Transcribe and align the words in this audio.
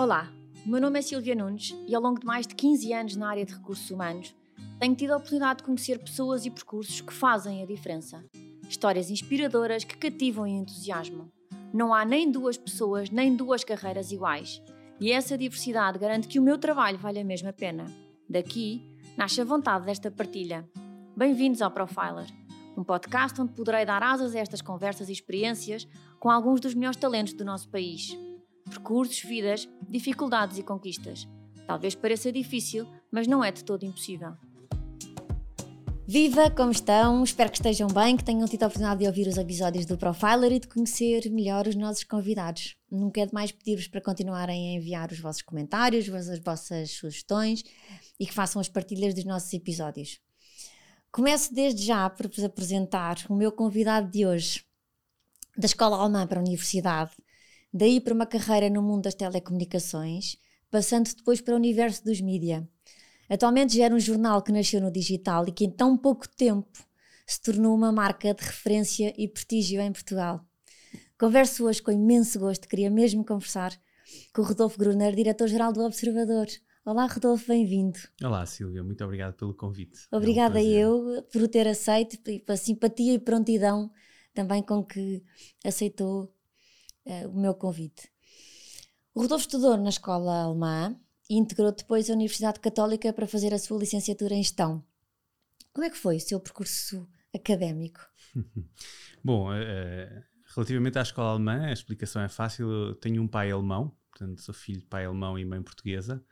Olá, 0.00 0.32
meu 0.64 0.80
nome 0.80 0.98
é 0.98 1.02
Silvia 1.02 1.34
Nunes 1.34 1.76
e 1.86 1.94
ao 1.94 2.00
longo 2.00 2.18
de 2.18 2.24
mais 2.24 2.46
de 2.46 2.54
15 2.54 2.90
anos 2.90 3.16
na 3.16 3.28
área 3.28 3.44
de 3.44 3.52
recursos 3.52 3.90
humanos, 3.90 4.34
tenho 4.78 4.94
tido 4.94 5.10
a 5.10 5.18
oportunidade 5.18 5.58
de 5.58 5.64
conhecer 5.64 5.98
pessoas 5.98 6.46
e 6.46 6.50
percursos 6.50 7.02
que 7.02 7.12
fazem 7.12 7.62
a 7.62 7.66
diferença. 7.66 8.24
Histórias 8.66 9.10
inspiradoras 9.10 9.84
que 9.84 9.98
cativam 9.98 10.46
e 10.46 10.52
entusiasmam. 10.52 11.30
Não 11.70 11.92
há 11.92 12.02
nem 12.02 12.30
duas 12.30 12.56
pessoas 12.56 13.10
nem 13.10 13.36
duas 13.36 13.62
carreiras 13.62 14.10
iguais. 14.10 14.62
E 14.98 15.12
essa 15.12 15.36
diversidade 15.36 15.98
garante 15.98 16.28
que 16.28 16.38
o 16.38 16.42
meu 16.42 16.56
trabalho 16.56 16.96
vale 16.96 17.18
a 17.18 17.24
mesma 17.24 17.52
pena. 17.52 17.84
Daqui 18.26 18.82
nasce 19.18 19.42
a 19.42 19.44
vontade 19.44 19.84
desta 19.84 20.10
partilha. 20.10 20.66
Bem-vindos 21.14 21.60
ao 21.60 21.70
Profiler, 21.70 22.30
um 22.74 22.82
podcast 22.82 23.38
onde 23.38 23.52
poderei 23.52 23.84
dar 23.84 24.02
asas 24.02 24.34
a 24.34 24.38
estas 24.38 24.62
conversas 24.62 25.10
e 25.10 25.12
experiências 25.12 25.86
com 26.18 26.30
alguns 26.30 26.58
dos 26.58 26.72
melhores 26.72 26.96
talentos 26.96 27.34
do 27.34 27.44
nosso 27.44 27.68
país 27.68 28.16
percursos, 28.70 29.20
vidas, 29.20 29.68
dificuldades 29.88 30.56
e 30.56 30.62
conquistas. 30.62 31.28
Talvez 31.66 31.94
pareça 31.94 32.32
difícil, 32.32 32.86
mas 33.10 33.26
não 33.26 33.44
é 33.44 33.52
de 33.52 33.64
todo 33.64 33.84
impossível. 33.84 34.32
Viva, 36.06 36.50
como 36.50 36.72
estão? 36.72 37.22
Espero 37.22 37.50
que 37.50 37.58
estejam 37.58 37.86
bem, 37.86 38.16
que 38.16 38.24
tenham 38.24 38.48
tido 38.48 38.64
a 38.64 38.66
oportunidade 38.66 38.98
de 38.98 39.06
ouvir 39.06 39.28
os 39.28 39.36
episódios 39.36 39.86
do 39.86 39.96
Profiler 39.96 40.50
e 40.50 40.58
de 40.58 40.66
conhecer 40.66 41.30
melhor 41.30 41.68
os 41.68 41.76
nossos 41.76 42.02
convidados. 42.02 42.76
Nunca 42.90 43.20
é 43.20 43.26
demais 43.26 43.52
pedir-vos 43.52 43.86
para 43.86 44.00
continuarem 44.00 44.70
a 44.70 44.80
enviar 44.80 45.12
os 45.12 45.20
vossos 45.20 45.42
comentários, 45.42 46.08
as 46.08 46.40
vossas 46.40 46.90
sugestões 46.90 47.62
e 48.18 48.26
que 48.26 48.34
façam 48.34 48.58
as 48.58 48.68
partilhas 48.68 49.14
dos 49.14 49.24
nossos 49.24 49.52
episódios. 49.52 50.20
Começo 51.12 51.54
desde 51.54 51.84
já 51.84 52.10
por 52.10 52.26
vos 52.26 52.42
apresentar 52.42 53.18
o 53.28 53.34
meu 53.36 53.52
convidado 53.52 54.10
de 54.10 54.26
hoje, 54.26 54.64
da 55.56 55.66
Escola 55.66 55.96
Alemã 55.96 56.26
para 56.26 56.40
a 56.40 56.42
Universidade, 56.42 57.12
daí 57.72 58.00
para 58.00 58.14
uma 58.14 58.26
carreira 58.26 58.68
no 58.68 58.82
mundo 58.82 59.02
das 59.02 59.14
telecomunicações, 59.14 60.36
passando 60.70 61.12
depois 61.14 61.40
para 61.40 61.54
o 61.54 61.56
universo 61.56 62.04
dos 62.04 62.20
mídia. 62.20 62.68
Atualmente 63.28 63.74
gera 63.74 63.94
um 63.94 64.00
jornal 64.00 64.42
que 64.42 64.52
nasceu 64.52 64.80
no 64.80 64.90
digital 64.90 65.46
e 65.48 65.52
que 65.52 65.64
em 65.64 65.70
tão 65.70 65.96
pouco 65.96 66.28
tempo 66.28 66.84
se 67.26 67.40
tornou 67.40 67.74
uma 67.74 67.92
marca 67.92 68.34
de 68.34 68.42
referência 68.42 69.14
e 69.16 69.28
prestígio 69.28 69.80
em 69.80 69.92
Portugal. 69.92 70.44
Converso 71.18 71.64
hoje 71.64 71.80
com 71.80 71.92
imenso 71.92 72.40
gosto, 72.40 72.66
queria 72.66 72.90
mesmo 72.90 73.24
conversar 73.24 73.72
com 74.34 74.42
o 74.42 74.44
Rodolfo 74.44 74.78
Gruner, 74.78 75.14
diretor-geral 75.14 75.72
do 75.72 75.82
Observador. 75.82 76.46
Olá, 76.84 77.06
Rodolfo, 77.06 77.46
bem-vindo. 77.46 77.98
Olá, 78.20 78.44
Silvia, 78.46 78.82
muito 78.82 79.04
obrigado 79.04 79.34
pelo 79.34 79.54
convite. 79.54 80.08
Obrigada 80.10 80.58
é 80.58 80.64
um 80.64 80.66
eu 80.66 81.22
por 81.30 81.42
o 81.42 81.48
ter 81.48 81.68
aceito, 81.68 82.18
pela 82.40 82.56
simpatia 82.56 83.12
e 83.12 83.18
prontidão 83.18 83.92
também 84.34 84.62
com 84.62 84.82
que 84.82 85.22
aceitou 85.64 86.34
uh, 87.06 87.28
o 87.28 87.40
meu 87.40 87.54
convite. 87.54 88.10
O 89.14 89.22
Rodolfo 89.22 89.46
estudou 89.46 89.76
na 89.76 89.88
escola 89.88 90.42
alemã 90.42 90.96
e 91.28 91.36
integrou 91.36 91.72
depois 91.72 92.08
a 92.08 92.12
Universidade 92.12 92.60
Católica 92.60 93.12
para 93.12 93.26
fazer 93.26 93.52
a 93.52 93.58
sua 93.58 93.78
licenciatura 93.78 94.34
em 94.34 94.42
gestão. 94.42 94.84
Como 95.72 95.84
é 95.84 95.90
que 95.90 95.96
foi 95.96 96.16
o 96.16 96.20
seu 96.20 96.40
percurso 96.40 97.08
académico? 97.34 98.00
Bom, 99.22 99.50
uh, 99.50 100.22
relativamente 100.54 100.98
à 100.98 101.02
escola 101.02 101.30
alemã, 101.30 101.66
a 101.66 101.72
explicação 101.72 102.22
é 102.22 102.28
fácil. 102.28 102.70
Eu 102.70 102.94
tenho 102.94 103.22
um 103.22 103.28
pai 103.28 103.50
alemão, 103.50 103.96
portanto, 104.10 104.40
sou 104.40 104.54
filho 104.54 104.80
de 104.80 104.86
pai 104.86 105.04
alemão 105.04 105.38
e 105.38 105.44
mãe 105.44 105.62
portuguesa. 105.62 106.24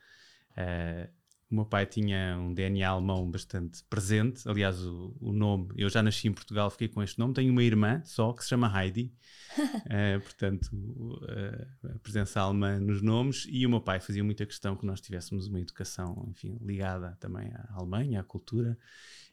Uh, 0.52 1.17
o 1.50 1.54
meu 1.54 1.64
pai 1.64 1.86
tinha 1.86 2.36
um 2.38 2.52
DNA 2.52 2.86
alemão 2.86 3.30
bastante 3.30 3.82
presente. 3.84 4.46
Aliás, 4.46 4.84
o, 4.84 5.16
o, 5.18 5.32
nome, 5.32 5.68
eu 5.76 5.88
já 5.88 6.02
nasci 6.02 6.28
em 6.28 6.32
Portugal, 6.32 6.68
fiquei 6.70 6.88
com 6.88 7.02
este 7.02 7.18
nome. 7.18 7.32
Tenho 7.32 7.50
uma 7.50 7.62
irmã 7.62 8.02
só 8.04 8.34
que 8.34 8.42
se 8.42 8.50
chama 8.50 8.70
Heidi, 8.70 9.10
uh, 9.58 10.20
portanto, 10.20 10.70
uh, 10.74 11.96
a 11.96 11.98
presença 12.00 12.40
alemã 12.40 12.78
nos 12.78 13.00
nomes. 13.00 13.46
E 13.48 13.66
o 13.66 13.70
meu 13.70 13.80
pai 13.80 13.98
fazia 13.98 14.22
muita 14.22 14.44
questão 14.44 14.76
que 14.76 14.84
nós 14.84 15.00
tivéssemos 15.00 15.48
uma 15.48 15.58
educação, 15.58 16.26
enfim, 16.30 16.58
ligada 16.60 17.16
também 17.18 17.50
à 17.54 17.76
Alemanha, 17.76 18.20
à 18.20 18.24
cultura. 18.24 18.76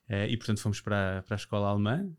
Uh, 0.09 0.29
e 0.29 0.37
portanto 0.37 0.61
fomos 0.61 0.79
para, 0.79 1.23
para 1.23 1.35
a 1.35 1.37
escola 1.37 1.67
alemã. 1.67 2.09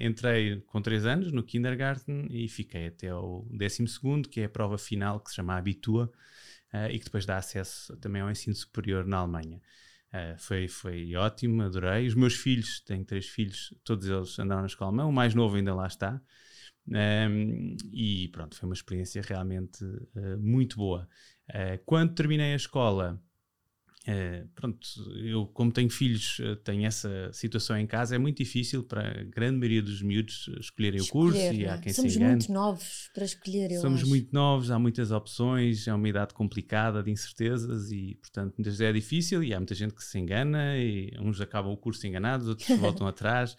entrei 0.00 0.60
com 0.62 0.82
3 0.82 1.06
anos 1.06 1.30
no 1.30 1.44
kindergarten 1.44 2.26
e 2.30 2.48
fiquei 2.48 2.88
até 2.88 3.14
o 3.14 3.46
12, 3.50 4.22
que 4.28 4.40
é 4.40 4.46
a 4.46 4.48
prova 4.48 4.76
final 4.76 5.20
que 5.20 5.30
se 5.30 5.36
chama 5.36 5.56
Abitua 5.56 6.10
uh, 6.76 6.90
e 6.90 6.98
que 6.98 7.04
depois 7.06 7.24
dá 7.24 7.36
acesso 7.38 7.96
também 7.96 8.22
ao 8.22 8.30
ensino 8.30 8.54
superior 8.54 9.06
na 9.06 9.18
Alemanha. 9.18 9.60
Uh, 10.12 10.38
foi, 10.38 10.68
foi 10.68 11.14
ótimo, 11.14 11.62
adorei. 11.62 12.06
Os 12.06 12.14
meus 12.14 12.34
filhos, 12.34 12.80
tenho 12.80 13.04
três 13.04 13.26
filhos, 13.26 13.74
todos 13.84 14.06
eles 14.08 14.38
andaram 14.38 14.62
na 14.62 14.66
escola 14.66 14.90
alemã, 14.90 15.06
o 15.06 15.12
mais 15.12 15.34
novo 15.34 15.56
ainda 15.56 15.74
lá 15.74 15.86
está. 15.86 16.20
Um, 16.88 17.76
e 17.92 18.28
pronto, 18.28 18.56
foi 18.56 18.68
uma 18.68 18.74
experiência 18.74 19.20
realmente 19.22 19.84
uh, 19.84 20.38
muito 20.38 20.76
boa. 20.76 21.08
Uh, 21.50 21.82
quando 21.84 22.14
terminei 22.14 22.52
a 22.52 22.56
escola, 22.56 23.20
Uh, 24.08 24.46
pronto, 24.54 24.78
eu 25.16 25.46
como 25.48 25.72
tenho 25.72 25.90
filhos, 25.90 26.38
uh, 26.38 26.54
tenho 26.56 26.86
essa 26.86 27.28
situação 27.32 27.76
em 27.76 27.88
casa, 27.88 28.14
é 28.14 28.18
muito 28.18 28.36
difícil 28.36 28.84
para 28.84 29.00
a 29.02 29.24
grande 29.24 29.58
maioria 29.58 29.82
dos 29.82 30.00
miúdos 30.00 30.48
escolherem 30.60 31.00
Escolher, 31.00 31.28
o 31.28 31.32
curso 31.32 31.54
e 31.54 31.66
há 31.66 31.76
quem 31.78 31.92
Somos 31.92 32.12
se 32.12 32.18
engane. 32.18 32.36
muito 32.36 32.52
novos 32.52 33.10
para 33.12 33.24
escolher, 33.24 33.72
eu 33.72 33.80
Somos 33.80 34.02
acho. 34.02 34.08
muito 34.08 34.32
novos, 34.32 34.70
há 34.70 34.78
muitas 34.78 35.10
opções, 35.10 35.88
é 35.88 35.92
uma 35.94 36.08
idade 36.08 36.34
complicada 36.34 37.02
de 37.02 37.10
incertezas 37.10 37.90
e, 37.90 38.16
portanto, 38.20 38.54
muitas 38.56 38.78
vezes 38.78 38.90
é 38.90 38.92
difícil 38.92 39.42
e 39.42 39.52
há 39.52 39.58
muita 39.58 39.74
gente 39.74 39.92
que 39.92 40.04
se 40.04 40.16
engana 40.20 40.78
e 40.78 41.12
uns 41.20 41.40
acabam 41.40 41.72
o 41.72 41.76
curso 41.76 42.06
enganados, 42.06 42.46
outros 42.46 42.68
voltam 42.78 43.08
atrás. 43.08 43.56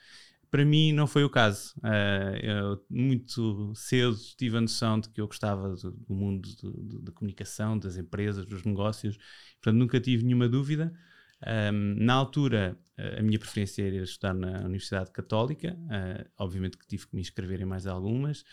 Para 0.49 0.65
mim 0.65 0.91
não 0.93 1.07
foi 1.07 1.23
o 1.23 1.29
caso. 1.29 1.73
Uh, 1.77 2.37
eu 2.41 2.85
muito 2.89 3.73
cedo 3.75 4.15
tive 4.37 4.57
a 4.57 4.61
noção 4.61 4.99
de 4.99 5.09
que 5.09 5.19
eu 5.19 5.27
gostava 5.27 5.75
do, 5.75 5.91
do 5.91 6.13
mundo 6.13 6.49
da 7.01 7.11
comunicação, 7.11 7.77
das 7.77 7.97
empresas, 7.97 8.45
dos 8.45 8.63
negócios 8.63 9.17
Portanto, 9.61 9.79
nunca 9.79 9.99
tive 9.99 10.23
nenhuma 10.23 10.47
dúvida. 10.47 10.93
Na 11.97 12.13
altura, 12.13 12.77
a 13.17 13.21
minha 13.21 13.37
preferência 13.37 13.83
era 13.83 13.97
estudar 13.97 14.33
na 14.33 14.61
Universidade 14.61 15.11
Católica, 15.11 15.77
uh, 15.83 16.29
obviamente 16.37 16.77
que 16.77 16.87
tive 16.87 17.07
que 17.07 17.15
me 17.15 17.21
inscrever 17.21 17.61
em 17.61 17.65
mais 17.65 17.85
algumas. 17.85 18.43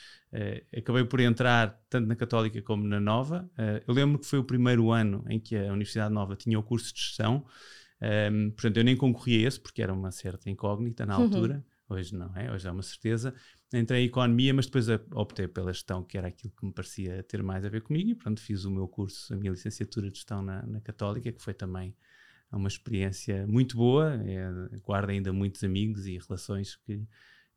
Acabei 0.77 1.05
por 1.05 1.21
entrar 1.21 1.81
tanto 1.89 2.07
na 2.09 2.17
Católica 2.17 2.61
como 2.63 2.85
na 2.85 3.01
Nova. 3.01 3.49
Eu 3.87 3.95
lembro 3.95 4.19
que 4.19 4.27
foi 4.27 4.39
o 4.39 4.45
primeiro 4.45 4.91
ano 4.91 5.25
em 5.29 5.39
que 5.39 5.57
a 5.57 5.73
Universidade 5.73 6.13
Nova 6.13 6.37
tinha 6.37 6.59
o 6.59 6.63
curso 6.63 6.93
de 6.93 7.01
gestão, 7.01 7.47
um, 8.05 8.51
portanto, 8.51 8.77
eu 8.77 8.85
nem 8.85 8.97
concorri 8.97 9.45
a 9.45 9.49
esse, 9.49 9.61
porque 9.61 9.83
era 9.83 9.93
uma 9.93 10.11
certa 10.11 10.51
incógnita 10.51 11.07
na 11.07 11.17
uhum. 11.17 11.25
altura. 11.25 11.65
Hoje 11.89 12.15
não 12.15 12.35
é, 12.37 12.51
hoje 12.51 12.67
é 12.67 12.71
uma 12.71 12.83
certeza. 12.83 13.35
Entrei 13.73 14.03
em 14.03 14.07
economia, 14.07 14.55
mas 14.55 14.67
depois 14.67 14.89
optei 15.13 15.47
pela 15.47 15.73
gestão, 15.73 16.03
que 16.03 16.17
era 16.17 16.29
aquilo 16.29 16.53
que 16.57 16.65
me 16.65 16.73
parecia 16.73 17.23
ter 17.25 17.43
mais 17.43 17.65
a 17.65 17.69
ver 17.69 17.83
comigo, 17.83 18.11
e 18.11 18.15
pronto, 18.15 18.41
fiz 18.41 18.65
o 18.65 18.71
meu 18.71 18.89
curso, 18.89 19.35
a 19.35 19.37
minha 19.37 19.51
licenciatura 19.51 20.09
de 20.09 20.17
gestão 20.17 20.41
na, 20.41 20.65
na 20.67 20.81
Católica, 20.81 21.31
que 21.31 21.43
foi 21.43 21.53
também 21.53 21.95
uma 22.51 22.69
experiência 22.69 23.47
muito 23.47 23.77
boa. 23.77 24.15
É, 24.25 24.79
guardo 24.81 25.11
ainda 25.11 25.33
muitos 25.33 25.63
amigos 25.63 26.07
e 26.07 26.19
relações 26.19 26.77
que, 26.77 27.07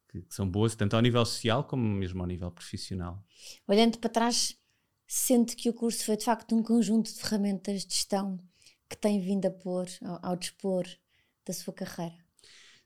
que, 0.09 0.21
que, 0.21 0.35
são 0.35 0.49
boas, 0.49 0.75
tanto 0.75 0.95
ao 0.95 1.01
nível 1.01 1.25
social 1.25 1.63
como 1.63 1.83
mesmo 1.83 2.21
ao 2.21 2.27
nível 2.27 2.51
profissional. 2.51 3.23
Olhando 3.67 3.97
para 3.97 4.09
trás, 4.09 4.57
sente 5.07 5.55
que 5.55 5.69
o 5.69 5.73
curso 5.73 6.03
foi 6.03 6.17
de 6.17 6.25
facto 6.25 6.55
um 6.55 6.63
conjunto 6.63 7.13
de 7.13 7.19
ferramentas 7.19 7.85
de 7.85 7.93
gestão 7.93 8.37
que 8.89 8.97
tem 8.97 9.21
vindo 9.21 9.45
a 9.45 9.51
pôr 9.51 9.87
ao, 10.01 10.31
ao 10.31 10.35
dispor 10.35 10.85
da 11.45 11.53
sua 11.53 11.73
carreira? 11.73 12.26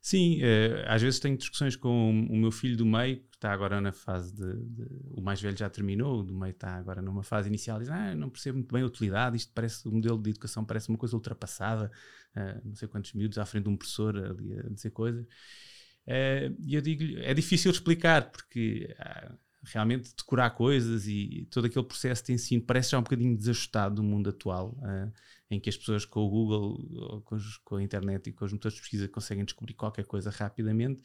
Sim, 0.04 0.40
uh, 0.42 0.82
às 0.88 1.00
vezes 1.00 1.20
tenho 1.20 1.36
discussões 1.36 1.76
com 1.76 2.10
o 2.28 2.36
meu 2.36 2.50
filho 2.50 2.76
do 2.76 2.84
meio, 2.84 3.18
que 3.18 3.36
está 3.36 3.52
agora 3.52 3.80
na 3.80 3.92
fase 3.92 4.34
de, 4.34 4.56
de, 4.56 4.84
O 5.12 5.20
mais 5.20 5.40
velho 5.40 5.56
já 5.56 5.70
terminou, 5.70 6.18
o 6.18 6.22
do 6.24 6.34
meio 6.34 6.50
está 6.50 6.74
agora 6.74 7.00
numa 7.00 7.22
fase 7.22 7.48
inicial, 7.48 7.78
diz: 7.78 7.88
Ah, 7.88 8.12
não 8.12 8.28
percebo 8.28 8.58
muito 8.58 8.72
bem 8.72 8.82
a 8.82 8.86
utilidade, 8.86 9.36
isto 9.36 9.52
parece. 9.54 9.86
O 9.86 9.92
modelo 9.92 10.20
de 10.20 10.30
educação 10.30 10.64
parece 10.64 10.88
uma 10.88 10.98
coisa 10.98 11.14
ultrapassada, 11.14 11.88
uh, 12.36 12.60
não 12.64 12.74
sei 12.74 12.88
quantos 12.88 13.12
minutos 13.12 13.38
à 13.38 13.46
frente 13.46 13.62
de 13.62 13.70
um 13.70 13.76
professor 13.76 14.16
ali 14.16 14.58
a 14.58 14.68
dizer 14.70 14.90
coisas. 14.90 15.24
Uh, 15.24 16.52
e 16.58 16.74
eu 16.74 16.82
digo-lhe: 16.82 17.22
é 17.22 17.32
difícil 17.32 17.70
explicar, 17.70 18.28
porque. 18.32 18.94
realmente 19.64 20.12
decorar 20.16 20.50
coisas 20.50 21.06
e 21.06 21.46
todo 21.48 21.66
aquele 21.66 21.86
processo 21.86 22.24
de 22.24 22.32
ensino 22.32 22.60
parece 22.60 22.90
já 22.90 22.98
um 22.98 23.02
bocadinho 23.04 23.36
desajustado 23.36 23.94
do 23.94 24.02
mundo 24.02 24.30
atual. 24.30 24.76
Uh, 24.78 25.12
em 25.52 25.60
que 25.60 25.68
as 25.68 25.76
pessoas 25.76 26.06
com 26.06 26.20
o 26.20 26.30
Google, 26.30 27.20
com, 27.26 27.34
os, 27.34 27.58
com, 27.58 27.76
a 27.76 27.82
internet 27.82 28.30
e 28.30 28.32
com 28.32 28.46
os 28.46 28.52
motores 28.52 28.74
de 28.74 28.80
pesquisa 28.80 29.06
conseguem 29.06 29.44
descobrir 29.44 29.74
qualquer 29.74 30.06
coisa 30.06 30.30
rapidamente, 30.30 31.02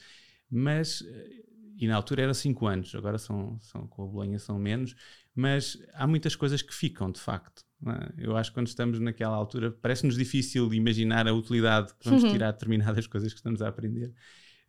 mas, 0.49 1.03
eh, 1.05 1.43
e 1.77 1.85
na 1.85 1.97
altura 1.97 2.23
era 2.23 2.33
5 2.33 2.65
anos, 2.65 2.95
agora 2.95 3.17
são, 3.17 3.59
são, 3.59 3.85
com 3.87 4.05
a 4.05 4.07
Bolonha 4.07 4.39
são 4.39 4.57
menos, 4.57 4.95
mas 5.35 5.77
há 5.93 6.07
muitas 6.07 6.33
coisas 6.33 6.61
que 6.61 6.73
ficam, 6.73 7.11
de 7.11 7.19
facto. 7.19 7.65
É? 7.85 8.25
Eu 8.25 8.37
acho 8.37 8.51
que 8.51 8.53
quando 8.53 8.67
estamos 8.67 9.01
naquela 9.01 9.35
altura, 9.35 9.69
parece-nos 9.69 10.15
difícil 10.15 10.73
imaginar 10.73 11.27
a 11.27 11.33
utilidade 11.33 11.93
que 11.99 12.05
vamos 12.05 12.23
uhum. 12.23 12.31
tirar 12.31 12.51
de 12.51 12.53
determinadas 12.53 13.05
coisas 13.05 13.33
que 13.33 13.39
estamos 13.39 13.61
a 13.61 13.67
aprender, 13.67 14.13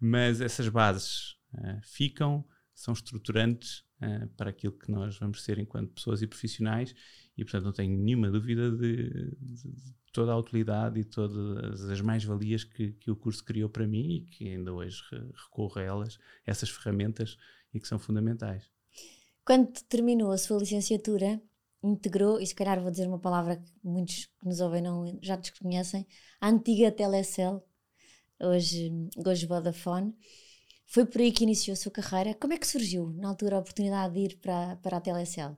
mas 0.00 0.40
essas 0.40 0.68
bases 0.68 1.36
uh, 1.54 1.80
ficam, 1.84 2.44
são 2.74 2.92
estruturantes 2.92 3.84
uh, 4.02 4.26
para 4.36 4.50
aquilo 4.50 4.72
que 4.72 4.90
nós 4.90 5.16
vamos 5.16 5.44
ser 5.44 5.56
enquanto 5.60 5.92
pessoas 5.92 6.20
e 6.20 6.26
profissionais 6.26 6.92
e 7.38 7.44
portanto 7.44 7.64
não 7.64 7.72
tenho 7.72 7.96
nenhuma 7.96 8.32
dúvida 8.32 8.68
de, 8.72 8.96
de, 9.06 9.70
de 9.70 9.94
toda 10.12 10.32
a 10.32 10.36
utilidade 10.36 10.98
e 10.98 11.04
todas 11.04 11.88
as 11.88 12.00
mais-valias 12.00 12.64
que, 12.64 12.92
que, 12.94 13.10
o 13.12 13.16
curso 13.16 13.44
criou 13.44 13.68
para 13.70 13.86
mim 13.86 14.16
e 14.16 14.20
que 14.22 14.48
ainda 14.48 14.72
hoje 14.72 15.00
recorro 15.34 15.78
a 15.78 15.82
elas, 15.82 16.18
essas 16.44 16.68
ferramentas 16.68 17.38
e 17.72 17.78
que 17.78 17.86
são 17.86 17.96
fundamentais. 17.96 18.68
Quando 19.44 19.70
terminou 19.88 20.32
a 20.32 20.38
sua 20.38 20.58
licenciatura, 20.58 21.40
integrou, 21.80 22.40
e 22.40 22.46
se 22.46 22.54
calhar 22.54 22.80
vou 22.82 22.90
dizer 22.90 23.06
uma 23.06 23.20
palavra 23.20 23.56
que 23.56 23.72
muitos 23.84 24.26
que 24.26 24.44
nos 24.44 24.58
ouvem 24.58 24.82
não, 24.82 25.16
já 25.22 25.36
desconhecem, 25.36 26.04
a 26.40 26.48
antiga 26.48 26.90
Telecel, 26.90 27.64
hoje, 28.40 28.90
hoje 29.24 29.46
Vodafone. 29.46 30.12
Foi 30.86 31.06
por 31.06 31.20
aí 31.20 31.30
que 31.30 31.44
iniciou 31.44 31.74
a 31.74 31.76
sua 31.76 31.92
carreira. 31.92 32.34
Como 32.34 32.52
é 32.52 32.58
que 32.58 32.66
surgiu, 32.66 33.10
na 33.10 33.28
altura, 33.28 33.56
a 33.56 33.60
oportunidade 33.60 34.14
de 34.14 34.20
ir 34.20 34.38
para, 34.38 34.76
para 34.76 34.96
a 34.96 35.00
Telecel? 35.00 35.56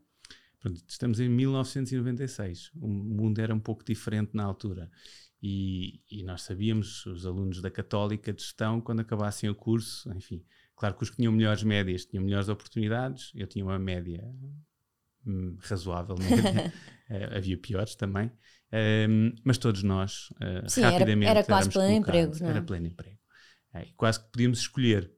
Estamos 0.87 1.21
em 1.21 1.29
1996. 1.29 2.71
O 2.75 2.89
mundo 2.89 3.41
era 3.41 3.55
um 3.55 3.61
pouco 3.61 3.85
diferente 3.85 4.31
na 4.35 4.45
altura. 4.45 4.91
E, 5.43 6.03
e, 6.11 6.23
nós 6.23 6.43
sabíamos, 6.43 7.07
os 7.07 7.25
alunos 7.25 7.63
da 7.63 7.71
Católica 7.71 8.33
de 8.33 8.43
Gestão, 8.43 8.81
quando 8.81 9.01
acabassem 9.01 9.49
o 9.49 9.55
curso, 9.55 10.13
enfim, 10.13 10.45
claro 10.77 10.95
que 10.95 11.03
os 11.03 11.09
que 11.09 11.17
tinham 11.17 11.33
melhores 11.33 11.63
médias 11.63 12.05
tinham 12.05 12.23
melhores 12.23 12.51
oportunidades, 12.51 13.33
eu 13.35 13.47
tinha 13.47 13.65
uma 13.65 13.79
média 13.79 14.23
hum, 15.27 15.57
razoável, 15.61 16.15
média. 16.19 16.71
uh, 17.09 17.37
havia 17.37 17.57
piores 17.57 17.95
também, 17.95 18.27
uh, 18.27 19.41
mas 19.43 19.57
todos 19.57 19.83
nós 19.83 20.29
uh, 20.33 20.69
Sim, 20.69 20.83
rapidamente 20.83 21.31
era, 21.31 21.39
era 21.39 21.47
quase 21.47 21.71
pleno 21.71 21.95
emprego, 21.95 22.37
não 22.39 22.47
é? 22.47 22.51
Era 22.51 22.63
pleno 22.63 22.87
emprego. 22.87 23.19
É, 23.73 23.87
quase 23.97 24.23
que 24.23 24.31
podíamos 24.31 24.59
escolher 24.59 25.11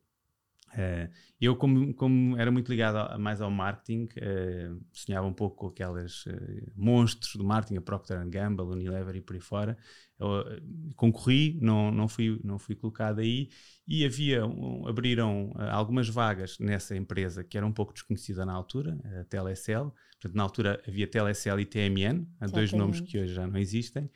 Uh, 0.73 1.11
eu, 1.41 1.55
como, 1.55 1.93
como, 1.95 2.37
era 2.39 2.51
muito 2.51 2.71
ligado 2.71 2.97
a, 2.97 3.19
mais 3.19 3.41
ao 3.41 3.51
marketing, 3.51 4.05
uh, 4.05 4.81
sonhava 4.91 5.27
um 5.27 5.33
pouco 5.33 5.57
com 5.57 5.67
aquelas 5.67 6.25
uh, 6.27 6.73
monstros 6.75 7.37
do 7.37 7.45
marketing, 7.45 7.77
a 7.77 7.83
Procter 7.83 8.27
Gamble, 8.29 8.65
Unilever 8.65 9.17
e 9.17 9.21
por 9.21 9.35
aí 9.35 9.41
fora. 9.41 9.77
Eu, 10.19 10.45
concorri, 10.97 11.59
não, 11.61 11.91
não, 11.91 12.09
fui, 12.09 12.41
não 12.43 12.59
fui 12.59 12.75
colocado 12.75 13.19
aí 13.19 13.51
e 13.87 14.05
havia, 14.05 14.47
um, 14.47 14.87
abriram 14.87 15.53
algumas 15.71 16.09
vagas 16.09 16.59
nessa 16.59 16.97
empresa 16.97 17.43
que 17.43 17.57
era 17.59 17.67
um 17.67 17.73
pouco 17.73 17.93
desconhecida 17.93 18.47
na 18.47 18.53
altura, 18.53 18.99
a 19.21 19.25
Telecel. 19.25 19.93
Portanto, 20.13 20.37
na 20.37 20.43
altura 20.45 20.83
havia 20.87 21.09
Telecel 21.09 21.59
e 21.59 21.67
TMN, 21.67 22.25
dois 22.53 22.73
nomes 22.73 23.01
que 23.01 23.19
hoje 23.19 23.35
já 23.35 23.47
não 23.49 23.59
existem. 23.59 24.09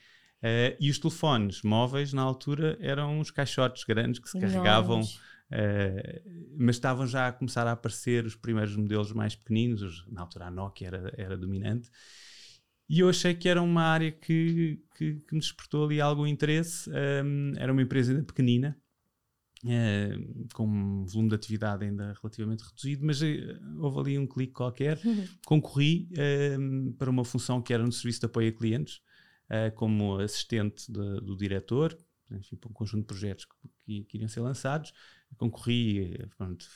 e 0.79 0.89
os 0.89 0.99
telefones 1.01 1.63
móveis, 1.63 2.13
na 2.13 2.23
altura, 2.23 2.79
eram 2.81 3.19
uns 3.19 3.33
caixotes 3.33 3.83
grandes 3.83 4.21
que 4.21 4.31
se 4.31 4.39
carregavam 4.39 5.03
Uh, 5.51 6.57
mas 6.59 6.77
estavam 6.77 7.07
já 7.07 7.29
a 7.29 7.33
começar 7.33 7.67
a 7.67 7.73
aparecer 7.73 8.25
os 8.27 8.35
primeiros 8.35 8.75
modelos 8.75 9.13
mais 9.13 9.37
pequeninos, 9.37 9.81
os, 9.81 10.07
na 10.09 10.23
altura 10.23 10.47
a 10.47 10.51
Nokia 10.51 10.89
era, 10.89 11.15
era 11.17 11.37
dominante, 11.37 11.89
e 12.89 13.01
eu 13.01 13.09
achei 13.09 13.35
que 13.35 13.49
era 13.49 13.61
uma 13.61 13.83
área 13.83 14.13
que, 14.13 14.81
que, 14.97 15.15
que 15.15 15.35
me 15.35 15.41
despertou 15.41 15.85
ali 15.85 16.01
algum 16.01 16.27
interesse. 16.27 16.89
Um, 16.91 17.53
era 17.57 17.73
uma 17.73 17.83
empresa 17.83 18.13
ainda 18.13 18.25
pequenina, 18.25 18.77
uh, 19.65 20.49
com 20.55 20.67
um 20.67 21.05
volume 21.05 21.31
de 21.31 21.35
atividade 21.35 21.85
ainda 21.85 22.15
relativamente 22.21 22.63
reduzido, 22.63 23.05
mas 23.05 23.21
uh, 23.21 23.27
houve 23.79 24.01
ali 24.01 24.19
um 24.19 24.27
clique 24.27 24.53
qualquer. 24.53 25.01
Concorri 25.45 26.09
para 26.97 27.11
uma 27.11 27.25
função 27.25 27.61
que 27.61 27.75
era 27.75 27.85
no 27.85 27.93
serviço 27.93 28.21
de 28.21 28.27
apoio 28.27 28.51
a 28.51 28.53
clientes, 28.53 29.01
como 29.75 30.19
assistente 30.19 30.91
de, 30.91 31.21
do 31.21 31.37
diretor, 31.37 31.97
enfim, 32.31 32.57
para 32.57 32.71
um 32.71 32.73
conjunto 32.73 33.01
de 33.03 33.07
projetos 33.07 33.47
que, 33.85 34.05
que 34.05 34.17
iriam 34.17 34.29
ser 34.29 34.41
lançados. 34.41 34.93
Concorri, 35.37 36.19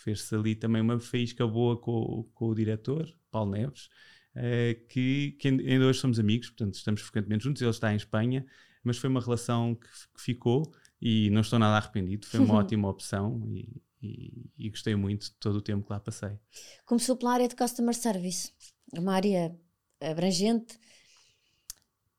fez-se 0.03 0.35
ali 0.35 0.55
também 0.55 0.83
uma 0.83 0.99
faísca 0.99 1.47
boa 1.47 1.77
com, 1.81 2.29
com 2.35 2.49
o 2.49 2.55
diretor, 2.55 3.09
Paulo 3.31 3.53
Neves, 3.53 3.89
uh, 4.37 4.87
que, 4.89 5.33
que, 5.33 5.49
ainda 5.49 5.87
hoje 5.87 6.01
somos 6.01 6.19
amigos, 6.19 6.51
portanto 6.51 6.75
estamos 6.75 7.01
frequentemente 7.01 7.45
juntos, 7.45 7.63
ele 7.63 7.71
está 7.71 7.93
em 7.93 7.97
Espanha, 7.97 8.45
mas 8.83 8.99
foi 8.99 9.09
uma 9.09 9.21
relação 9.21 9.75
que, 9.75 9.89
que 10.15 10.21
ficou 10.21 10.73
e 11.01 11.31
não 11.31 11.41
estou 11.41 11.59
nada 11.59 11.77
arrependido, 11.77 12.27
foi 12.27 12.41
uma 12.41 12.55
ótima 12.59 12.89
opção 12.89 13.43
e, 13.49 13.83
e, 14.03 14.51
e, 14.59 14.71
gostei 14.71 14.95
muito 14.95 15.27
de 15.27 15.33
todo 15.33 15.57
o 15.57 15.63
tempo 15.63 15.87
que 15.87 15.93
lá 15.93 16.01
passei. 16.01 16.39
Começou 16.85 17.17
pela 17.17 17.35
área 17.35 17.49
de 17.49 17.57
Customer 17.57 17.95
Service, 17.95 18.53
uma 18.93 19.15
área 19.15 19.57
abrangente 20.01 20.79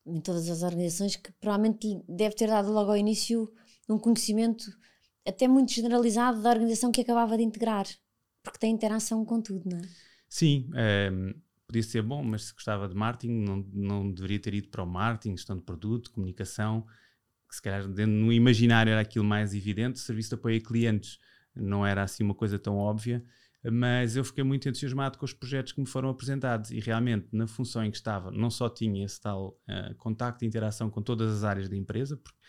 em 0.06 0.20
todas 0.20 0.50
as 0.50 0.64
organizações 0.64 1.16
que 1.16 1.32
provavelmente 1.34 2.02
deve 2.08 2.36
ter 2.36 2.48
dado 2.48 2.72
logo 2.72 2.92
ao 2.92 2.98
início 2.98 3.52
um 3.88 3.98
conhecimento 4.00 4.66
até 5.28 5.48
muito 5.48 5.72
generalizado 5.72 6.42
da 6.42 6.50
organização 6.50 6.92
que 6.92 7.02
acabava 7.02 7.38
de 7.38 7.44
integrar, 7.44 7.86
porque 8.42 8.60
tem 8.60 8.74
interação 8.74 9.24
com 9.26 9.42
tudo, 9.42 9.70
não 9.70 9.78
é? 9.78 9.82
Sim, 10.28 10.70
ehm, 10.76 11.34
podia 11.68 11.84
ser 11.84 12.02
bom, 12.02 12.24
mas 12.24 12.46
se 12.46 12.54
gostava 12.54 12.88
de 12.88 12.96
marketing, 12.96 13.44
não, 13.44 13.58
não 13.74 14.12
deveria 14.12 14.40
ter 14.40 14.54
ido 14.54 14.70
para 14.70 14.84
o 14.84 14.88
marketing, 14.88 15.38
gestão 15.38 15.58
de 15.58 15.64
produto, 15.64 16.12
comunicação, 16.12 16.86
que 17.48 17.56
se 17.56 17.62
calhar 17.62 17.88
no 17.88 18.32
imaginário 18.32 18.92
era 18.92 19.02
aquilo 19.02 19.26
mais 19.26 19.54
evidente, 19.54 20.00
serviço 20.00 20.30
de 20.30 20.36
apoio 20.36 20.58
a 20.58 20.62
clientes 20.62 21.20
não 21.56 21.86
era 21.86 22.04
assim 22.04 22.24
uma 22.24 22.34
coisa 22.34 22.58
tão 22.58 22.78
óbvia, 22.78 23.24
mas 23.70 24.16
eu 24.16 24.24
fiquei 24.24 24.44
muito 24.44 24.68
entusiasmado 24.68 25.18
com 25.18 25.26
os 25.26 25.34
projetos 25.34 25.74
que 25.74 25.80
me 25.80 25.88
foram 25.88 26.10
apresentados 26.10 26.72
e 26.72 26.80
realmente 26.80 27.28
na 27.32 27.46
função 27.46 27.84
em 27.84 27.92
que 27.92 27.98
estava 27.98 28.32
não 28.32 28.50
só 28.50 28.68
tinha 28.68 29.06
esse 29.06 29.22
tal 29.22 29.50
uh, 29.70 29.94
contacto 29.98 30.44
e 30.44 30.48
interação 30.48 30.90
com 30.90 31.02
todas 31.02 31.32
as 31.32 31.44
áreas 31.44 31.70
da 31.70 31.76
empresa, 31.76 32.18
porque 32.18 32.40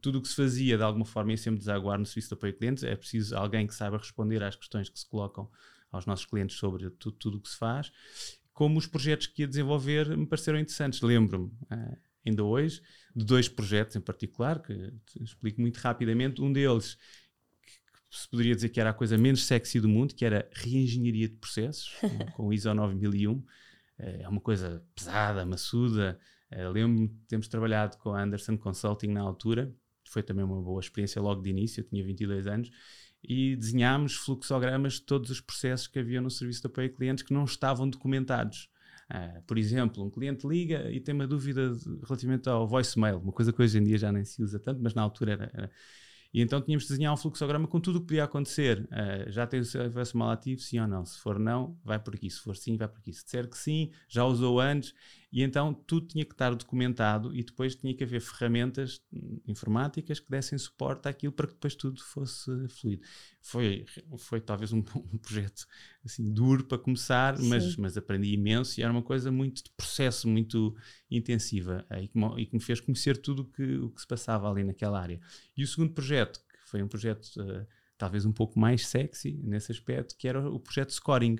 tudo 0.00 0.18
o 0.18 0.22
que 0.22 0.28
se 0.28 0.36
fazia 0.36 0.76
de 0.76 0.82
alguma 0.82 1.04
forma 1.04 1.32
ia 1.32 1.36
sempre 1.36 1.58
desaguar 1.58 1.98
no 1.98 2.06
serviço 2.06 2.28
de 2.28 2.34
apoio 2.34 2.52
a 2.52 2.56
clientes, 2.56 2.84
é 2.84 2.94
preciso 2.94 3.36
alguém 3.36 3.66
que 3.66 3.74
saiba 3.74 3.98
responder 3.98 4.42
às 4.44 4.54
questões 4.54 4.88
que 4.88 4.98
se 4.98 5.08
colocam 5.08 5.50
aos 5.90 6.06
nossos 6.06 6.26
clientes 6.26 6.56
sobre 6.56 6.88
tudo 6.90 7.38
o 7.38 7.40
que 7.40 7.48
se 7.48 7.56
faz, 7.56 7.90
como 8.52 8.78
os 8.78 8.86
projetos 8.86 9.26
que 9.26 9.42
ia 9.42 9.48
desenvolver 9.48 10.16
me 10.16 10.26
pareceram 10.26 10.60
interessantes. 10.60 11.00
Lembro-me, 11.00 11.46
uh, 11.46 11.98
ainda 12.24 12.44
hoje, 12.44 12.80
de 13.14 13.24
dois 13.24 13.48
projetos 13.48 13.96
em 13.96 14.00
particular, 14.00 14.62
que 14.62 14.92
explico 15.20 15.60
muito 15.60 15.78
rapidamente. 15.78 16.40
Um 16.40 16.52
deles 16.52 16.96
se 18.10 18.28
poderia 18.28 18.54
dizer 18.54 18.70
que 18.70 18.80
era 18.80 18.90
a 18.90 18.94
coisa 18.94 19.16
menos 19.16 19.46
sexy 19.46 19.80
do 19.80 19.88
mundo, 19.88 20.14
que 20.14 20.24
era 20.24 20.48
reengenharia 20.52 21.28
de 21.28 21.36
processos, 21.36 21.92
com 22.34 22.48
o 22.48 22.52
ISO 22.52 22.74
9001. 22.74 23.42
Eh, 23.98 24.22
é 24.22 24.28
uma 24.28 24.40
coisa 24.40 24.84
pesada, 24.94 25.46
maçuda. 25.46 26.18
Eh, 26.50 26.68
lembro-me 26.68 27.08
de 27.08 27.14
termos 27.28 27.46
trabalhado 27.46 27.96
com 27.98 28.12
a 28.12 28.22
Anderson 28.22 28.58
Consulting 28.58 29.08
na 29.08 29.20
altura, 29.20 29.72
foi 30.08 30.22
também 30.22 30.44
uma 30.44 30.60
boa 30.60 30.80
experiência 30.80 31.22
logo 31.22 31.40
de 31.40 31.50
início, 31.50 31.80
eu 31.80 31.84
tinha 31.84 32.04
22 32.04 32.46
anos, 32.48 32.70
e 33.22 33.54
desenhámos 33.54 34.14
fluxogramas 34.16 34.94
de 34.94 35.02
todos 35.02 35.30
os 35.30 35.40
processos 35.40 35.86
que 35.86 35.98
havia 35.98 36.20
no 36.20 36.30
serviço 36.30 36.62
de 36.62 36.66
apoio 36.66 36.88
a 36.88 36.90
clientes 36.90 37.22
que 37.22 37.32
não 37.32 37.44
estavam 37.44 37.88
documentados. 37.88 38.68
Uh, 39.10 39.42
por 39.42 39.58
exemplo, 39.58 40.04
um 40.04 40.10
cliente 40.10 40.46
liga 40.46 40.90
e 40.90 41.00
tem 41.00 41.14
uma 41.14 41.26
dúvida 41.26 41.76
relativamente 42.04 42.48
ao 42.48 42.66
voicemail, 42.66 43.18
uma 43.18 43.32
coisa 43.32 43.52
que 43.52 43.60
hoje 43.60 43.76
em 43.76 43.82
dia 43.82 43.98
já 43.98 44.12
nem 44.12 44.24
se 44.24 44.42
usa 44.42 44.58
tanto, 44.58 44.80
mas 44.80 44.94
na 44.94 45.02
altura 45.02 45.32
era, 45.32 45.50
era 45.52 45.70
e 46.32 46.40
então 46.40 46.60
tínhamos 46.60 46.84
de 46.84 46.90
desenhar 46.90 47.12
um 47.12 47.16
fluxograma 47.16 47.66
com 47.66 47.80
tudo 47.80 47.96
o 47.96 48.00
que 48.00 48.08
podia 48.08 48.24
acontecer. 48.24 48.88
Uh, 48.90 49.30
já 49.30 49.46
tem 49.46 49.60
o 49.60 49.64
serviço 49.64 50.16
mal 50.16 50.30
ativo, 50.30 50.60
sim 50.60 50.78
ou 50.78 50.86
não? 50.86 51.04
Se 51.04 51.18
for 51.18 51.38
não, 51.38 51.76
vai 51.84 51.98
por 51.98 52.14
aqui. 52.14 52.30
Se 52.30 52.40
for 52.40 52.56
sim, 52.56 52.76
vai 52.76 52.86
por 52.86 52.98
aqui. 52.98 53.12
Se 53.12 53.24
disser 53.24 53.48
que 53.48 53.58
sim, 53.58 53.90
já 54.08 54.24
usou 54.24 54.60
antes. 54.60 54.94
E 55.32 55.42
então 55.42 55.72
tudo 55.72 56.08
tinha 56.08 56.24
que 56.24 56.32
estar 56.32 56.52
documentado 56.54 57.34
e 57.34 57.44
depois 57.44 57.76
tinha 57.76 57.94
que 57.94 58.02
haver 58.02 58.20
ferramentas 58.20 59.00
informáticas 59.46 60.18
que 60.18 60.28
dessem 60.28 60.58
suporte 60.58 61.08
àquilo 61.08 61.32
para 61.32 61.46
que 61.46 61.52
depois 61.52 61.76
tudo 61.76 62.02
fosse 62.02 62.50
fluido. 62.68 63.02
Foi, 63.40 63.84
foi 64.18 64.40
talvez 64.40 64.72
um, 64.72 64.78
um 64.96 65.18
projeto 65.18 65.66
assim, 66.04 66.32
duro 66.32 66.64
para 66.64 66.78
começar, 66.78 67.38
mas, 67.38 67.76
mas 67.76 67.96
aprendi 67.96 68.32
imenso 68.32 68.80
e 68.80 68.82
era 68.82 68.92
uma 68.92 69.02
coisa 69.02 69.30
muito 69.30 69.62
de 69.62 69.70
processo, 69.76 70.26
muito 70.26 70.74
intensiva 71.08 71.86
e 72.00 72.08
que, 72.08 72.18
e 72.38 72.46
que 72.46 72.54
me 72.54 72.62
fez 72.62 72.80
conhecer 72.80 73.16
tudo 73.16 73.44
que, 73.44 73.76
o 73.76 73.90
que 73.90 74.00
se 74.00 74.08
passava 74.08 74.50
ali 74.50 74.64
naquela 74.64 75.00
área. 75.00 75.20
E 75.56 75.62
o 75.62 75.66
segundo 75.66 75.92
projeto, 75.92 76.19
foi 76.70 76.82
um 76.82 76.88
projeto 76.88 77.26
uh, 77.38 77.66
talvez 77.98 78.24
um 78.24 78.32
pouco 78.32 78.58
mais 78.58 78.86
sexy 78.86 79.38
nesse 79.42 79.72
aspecto, 79.72 80.16
que 80.16 80.26
era 80.26 80.48
o 80.48 80.58
projeto 80.58 80.92
Scoring. 80.92 81.36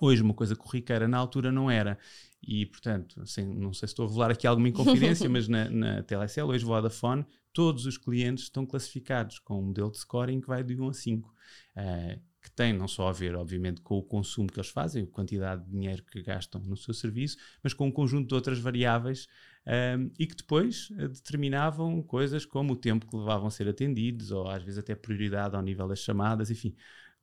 Hoje, 0.00 0.22
uma 0.22 0.34
coisa 0.34 0.54
corriqueira, 0.54 1.08
na 1.08 1.18
altura 1.18 1.50
não 1.50 1.70
era. 1.70 1.98
E, 2.42 2.66
portanto, 2.66 3.20
assim, 3.20 3.44
não 3.44 3.72
sei 3.72 3.88
se 3.88 3.92
estou 3.92 4.04
a 4.04 4.08
revelar 4.08 4.30
aqui 4.30 4.46
alguma 4.46 4.68
inconfidência, 4.68 5.28
mas 5.30 5.48
na, 5.48 5.68
na 5.68 6.02
Telecel, 6.02 6.46
hoje 6.46 6.64
Vodafone, 6.64 7.26
todos 7.52 7.86
os 7.86 7.98
clientes 7.98 8.44
estão 8.44 8.64
classificados 8.64 9.38
com 9.38 9.58
um 9.58 9.66
modelo 9.66 9.90
de 9.90 9.98
scoring 9.98 10.40
que 10.40 10.48
vai 10.48 10.62
de 10.62 10.80
1 10.80 10.88
a 10.88 10.92
5. 10.92 11.28
Uh, 11.28 11.32
eh, 11.76 12.20
que 12.46 12.50
tem 12.52 12.72
não 12.72 12.86
só 12.86 13.08
a 13.08 13.12
ver, 13.12 13.34
obviamente, 13.34 13.80
com 13.80 13.98
o 13.98 14.02
consumo 14.02 14.46
que 14.46 14.60
eles 14.60 14.70
fazem, 14.70 15.02
a 15.02 15.06
quantidade 15.08 15.64
de 15.64 15.70
dinheiro 15.70 16.04
que 16.04 16.22
gastam 16.22 16.60
no 16.60 16.76
seu 16.76 16.94
serviço, 16.94 17.36
mas 17.60 17.74
com 17.74 17.88
um 17.88 17.90
conjunto 17.90 18.28
de 18.28 18.34
outras 18.34 18.60
variáveis 18.60 19.26
um, 19.66 19.70
eh, 19.70 20.10
e 20.18 20.26
que 20.26 20.36
depois 20.36 20.90
uh, 20.90 21.08
determinavam 21.08 22.02
coisas 22.02 22.44
como 22.44 22.74
o 22.74 22.76
tempo 22.76 23.06
que 23.08 23.16
levavam 23.16 23.48
a 23.48 23.50
ser 23.50 23.68
atendidos, 23.68 24.30
ou 24.30 24.48
às 24.48 24.62
vezes 24.62 24.78
até 24.78 24.94
prioridade 24.94 25.56
ao 25.56 25.62
nível 25.62 25.88
das 25.88 25.98
chamadas, 25.98 26.50
enfim, 26.50 26.74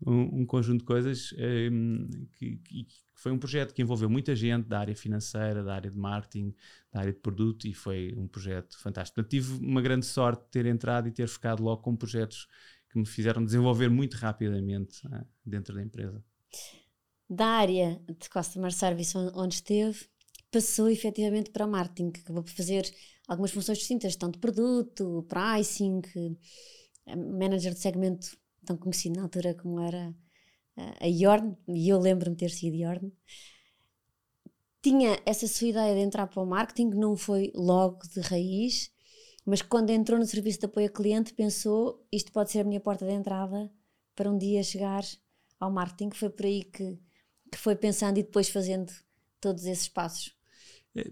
um, 0.06 0.42
um 0.42 0.46
conjunto 0.46 0.80
de 0.80 0.86
coisas 0.86 1.34
um, 1.72 2.10
que, 2.34 2.58
que, 2.58 2.88
foi 3.16 3.32
um 3.32 3.38
projeto 3.38 3.74
que 3.74 3.82
envolveu 3.82 4.10
muita 4.10 4.36
gente 4.36 4.68
da 4.68 4.80
área 4.80 4.96
financeira, 4.96 5.64
da 5.64 5.76
área 5.76 5.90
de 5.90 5.98
marketing, 5.98 6.54
da 6.92 7.00
área 7.02 7.14
de 7.14 7.20
produto 7.20 7.66
e 7.66 7.74
foi 7.74 8.14
um 8.18 8.28
projeto 8.28 8.78
fantástico. 8.78 9.24
Tive 9.24 9.66
uma 9.66 9.82
grande 9.82 10.06
sorte 10.06 10.44
de 10.44 10.50
ter 10.50 10.66
entrado 10.66 11.08
e 11.08 11.12
ter 11.12 11.28
ficado 11.28 11.64
logo 11.64 11.82
com 11.82 11.96
projetos 11.96 12.48
que 12.90 13.00
me 13.00 13.06
fizeram 13.06 13.44
desenvolver 13.44 13.90
muito 13.90 14.16
rapidamente 14.16 15.08
uh, 15.08 15.26
dentro 15.46 15.74
da 15.74 15.82
empresa. 15.82 16.24
Da 17.30 17.48
área 17.48 18.02
de 18.20 18.30
Customer 18.30 18.72
Service 18.72 19.18
onde 19.18 19.56
esteve, 19.56 20.06
passou 20.54 20.90
efetivamente 20.90 21.50
para 21.50 21.68
marketing, 21.68 22.12
que 22.12 22.22
acabou 22.22 22.44
por 22.44 22.52
fazer 22.52 22.90
algumas 23.28 23.52
funções 23.52 23.80
distintas, 23.80 24.16
de 24.16 24.40
produto, 24.40 25.26
pricing, 25.28 26.02
eh, 27.08 27.16
manager 27.16 27.74
de 27.74 27.80
segmento 27.80 28.38
tão 28.66 28.78
conhecido 28.78 29.18
na 29.18 29.24
altura 29.24 29.54
como 29.56 29.82
era 29.82 30.16
a 31.00 31.06
Yorn, 31.06 31.56
e 31.68 31.90
eu 31.90 32.00
lembro-me 32.00 32.36
ter 32.36 32.50
sido 32.50 32.76
Yorn. 32.76 33.12
tinha 34.82 35.18
essa 35.26 35.48
sua 35.48 35.68
ideia 35.70 35.96
de 35.96 36.02
entrar 36.02 36.28
para 36.28 36.42
o 36.42 36.46
marketing, 36.46 36.90
não 36.90 37.16
foi 37.16 37.52
logo 37.56 38.00
de 38.14 38.20
raiz, 38.22 38.92
mas 39.46 39.62
quando 39.62 39.90
entrou 39.92 40.20
no 40.20 40.26
serviço 40.26 40.60
de 40.60 40.66
apoio 40.66 40.88
a 40.88 40.90
cliente, 40.90 41.34
pensou: 41.34 42.06
isto 42.12 42.32
pode 42.32 42.52
ser 42.52 42.60
a 42.60 42.64
minha 42.64 42.80
porta 42.80 43.06
de 43.06 43.14
entrada 43.14 43.72
para 44.16 44.30
um 44.30 44.38
dia 44.38 44.64
chegar 44.64 45.04
ao 45.60 45.72
marketing. 45.72 46.12
Foi 46.12 46.30
por 46.30 46.46
aí 46.46 46.64
que, 46.64 47.00
que 47.52 47.58
foi 47.58 47.76
pensando 47.76 48.18
e 48.18 48.24
depois 48.24 48.50
fazendo 48.50 48.92
todos 49.40 49.66
esses 49.66 49.88
passos. 49.88 50.36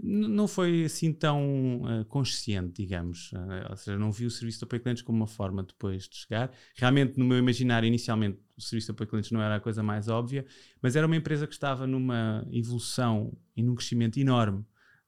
Não 0.03 0.47
foi 0.47 0.83
assim 0.83 1.11
tão 1.11 1.81
uh, 1.81 2.05
consciente, 2.05 2.73
digamos. 2.83 3.31
Uh, 3.31 3.71
ou 3.71 3.75
seja, 3.75 3.97
não 3.97 4.11
vi 4.11 4.27
o 4.27 4.29
serviço 4.29 4.59
de 4.59 4.65
apoio 4.65 4.79
a 4.79 4.83
clientes 4.83 5.01
como 5.01 5.17
uma 5.17 5.27
forma 5.27 5.63
depois 5.63 6.07
de 6.07 6.17
chegar. 6.17 6.51
Realmente, 6.75 7.17
no 7.17 7.25
meu 7.25 7.39
imaginário, 7.39 7.87
inicialmente, 7.87 8.39
o 8.55 8.61
serviço 8.61 8.87
de 8.87 8.91
apoio 8.91 9.07
a 9.07 9.09
clientes 9.09 9.31
não 9.31 9.41
era 9.41 9.55
a 9.55 9.59
coisa 9.59 9.81
mais 9.81 10.07
óbvia, 10.07 10.45
mas 10.81 10.95
era 10.95 11.07
uma 11.07 11.15
empresa 11.15 11.47
que 11.47 11.53
estava 11.53 11.87
numa 11.87 12.47
evolução 12.51 13.35
e 13.55 13.63
num 13.63 13.73
crescimento 13.73 14.19
enorme. 14.19 14.59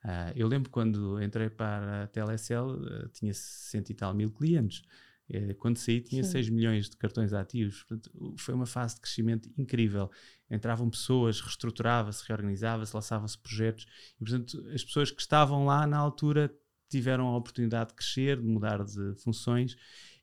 Uh, 0.03 0.33
eu 0.35 0.47
lembro 0.47 0.71
quando 0.71 1.21
entrei 1.21 1.51
para 1.51 2.03
a 2.03 2.07
Telecel, 2.07 3.09
tinha 3.13 3.31
cento 3.33 3.91
e 3.91 3.93
tal 3.93 4.11
mil 4.13 4.31
clientes. 4.31 4.81
Eh, 5.29 5.53
quando 5.53 5.77
saí 5.77 6.01
tinha 6.01 6.23
Sim. 6.23 6.31
6 6.31 6.49
milhões 6.49 6.89
de 6.89 6.97
cartões 6.97 7.33
ativos. 7.33 7.83
Portanto, 7.83 8.11
foi 8.37 8.53
uma 8.53 8.65
fase 8.65 8.95
de 8.95 9.01
crescimento 9.01 9.49
incrível. 9.57 10.09
Entravam 10.49 10.89
pessoas, 10.89 11.39
reestruturava-se, 11.39 12.23
reorganizava-se, 12.27 12.95
lançavam-se 12.95 13.37
projetos. 13.37 13.85
E, 14.19 14.23
portanto, 14.23 14.65
as 14.73 14.83
pessoas 14.83 15.11
que 15.11 15.21
estavam 15.21 15.65
lá 15.65 15.87
na 15.87 15.97
altura 15.97 16.53
tiveram 16.89 17.27
a 17.27 17.37
oportunidade 17.37 17.89
de 17.89 17.95
crescer, 17.95 18.39
de 18.39 18.47
mudar 18.47 18.83
de 18.83 19.15
funções. 19.15 19.75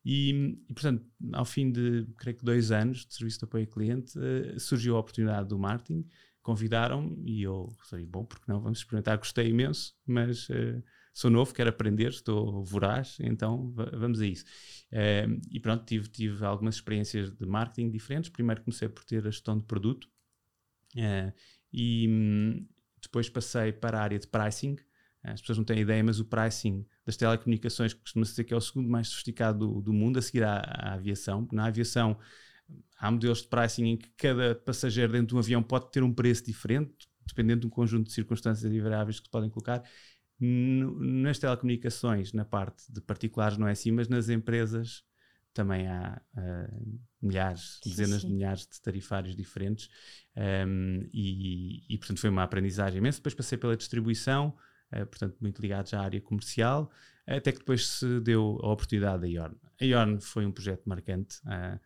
E, 0.05 0.57
e, 0.69 0.73
portanto, 0.73 1.05
ao 1.33 1.45
fim 1.45 1.71
de, 1.71 2.07
creio 2.17 2.37
que 2.37 2.45
dois 2.45 2.71
anos 2.71 3.05
de 3.05 3.15
serviço 3.15 3.41
de 3.41 3.45
apoio 3.45 3.65
ao 3.65 3.71
cliente, 3.71 4.19
uh, 4.19 4.59
surgiu 4.59 4.97
a 4.97 5.01
oportunidade 5.01 5.49
do 5.49 5.59
marketing, 5.59 6.07
convidaram-me 6.43 7.31
e 7.31 7.43
eu 7.43 7.69
falei, 7.89 8.07
bom, 8.07 8.25
porque 8.25 8.45
não, 8.49 8.61
vamos 8.61 8.79
experimentar, 8.79 9.19
gostei 9.19 9.49
imenso, 9.49 9.95
mas 10.07 10.49
uh, 10.49 10.83
sou 11.13 11.31
novo, 11.31 11.53
quero 11.53 11.71
aprender, 11.71 12.09
estou 12.09 12.63
voraz, 12.65 13.17
então 13.21 13.73
vamos 13.93 14.21
a 14.21 14.27
isso. 14.27 14.45
Uh, 14.93 15.41
e 15.51 15.61
pronto, 15.61 15.85
tive, 15.85 16.09
tive 16.09 16.45
algumas 16.45 16.77
experiências 16.77 17.31
de 17.31 17.47
marketing 17.47 17.91
diferentes. 17.91 18.31
Primeiro 18.31 18.63
comecei 18.63 18.89
por 18.89 19.05
ter 19.05 19.27
a 19.27 19.31
gestão 19.31 19.59
de 19.59 19.65
produto 19.65 20.09
uh, 20.97 21.33
e 21.73 22.09
um, 22.09 22.67
depois 23.01 23.29
passei 23.29 23.73
para 23.73 23.99
a 23.99 24.03
área 24.03 24.19
de 24.19 24.27
pricing. 24.27 24.77
As 25.23 25.41
pessoas 25.41 25.59
não 25.59 25.65
têm 25.65 25.81
ideia, 25.81 26.03
mas 26.03 26.19
o 26.19 26.25
pricing 26.25 26.87
das 27.05 27.17
telecomunicações 27.17 27.93
costuma 27.93 28.25
ser 28.25 28.45
que 28.45 28.55
é 28.55 28.57
o 28.57 28.61
segundo 28.61 28.89
mais 28.89 29.09
sofisticado 29.09 29.59
do, 29.59 29.81
do 29.83 29.93
mundo, 29.93 30.19
a 30.19 30.23
seguir 30.23 30.45
à, 30.45 30.57
à 30.57 30.95
aviação. 30.95 31.47
Na 31.53 31.67
aviação 31.67 32.19
há 32.99 33.11
modelos 33.11 33.43
de 33.43 33.49
pricing 33.49 33.85
em 33.85 33.97
que 33.97 34.09
cada 34.17 34.55
passageiro 34.55 35.13
dentro 35.13 35.29
de 35.29 35.35
um 35.35 35.39
avião 35.39 35.63
pode 35.63 35.91
ter 35.91 36.03
um 36.03 36.13
preço 36.13 36.45
diferente, 36.45 37.09
dependendo 37.27 37.61
de 37.63 37.67
um 37.67 37.71
conjunto 37.71 38.07
de 38.07 38.13
circunstâncias 38.13 38.73
e 38.73 38.81
variáveis 38.81 39.19
que 39.21 39.27
se 39.27 39.31
podem 39.31 39.51
colocar 39.51 39.83
nas 40.41 41.39
telecomunicações, 41.39 42.33
na 42.33 42.45
parte 42.45 42.91
de 42.91 43.01
particulares, 43.01 43.59
não 43.59 43.69
é 43.69 43.73
assim, 43.73 43.91
mas 43.91 44.09
nas 44.09 44.29
empresas 44.29 45.05
também 45.53 45.87
há 45.89 46.21
uh, 46.37 47.01
milhares, 47.21 47.79
sim, 47.83 47.91
dezenas 47.91 48.23
sim. 48.23 48.29
de 48.29 48.35
milhares 48.35 48.67
de 48.67 48.81
tarifários 48.81 49.37
diferentes 49.37 49.89
um, 50.37 51.09
e, 51.13 51.85
e, 51.93 51.99
portanto, 51.99 52.21
foi 52.21 52.31
uma 52.31 52.45
aprendizagem 52.45 52.99
imensa. 52.99 53.19
Depois 53.19 53.35
passei 53.35 53.59
pela 53.59 53.77
distribuição, 53.77 54.57
uh, 54.93 55.07
portanto, 55.07 55.37
muito 55.41 55.61
ligados 55.61 55.93
à 55.93 56.01
área 56.01 56.21
comercial, 56.21 56.91
até 57.27 57.53
que 57.53 57.59
depois 57.59 57.87
se 57.87 58.21
deu 58.21 58.59
a 58.63 58.73
oportunidade 58.73 59.23
da 59.23 59.29
IORN. 59.29 59.55
A 59.81 59.85
IORN 59.85 60.21
foi 60.21 60.47
um 60.47 60.53
projeto 60.53 60.89
marcante. 60.89 61.39
Uh, 61.41 61.79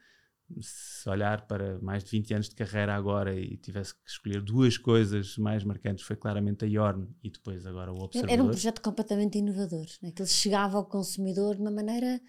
se 0.60 1.08
olhar 1.08 1.46
para 1.46 1.78
mais 1.80 2.04
de 2.04 2.10
20 2.10 2.34
anos 2.34 2.48
de 2.48 2.54
carreira 2.54 2.94
agora 2.94 3.34
e 3.34 3.56
tivesse 3.56 3.94
que 3.94 4.08
escolher 4.08 4.40
duas 4.40 4.76
coisas 4.76 5.36
mais 5.38 5.64
marcantes, 5.64 6.04
foi 6.04 6.16
claramente 6.16 6.64
a 6.64 6.68
Yorn 6.68 7.08
e 7.22 7.30
depois 7.30 7.66
agora 7.66 7.92
o 7.92 8.02
Observador. 8.02 8.32
Era 8.32 8.42
um 8.42 8.48
projeto 8.48 8.80
completamente 8.80 9.38
inovador, 9.38 9.86
né? 10.02 10.12
que 10.12 10.22
ele 10.22 10.28
chegava 10.28 10.76
ao 10.76 10.84
consumidor 10.84 11.56
de 11.56 11.62
uma 11.62 11.70
maneira 11.70 12.20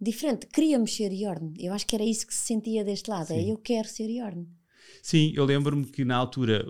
diferente. 0.00 0.46
Queríamos 0.46 0.94
ser 0.94 1.12
Yorn. 1.12 1.54
Eu 1.58 1.72
acho 1.72 1.86
que 1.86 1.94
era 1.94 2.04
isso 2.04 2.26
que 2.26 2.34
se 2.34 2.46
sentia 2.46 2.84
deste 2.84 3.08
lado. 3.08 3.32
É, 3.32 3.36
Sim. 3.36 3.48
É 3.48 3.52
eu 3.52 3.58
quero 3.58 3.88
ser 3.88 4.10
Yorn. 4.10 4.48
Sim, 5.02 5.32
eu 5.34 5.44
lembro-me 5.44 5.86
que 5.86 6.04
na 6.04 6.16
altura 6.16 6.64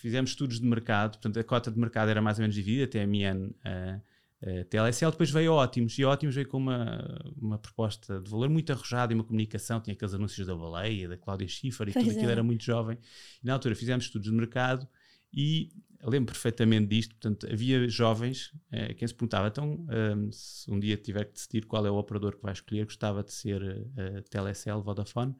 fizemos 0.00 0.30
estudos 0.30 0.60
de 0.60 0.66
mercado, 0.66 1.12
portanto 1.12 1.38
a 1.38 1.44
cota 1.44 1.70
de 1.70 1.78
mercado 1.78 2.10
era 2.10 2.20
mais 2.20 2.38
ou 2.38 2.42
menos 2.42 2.54
dividida, 2.54 2.84
até 2.84 3.02
a 3.02 3.06
MN 3.06 3.48
uh, 3.48 4.02
Uh, 4.42 4.64
TLSL 4.64 5.10
depois 5.10 5.30
veio 5.30 5.52
Ótimos 5.52 5.98
e 5.98 6.04
Ótimos 6.04 6.34
veio 6.34 6.48
com 6.48 6.56
uma, 6.56 7.22
uma 7.36 7.58
proposta 7.58 8.20
de 8.20 8.30
valor 8.30 8.48
muito 8.48 8.72
arrojada 8.72 9.12
e 9.12 9.14
uma 9.14 9.24
comunicação, 9.24 9.80
tinha 9.80 9.92
aqueles 9.92 10.14
anúncios 10.14 10.46
da 10.46 10.54
Baleia, 10.54 11.08
da 11.08 11.18
Cláudia 11.18 11.46
Schiffer 11.46 11.88
e 11.88 11.92
pois 11.92 12.04
tudo 12.04 12.14
é. 12.14 12.16
aquilo 12.16 12.32
era 12.32 12.42
muito 12.42 12.64
jovem. 12.64 12.98
E 13.42 13.46
na 13.46 13.52
altura 13.52 13.74
fizemos 13.74 14.06
estudos 14.06 14.30
de 14.30 14.34
mercado 14.34 14.88
e 15.32 15.70
lembro 16.02 16.32
perfeitamente 16.32 16.86
disto, 16.86 17.14
portanto 17.14 17.46
havia 17.52 17.86
jovens 17.88 18.52
uh, 18.72 18.94
quem 18.96 19.06
se 19.06 19.14
perguntava, 19.14 19.48
então 19.48 19.74
um, 19.74 19.92
ehm, 19.92 20.30
se 20.32 20.70
um 20.70 20.80
dia 20.80 20.96
tiver 20.96 21.26
que 21.26 21.32
decidir 21.34 21.66
qual 21.66 21.84
é 21.86 21.90
o 21.90 21.96
operador 21.96 22.36
que 22.36 22.42
vai 22.42 22.52
escolher, 22.52 22.84
gostava 22.84 23.22
de 23.22 23.32
ser 23.32 23.62
uh, 23.62 24.22
TLSL, 24.30 24.80
Vodafone, 24.80 25.36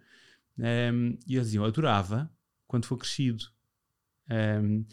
um, 0.58 0.64
ehm, 0.64 1.18
e 1.26 1.36
eles 1.36 1.46
diziam, 1.46 1.64
adorava 1.64 2.30
quando 2.66 2.84
for 2.84 2.98
crescido. 2.98 3.44
Um, 4.28 4.34
ehm, 4.34 4.84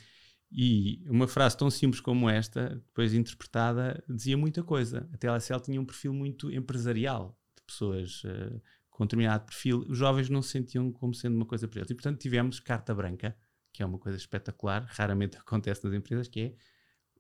e 0.51 1.03
uma 1.09 1.27
frase 1.27 1.57
tão 1.57 1.69
simples 1.69 1.99
como 1.99 2.29
esta, 2.29 2.69
depois 2.69 3.13
interpretada, 3.13 4.03
dizia 4.07 4.37
muita 4.37 4.63
coisa. 4.63 5.07
A 5.13 5.17
Telecel 5.17 5.59
tinha 5.59 5.79
um 5.79 5.85
perfil 5.85 6.13
muito 6.13 6.51
empresarial, 6.51 7.37
de 7.55 7.63
pessoas 7.63 8.23
uh, 8.23 8.61
com 8.89 9.05
determinado 9.05 9.45
perfil. 9.45 9.85
Os 9.89 9.97
jovens 9.97 10.29
não 10.29 10.41
se 10.41 10.49
sentiam 10.49 10.91
como 10.91 11.13
sendo 11.13 11.35
uma 11.35 11.45
coisa 11.45 11.67
para 11.67 11.79
eles. 11.79 11.91
E, 11.91 11.93
portanto, 11.93 12.19
tivemos 12.19 12.59
carta 12.59 12.95
branca, 12.95 13.35
que 13.73 13.83
é 13.83 13.85
uma 13.85 13.99
coisa 13.99 14.17
espetacular, 14.17 14.87
raramente 14.89 15.37
acontece 15.37 15.83
nas 15.83 15.93
empresas, 15.93 16.27
que 16.27 16.39
é 16.39 16.55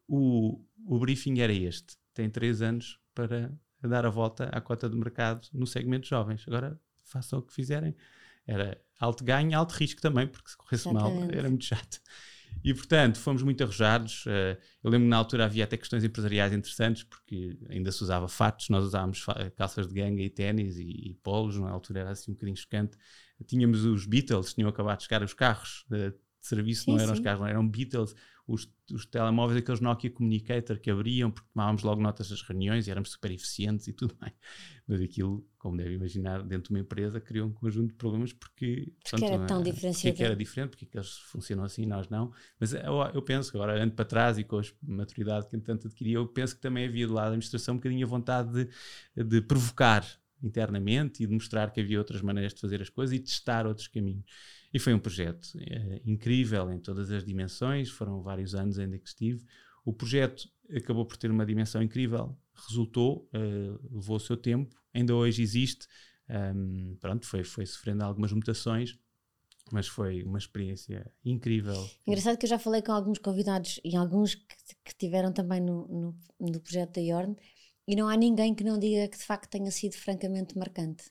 o, 0.07 0.63
o 0.85 0.97
briefing 0.97 1.39
era 1.39 1.53
este. 1.53 1.97
Tem 2.13 2.29
três 2.29 2.61
anos 2.61 2.99
para 3.13 3.51
dar 3.81 4.05
a 4.05 4.09
volta 4.09 4.45
à 4.45 4.61
cota 4.61 4.89
de 4.89 4.95
mercado 4.95 5.47
no 5.53 5.67
segmento 5.67 6.07
jovens. 6.07 6.45
Agora, 6.47 6.79
façam 7.03 7.39
o 7.39 7.41
que 7.41 7.53
fizerem. 7.53 7.93
Era 8.45 8.81
alto 8.97 9.25
ganho, 9.25 9.57
alto 9.57 9.73
risco 9.73 10.01
também, 10.01 10.25
porque 10.25 10.49
se 10.49 10.57
corresse 10.57 10.91
mal 10.91 11.11
era 11.29 11.49
muito 11.49 11.65
chato. 11.65 11.99
E, 12.63 12.73
portanto, 12.73 13.19
fomos 13.19 13.43
muito 13.43 13.63
arrojados. 13.63 14.25
Uh, 14.25 14.57
eu 14.83 14.89
lembro 14.89 15.05
que 15.05 15.09
na 15.09 15.17
altura 15.17 15.45
havia 15.45 15.63
até 15.63 15.77
questões 15.77 16.03
empresariais 16.03 16.51
interessantes, 16.53 17.03
porque 17.03 17.57
ainda 17.69 17.91
se 17.91 18.03
usava 18.03 18.27
fatos, 18.27 18.69
nós 18.69 18.83
usávamos 18.83 19.25
calças 19.55 19.87
de 19.87 19.93
ganga 19.93 20.21
e 20.21 20.29
ténis 20.29 20.77
e, 20.77 21.11
e, 21.11 21.13
polos, 21.23 21.57
na 21.57 21.69
altura 21.69 22.01
era 22.01 22.11
assim 22.11 22.31
um 22.31 22.33
bocadinho 22.33 22.57
chocante. 22.57 22.97
Tínhamos 23.45 23.85
os 23.85 24.05
Beatles, 24.05 24.53
tinham 24.53 24.69
acabado 24.69 24.97
de 24.97 25.03
chegar 25.03 25.23
os 25.23 25.33
carros 25.33 25.85
de, 25.89 26.09
de 26.09 26.17
serviço, 26.41 26.85
sim, 26.85 26.91
não 26.91 26.99
eram 26.99 27.13
sim. 27.13 27.19
os 27.19 27.23
carros, 27.23 27.41
não 27.41 27.47
eram 27.47 27.67
Beatles, 27.67 28.15
os, 28.47 28.71
os 28.93 29.05
telemóveis, 29.05 29.59
aqueles 29.59 29.81
Nokia 29.81 30.09
Communicator 30.09 30.79
que 30.79 30.89
abriam, 30.89 31.29
porque 31.29 31.49
tomávamos 31.53 31.83
logo 31.83 32.01
notas 32.01 32.29
das 32.29 32.41
reuniões 32.41 32.87
e 32.87 32.91
éramos 32.91 33.11
super 33.11 33.29
eficientes 33.29 33.87
e 33.89 33.93
tudo 33.93 34.15
bem. 34.19 34.31
Mas 34.87 35.01
aquilo, 35.01 35.45
como 35.59 35.75
deve 35.75 35.95
imaginar, 35.95 36.41
dentro 36.43 36.69
de 36.69 36.69
uma 36.69 36.79
empresa 36.79 37.19
criou 37.19 37.49
um 37.49 37.51
conjunto 37.51 37.89
de 37.89 37.95
problemas 37.95 38.31
porque. 38.31 38.93
Porque 39.09 39.25
era 39.25 39.45
tão 39.45 39.61
diferenciado. 39.61 40.15
Porque 40.15 40.23
era 40.23 40.35
diferente, 40.35 40.77
porque 40.77 40.97
eles 40.97 41.09
funcionam 41.09 41.65
assim 41.65 41.83
e 41.83 41.85
nós 41.85 42.07
não. 42.07 42.31
Mas 42.57 42.71
eu, 42.73 43.01
eu 43.13 43.21
penso 43.21 43.51
que 43.51 43.57
agora, 43.57 43.73
olhando 43.73 43.91
para 43.91 44.05
trás 44.05 44.37
e 44.37 44.45
com 44.45 44.59
a 44.59 44.63
maturidade 44.81 45.49
que 45.49 45.57
tanto 45.57 45.87
adquiri, 45.87 46.13
eu 46.13 46.25
penso 46.25 46.55
que 46.55 46.61
também 46.61 46.87
havia 46.87 47.05
do 47.05 47.13
lado 47.13 47.25
da 47.25 47.29
administração 47.31 47.73
um 47.73 47.77
bocadinho 47.77 48.05
a 48.05 48.09
vontade 48.09 48.49
de, 49.13 49.23
de 49.25 49.41
provocar 49.41 50.05
internamente 50.41 51.23
e 51.23 51.27
de 51.27 51.33
mostrar 51.33 51.71
que 51.71 51.81
havia 51.81 51.97
outras 51.97 52.21
maneiras 52.21 52.53
de 52.53 52.61
fazer 52.61 52.81
as 52.81 52.89
coisas 52.89 53.15
e 53.15 53.19
testar 53.19 53.65
outros 53.67 53.87
caminhos. 53.87 54.23
E 54.77 54.79
foi 54.79 54.93
um 54.93 54.99
projeto 54.99 55.57
é, 55.59 55.99
incrível 56.05 56.71
em 56.71 56.77
todas 56.77 57.09
as 57.09 57.25
dimensões, 57.25 57.89
foram 57.89 58.21
vários 58.21 58.53
anos 58.53 58.77
ainda 58.77 58.95
que 58.99 59.07
estive. 59.07 59.43
O 59.83 59.91
projeto 59.91 60.47
acabou 60.71 61.03
por 61.03 61.17
ter 61.17 61.31
uma 61.31 61.43
dimensão 61.43 61.81
incrível, 61.81 62.37
resultou, 62.53 63.27
uh, 63.33 63.95
levou 63.95 64.17
o 64.17 64.19
seu 64.19 64.37
tempo, 64.37 64.79
ainda 64.93 65.15
hoje 65.15 65.41
existe. 65.41 65.87
Um, 66.29 66.95
pronto, 67.01 67.25
foi, 67.25 67.43
foi 67.43 67.65
sofrendo 67.65 68.03
algumas 68.03 68.31
mutações, 68.31 68.95
mas 69.71 69.87
foi 69.87 70.21
uma 70.21 70.37
experiência 70.37 71.11
incrível. 71.25 71.89
Engraçado 72.05 72.37
que 72.37 72.45
eu 72.45 72.49
já 72.51 72.59
falei 72.59 72.83
com 72.83 72.91
alguns 72.91 73.17
convidados 73.17 73.79
e 73.83 73.95
alguns 73.95 74.35
que, 74.35 74.55
que 74.85 74.95
tiveram 74.95 75.33
também 75.33 75.59
no, 75.59 75.87
no, 75.87 76.15
no 76.39 76.59
projeto 76.59 76.93
da 76.93 77.01
Yorn 77.01 77.35
e 77.87 77.95
não 77.95 78.07
há 78.07 78.15
ninguém 78.15 78.53
que 78.53 78.63
não 78.63 78.77
diga 78.77 79.07
que 79.07 79.17
de 79.17 79.23
facto 79.23 79.49
tenha 79.49 79.71
sido 79.71 79.95
francamente 79.95 80.55
marcante 80.55 81.05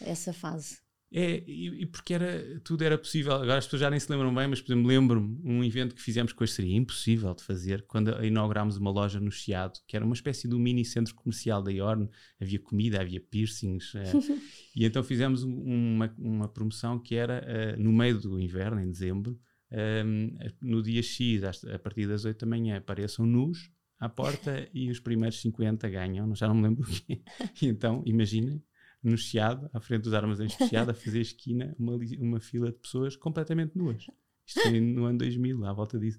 essa 0.00 0.32
fase. 0.32 0.85
É, 1.12 1.42
e, 1.46 1.82
e, 1.82 1.86
porque 1.86 2.14
era, 2.14 2.60
tudo 2.64 2.82
era 2.82 2.98
possível. 2.98 3.32
Agora 3.34 3.58
as 3.58 3.64
pessoas 3.64 3.80
já 3.80 3.90
nem 3.90 3.98
se 3.98 4.10
lembram 4.10 4.34
bem, 4.34 4.48
mas 4.48 4.60
por 4.60 4.72
exemplo, 4.72 4.88
lembro-me 4.88 5.40
um 5.44 5.62
evento 5.62 5.94
que 5.94 6.02
fizemos 6.02 6.32
que 6.32 6.42
hoje 6.42 6.52
seria 6.52 6.76
impossível 6.76 7.32
de 7.34 7.44
fazer, 7.44 7.84
quando 7.86 8.10
inaugurámos 8.24 8.76
uma 8.76 8.90
loja 8.90 9.20
no 9.20 9.30
Chiado, 9.30 9.78
que 9.86 9.96
era 9.96 10.04
uma 10.04 10.14
espécie 10.14 10.48
de 10.48 10.54
um 10.54 10.58
mini 10.58 10.84
centro 10.84 11.14
comercial 11.14 11.62
da 11.62 11.70
Iorn. 11.70 12.08
Havia 12.40 12.58
comida, 12.58 13.00
havia 13.00 13.20
piercings. 13.20 13.94
É, 13.94 14.02
e 14.74 14.84
então 14.84 15.02
fizemos 15.02 15.42
uma, 15.44 16.12
uma 16.18 16.48
promoção 16.48 16.98
que 16.98 17.14
era 17.14 17.44
uh, 17.44 17.82
no 17.82 17.92
meio 17.92 18.18
do 18.18 18.40
inverno, 18.40 18.80
em 18.80 18.90
dezembro, 18.90 19.38
um, 19.70 19.76
ehm, 19.76 20.30
no 20.60 20.82
dia 20.82 21.02
X, 21.02 21.42
a 21.44 21.78
partir 21.78 22.06
das 22.06 22.24
8 22.24 22.44
da 22.44 22.46
manhã, 22.46 22.78
apareçam 22.78 23.26
nus 23.26 23.70
à 23.98 24.08
porta 24.08 24.68
e 24.74 24.90
os 24.90 25.00
primeiros 25.00 25.40
50 25.40 25.88
ganham, 25.88 26.34
já 26.34 26.46
não 26.46 26.54
me 26.54 26.62
lembro 26.62 26.82
o 26.82 26.86
quê. 26.86 27.22
E 27.62 27.66
então, 27.66 28.02
imaginem 28.04 28.62
no 29.06 29.16
Chiado, 29.16 29.70
à 29.72 29.80
frente 29.80 30.02
dos 30.02 30.14
armazéns 30.14 30.56
de 30.56 30.68
Chiado, 30.68 30.90
a 30.90 30.94
fazer 30.94 31.20
esquina, 31.20 31.74
uma, 31.78 31.96
uma 32.18 32.40
fila 32.40 32.72
de 32.72 32.78
pessoas 32.78 33.16
completamente 33.16 33.76
nuas. 33.78 34.06
Isto 34.44 34.62
foi 34.62 34.80
no 34.80 35.04
ano 35.04 35.18
2000, 35.18 35.64
à 35.64 35.72
volta 35.72 35.98
disso. 35.98 36.18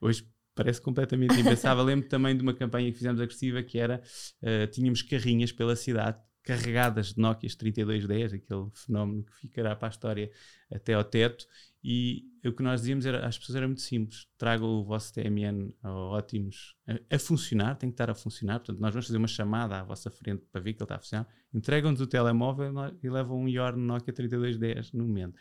Hoje 0.00 0.26
parece 0.54 0.80
completamente 0.80 1.38
impensável. 1.38 1.84
Lembro 1.84 2.08
também 2.08 2.36
de 2.36 2.42
uma 2.42 2.52
campanha 2.52 2.90
que 2.90 2.98
fizemos 2.98 3.20
agressiva 3.20 3.62
que 3.62 3.78
era, 3.78 4.02
uh, 4.42 4.66
tínhamos 4.72 5.02
carrinhas 5.02 5.52
pela 5.52 5.76
cidade 5.76 6.18
carregadas 6.42 7.12
de 7.14 7.20
Nokias 7.20 7.54
3210, 7.54 8.32
aquele 8.32 8.70
fenómeno 8.74 9.22
que 9.24 9.36
ficará 9.36 9.76
para 9.76 9.88
a 9.88 9.90
história 9.90 10.30
até 10.72 10.94
ao 10.94 11.04
teto, 11.04 11.46
e 11.82 12.26
o 12.44 12.52
que 12.52 12.62
nós 12.62 12.80
dizíamos 12.80 13.06
era, 13.06 13.26
às 13.26 13.38
pessoas 13.38 13.56
era 13.56 13.66
muito 13.66 13.80
simples, 13.80 14.26
tragam 14.36 14.68
o 14.68 14.84
vosso 14.84 15.12
TMN 15.12 15.74
ótimos 15.82 16.74
a, 16.86 17.16
a, 17.16 17.18
funcionar, 17.18 17.76
tem 17.76 17.90
que 17.90 17.94
estar 17.94 18.10
a 18.10 18.14
funcionar, 18.14 18.58
portanto 18.58 18.80
nós 18.80 18.92
vamos 18.92 19.06
fazer 19.06 19.18
uma 19.18 19.28
chamada 19.28 19.80
à 19.80 19.82
vossa 19.82 20.10
frente 20.10 20.44
para 20.52 20.60
ver 20.60 20.74
que 20.74 20.82
ele 20.82 20.84
está 20.84 20.96
a 20.96 20.98
funcionar, 20.98 21.28
entregam-nos 21.52 22.00
o 22.00 22.06
telemóvel 22.06 22.72
e 23.02 23.08
levam 23.08 23.40
um 23.40 23.48
Yorn 23.48 23.80
Nokia 23.80 24.12
3210 24.12 24.92
no 24.92 25.06
momento, 25.06 25.34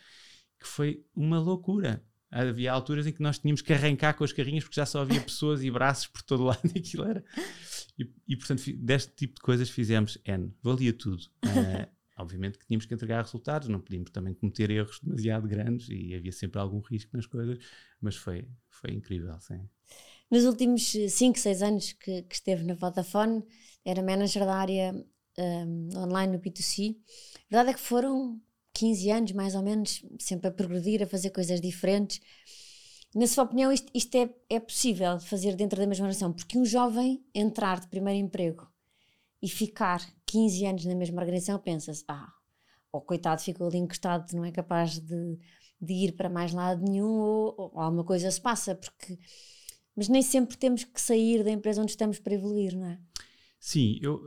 que 0.60 0.68
foi 0.68 1.06
uma 1.14 1.40
loucura, 1.40 2.04
havia 2.32 2.72
alturas 2.72 3.08
em 3.08 3.12
que 3.12 3.22
nós 3.22 3.40
tínhamos 3.40 3.62
que 3.62 3.74
arrancar 3.74 4.14
com 4.14 4.24
as 4.24 4.32
carrinhas 4.32 4.64
porque 4.64 4.80
já 4.80 4.86
só 4.86 5.02
havia 5.02 5.22
pessoas 5.22 5.64
e 5.64 5.72
braços 5.72 6.08
por 6.08 6.22
todo 6.22 6.44
lado 6.44 6.62
e 6.74 6.80
aquilo 6.80 7.06
era. 7.06 7.24
E, 7.98 8.10
e 8.28 8.36
portanto, 8.38 8.64
deste 8.78 9.14
tipo 9.14 9.36
de 9.36 9.42
coisas 9.42 9.70
fizemos 9.70 10.18
N, 10.26 10.54
valia 10.62 10.94
tudo. 10.94 11.24
Uh, 11.44 11.99
obviamente 12.20 12.60
que 12.60 12.66
tínhamos 12.66 12.86
que 12.86 12.94
entregar 12.94 13.24
resultados, 13.24 13.68
não 13.70 13.80
podíamos 13.80 14.12
também 14.12 14.34
cometer 14.34 14.70
erros 14.70 15.00
demasiado 15.02 15.48
grandes 15.48 15.88
e 15.90 16.14
havia 16.14 16.32
sempre 16.32 16.60
algum 16.60 16.80
risco 16.80 17.16
nas 17.16 17.26
coisas, 17.26 17.58
mas 18.02 18.16
foi, 18.16 18.48
foi 18.70 18.92
incrível, 18.92 19.40
sim. 19.40 19.68
Nos 20.30 20.44
últimos 20.44 20.92
5, 20.92 21.40
6 21.40 21.62
anos 21.64 21.94
que, 21.94 22.22
que, 22.24 22.36
esteve 22.36 22.64
na 22.64 22.76
Vodafone, 22.76 23.44
era 23.84 24.04
manager 24.04 24.46
da 24.46 24.56
área 24.56 25.06
um, 25.38 25.90
online 25.98 26.34
no 26.34 26.40
B2C. 26.40 26.96
A 26.96 27.50
verdade 27.50 27.70
é 27.72 27.74
que 27.74 27.80
foram 27.80 28.40
15 28.74 29.10
anos, 29.10 29.32
mais 29.32 29.56
ou 29.56 29.64
menos, 29.64 30.06
sempre 30.20 30.50
a 30.50 30.52
progredir, 30.52 31.02
a 31.02 31.08
fazer 31.08 31.32
coisas 31.32 31.60
diferentes. 31.60 32.22
Na 33.16 33.26
sua 33.26 33.46
opinião, 33.46 33.72
isto, 33.72 33.90
isto 33.92 34.16
é, 34.16 34.30
é 34.52 34.60
possível 34.60 35.20
fazer 35.20 35.56
dentro 35.56 35.80
da 35.80 35.88
mesma 35.88 36.04
organização? 36.04 36.32
Porque 36.32 36.60
um 36.60 36.66
jovem 36.66 37.24
entrar 37.34 37.80
de 37.80 37.88
primeiro 37.88 38.20
emprego 38.20 38.69
e 39.42 39.48
ficar 39.48 40.02
15 40.26 40.66
anos 40.66 40.86
na 40.86 40.96
mesma 40.96 41.22
organização, 41.22 41.58
pensa-se, 41.60 42.04
ah, 42.08 42.32
o 42.92 43.02
coitado 43.02 43.42
ficou 43.42 43.68
ali 43.68 43.78
encostado, 43.78 44.32
não 44.34 44.44
é 44.44 44.52
capaz 44.52 45.00
de, 45.00 45.40
de 45.82 45.94
ir 45.94 46.14
para 46.14 46.30
mais 46.30 46.54
lado 46.54 46.84
nenhum, 46.84 47.20
ou, 47.20 47.56
ou, 47.58 47.80
alguma 47.80 48.04
coisa 48.04 48.30
se 48.30 48.42
passa, 48.42 48.76
porque. 48.76 49.18
Mas 49.96 50.08
nem 50.08 50.22
sempre 50.22 50.56
temos 50.56 50.84
que 50.86 51.02
sair 51.02 51.44
da 51.44 51.52
empresa 51.52 51.82
onde 51.82 51.92
estamos 51.92 52.20
para 52.20 52.34
evoluir, 52.34 52.76
não 52.78 52.86
é? 52.86 53.00
Sim, 53.60 54.00
eu, 54.02 54.22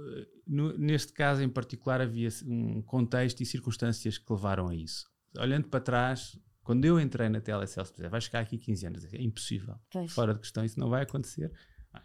no, 0.46 0.76
neste 0.76 1.12
caso 1.12 1.42
em 1.42 1.48
particular 1.48 2.00
havia 2.00 2.28
um 2.44 2.82
contexto 2.82 3.40
e 3.40 3.46
circunstâncias 3.46 4.18
que 4.18 4.30
levaram 4.30 4.68
a 4.68 4.74
isso. 4.74 5.10
Olhando 5.38 5.68
para 5.68 5.80
trás, 5.80 6.38
quando 6.62 6.84
eu 6.84 7.00
entrei 7.00 7.28
na 7.30 7.40
Telecel, 7.40 7.84
se 7.86 8.08
vai 8.08 8.20
ficar 8.20 8.40
aqui 8.40 8.58
15 8.58 8.86
anos, 8.86 9.04
é 9.06 9.22
impossível. 9.22 9.76
Pois. 9.90 10.12
Fora 10.12 10.34
de 10.34 10.40
questão, 10.40 10.62
isso 10.62 10.78
não 10.78 10.90
vai 10.90 11.02
acontecer. 11.02 11.50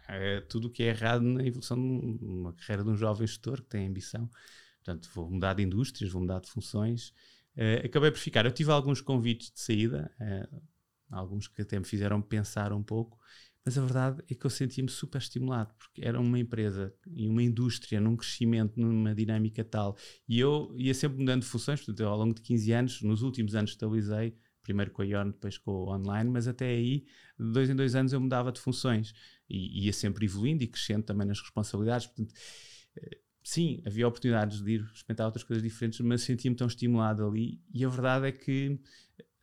É 0.08 0.40
tudo 0.42 0.68
o 0.68 0.70
que 0.70 0.82
é 0.82 0.88
errado 0.88 1.22
na 1.22 1.44
evolução 1.44 1.76
de 1.76 2.24
uma 2.24 2.52
carreira 2.52 2.84
de 2.84 2.90
um 2.90 2.96
jovem 2.96 3.26
gestor 3.26 3.62
que 3.62 3.68
tem 3.68 3.86
ambição. 3.86 4.28
Portanto, 4.84 5.10
vou 5.14 5.30
mudar 5.30 5.54
de 5.54 5.62
indústrias, 5.62 6.10
vou 6.10 6.22
mudar 6.22 6.40
de 6.40 6.50
funções. 6.50 7.10
Uh, 7.56 7.84
acabei 7.84 8.10
por 8.10 8.18
ficar. 8.18 8.46
Eu 8.46 8.52
tive 8.52 8.70
alguns 8.70 9.00
convites 9.00 9.50
de 9.50 9.60
saída, 9.60 10.10
uh, 10.20 10.62
alguns 11.10 11.48
que 11.48 11.62
até 11.62 11.78
me 11.78 11.84
fizeram 11.84 12.22
pensar 12.22 12.72
um 12.72 12.82
pouco, 12.82 13.18
mas 13.64 13.76
a 13.76 13.82
verdade 13.82 14.22
é 14.30 14.34
que 14.34 14.46
eu 14.46 14.50
sentia-me 14.50 14.88
super 14.88 15.18
estimulado, 15.18 15.74
porque 15.78 16.02
era 16.02 16.18
uma 16.18 16.38
empresa 16.38 16.94
e 17.06 17.28
uma 17.28 17.42
indústria 17.42 18.00
num 18.00 18.16
crescimento, 18.16 18.80
numa 18.80 19.14
dinâmica 19.14 19.62
tal. 19.62 19.96
E 20.26 20.40
eu 20.40 20.72
ia 20.76 20.94
sempre 20.94 21.18
mudando 21.18 21.42
de 21.42 21.48
funções, 21.48 21.80
portanto, 21.80 22.00
eu, 22.00 22.08
ao 22.08 22.16
longo 22.16 22.34
de 22.34 22.40
15 22.40 22.72
anos, 22.72 23.02
nos 23.02 23.20
últimos 23.20 23.54
anos 23.54 23.72
estabilizei, 23.72 24.34
primeiro 24.62 24.90
com 24.90 25.02
a 25.02 25.04
Ion, 25.04 25.30
depois 25.30 25.58
com 25.58 25.70
o 25.70 25.94
online, 25.94 26.30
mas 26.30 26.48
até 26.48 26.66
aí, 26.66 27.04
de 27.38 27.52
dois 27.52 27.68
em 27.68 27.76
dois 27.76 27.94
anos, 27.94 28.12
eu 28.12 28.20
mudava 28.20 28.50
de 28.52 28.60
funções 28.60 29.12
e 29.48 29.86
ia 29.86 29.92
sempre 29.92 30.26
evoluindo 30.26 30.62
e 30.62 30.66
crescendo 30.66 31.04
também 31.04 31.26
nas 31.26 31.40
responsabilidades. 31.40 32.06
Portanto, 32.06 32.34
eh, 32.96 33.18
sim, 33.42 33.82
havia 33.86 34.06
oportunidades 34.06 34.60
de 34.60 34.72
ir 34.72 34.90
experimentar 34.92 35.26
outras 35.26 35.44
coisas 35.44 35.62
diferentes, 35.62 36.00
mas 36.00 36.22
sentia-me 36.22 36.56
tão 36.56 36.66
estimulado 36.66 37.26
ali. 37.26 37.60
E 37.72 37.84
a 37.84 37.88
verdade 37.88 38.26
é 38.26 38.32
que 38.32 38.78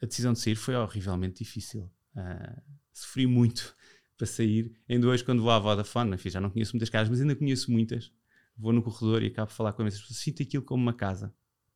a 0.02 0.06
decisão 0.06 0.34
de 0.34 0.40
sair 0.40 0.56
foi 0.56 0.76
horrivelmente 0.76 1.44
difícil. 1.44 1.92
Uh, 2.16 2.62
sofri 2.94 3.26
muito 3.26 3.76
para 4.18 4.28
sair. 4.28 4.72
Ainda 4.88 5.08
hoje, 5.08 5.24
quando 5.24 5.42
vou 5.42 5.52
à 5.52 5.60
Vodafone, 5.60 6.16
enfim, 6.16 6.30
já 6.30 6.40
não 6.40 6.50
conheço 6.50 6.74
muitas 6.74 6.90
casas, 6.90 7.10
mas 7.10 7.22
ainda 7.22 7.36
conheço 7.36 7.72
muitas. 7.72 8.12
Vou 8.58 8.72
no 8.72 8.82
corredor 8.82 9.24
e 9.24 9.28
acabo 9.28 9.50
de 9.50 9.58
falar 9.58 9.74
com 9.74 9.84
as 9.84 10.00
pessoas. 10.00 10.18
Sinto 10.20 10.44
aquilo 10.44 10.64
como 10.64 10.82
uma 10.82 10.94
casa. 10.94 11.34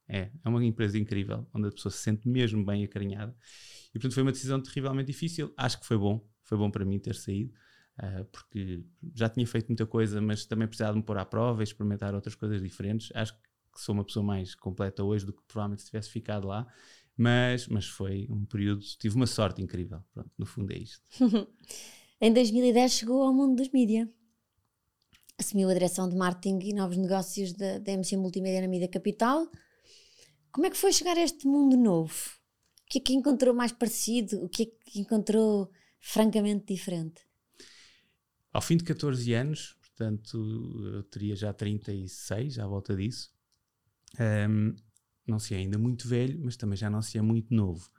É, 0.08 0.32
é 0.44 0.50
uma 0.50 0.64
empresa 0.66 0.98
incrível, 0.98 1.48
onde 1.54 1.68
a 1.68 1.72
pessoa 1.72 1.92
se 1.92 2.00
sente 2.00 2.28
mesmo 2.28 2.66
bem 2.66 2.84
acarinhada. 2.84 3.36
E 3.90 3.94
portanto 3.94 4.14
foi 4.14 4.24
uma 4.24 4.32
decisão 4.32 4.62
terrivelmente 4.62 5.08
difícil. 5.08 5.54
Acho 5.56 5.80
que 5.80 5.86
foi 5.86 5.98
bom, 5.98 6.28
foi 6.44 6.58
bom 6.58 6.72
para 6.72 6.84
mim 6.84 6.98
ter 6.98 7.16
saído, 7.16 7.54
uh, 8.00 8.26
porque 8.26 8.84
já 9.14 9.30
tinha 9.30 9.46
feito 9.46 9.68
muita 9.68 9.86
coisa, 9.86 10.22
mas 10.22 10.46
também 10.46 10.68
precisava 10.68 10.94
de 10.94 11.00
me 11.00 11.04
pôr 11.04 11.18
à 11.18 11.26
prova 11.26 11.62
e 11.62 11.66
experimentar 11.66 12.16
outras 12.16 12.36
coisas 12.36 12.62
diferentes. 12.62 13.12
Acho 13.16 13.34
que 13.34 13.50
sou 13.76 13.94
uma 13.94 14.04
pessoa 14.04 14.26
mais 14.26 14.56
completa 14.56 15.04
hoje 15.04 15.26
do 15.26 15.34
que 15.34 15.42
provavelmente 15.48 15.82
se 15.82 15.88
tivesse 15.88 16.10
ficado 16.10 16.48
lá. 16.48 16.68
Mas, 17.16 17.68
mas 17.68 17.86
foi 17.86 18.28
um 18.30 18.46
período, 18.46 18.82
tive 18.98 19.16
uma 19.16 19.28
sorte 19.28 19.62
incrível. 19.62 20.02
Pronto, 20.14 20.32
no 20.38 20.46
fundo 20.46 20.72
é 20.72 20.78
isto. 20.78 21.04
Em 22.22 22.34
2010 22.34 22.92
chegou 22.92 23.24
ao 23.24 23.34
mundo 23.34 23.58
dos 23.58 23.70
mídia. 23.72 24.10
Assumiu 25.38 25.70
a 25.70 25.74
direção 25.74 26.10
de 26.10 26.16
marketing 26.16 26.60
e 26.64 26.74
novos 26.74 26.98
negócios 26.98 27.54
da, 27.54 27.80
da 27.80 27.92
MC 27.94 28.18
Multimédia 28.18 28.62
na 28.62 28.68
Mídia 28.68 28.90
Capital. 28.90 29.50
Como 30.52 30.66
é 30.66 30.70
que 30.70 30.78
foi 30.78 30.92
chegar 30.92 31.18
a 31.18 31.22
este 31.22 31.48
mundo 31.48 31.78
novo? 31.78 32.14
O 32.84 32.90
que 32.90 32.98
é 32.98 33.02
que 33.02 33.14
encontrou 33.14 33.54
mais 33.54 33.72
parecido? 33.72 34.44
O 34.44 34.50
que 34.50 34.64
é 34.64 34.66
que 34.66 35.00
encontrou 35.00 35.70
francamente 36.00 36.74
diferente? 36.74 37.29
Ao 38.52 38.62
fim 38.62 38.78
de 38.78 38.84
14 38.84 39.34
anos, 39.34 39.76
portanto, 39.82 40.92
eu 40.94 41.04
teria 41.04 41.36
já 41.36 41.54
36 41.54 42.60
à 42.60 42.68
volta 42.68 42.96
disso. 42.96 43.32
Um, 44.20 44.76
não 45.28 45.38
se 45.38 45.54
é 45.54 45.58
ainda 45.58 45.78
muito 45.78 46.08
velho, 46.08 46.40
mas 46.44 46.58
também 46.58 46.76
já 46.76 46.90
não 46.90 47.02
se 47.02 47.18
é 47.18 47.22
muito 47.22 47.54
novo 47.54 47.92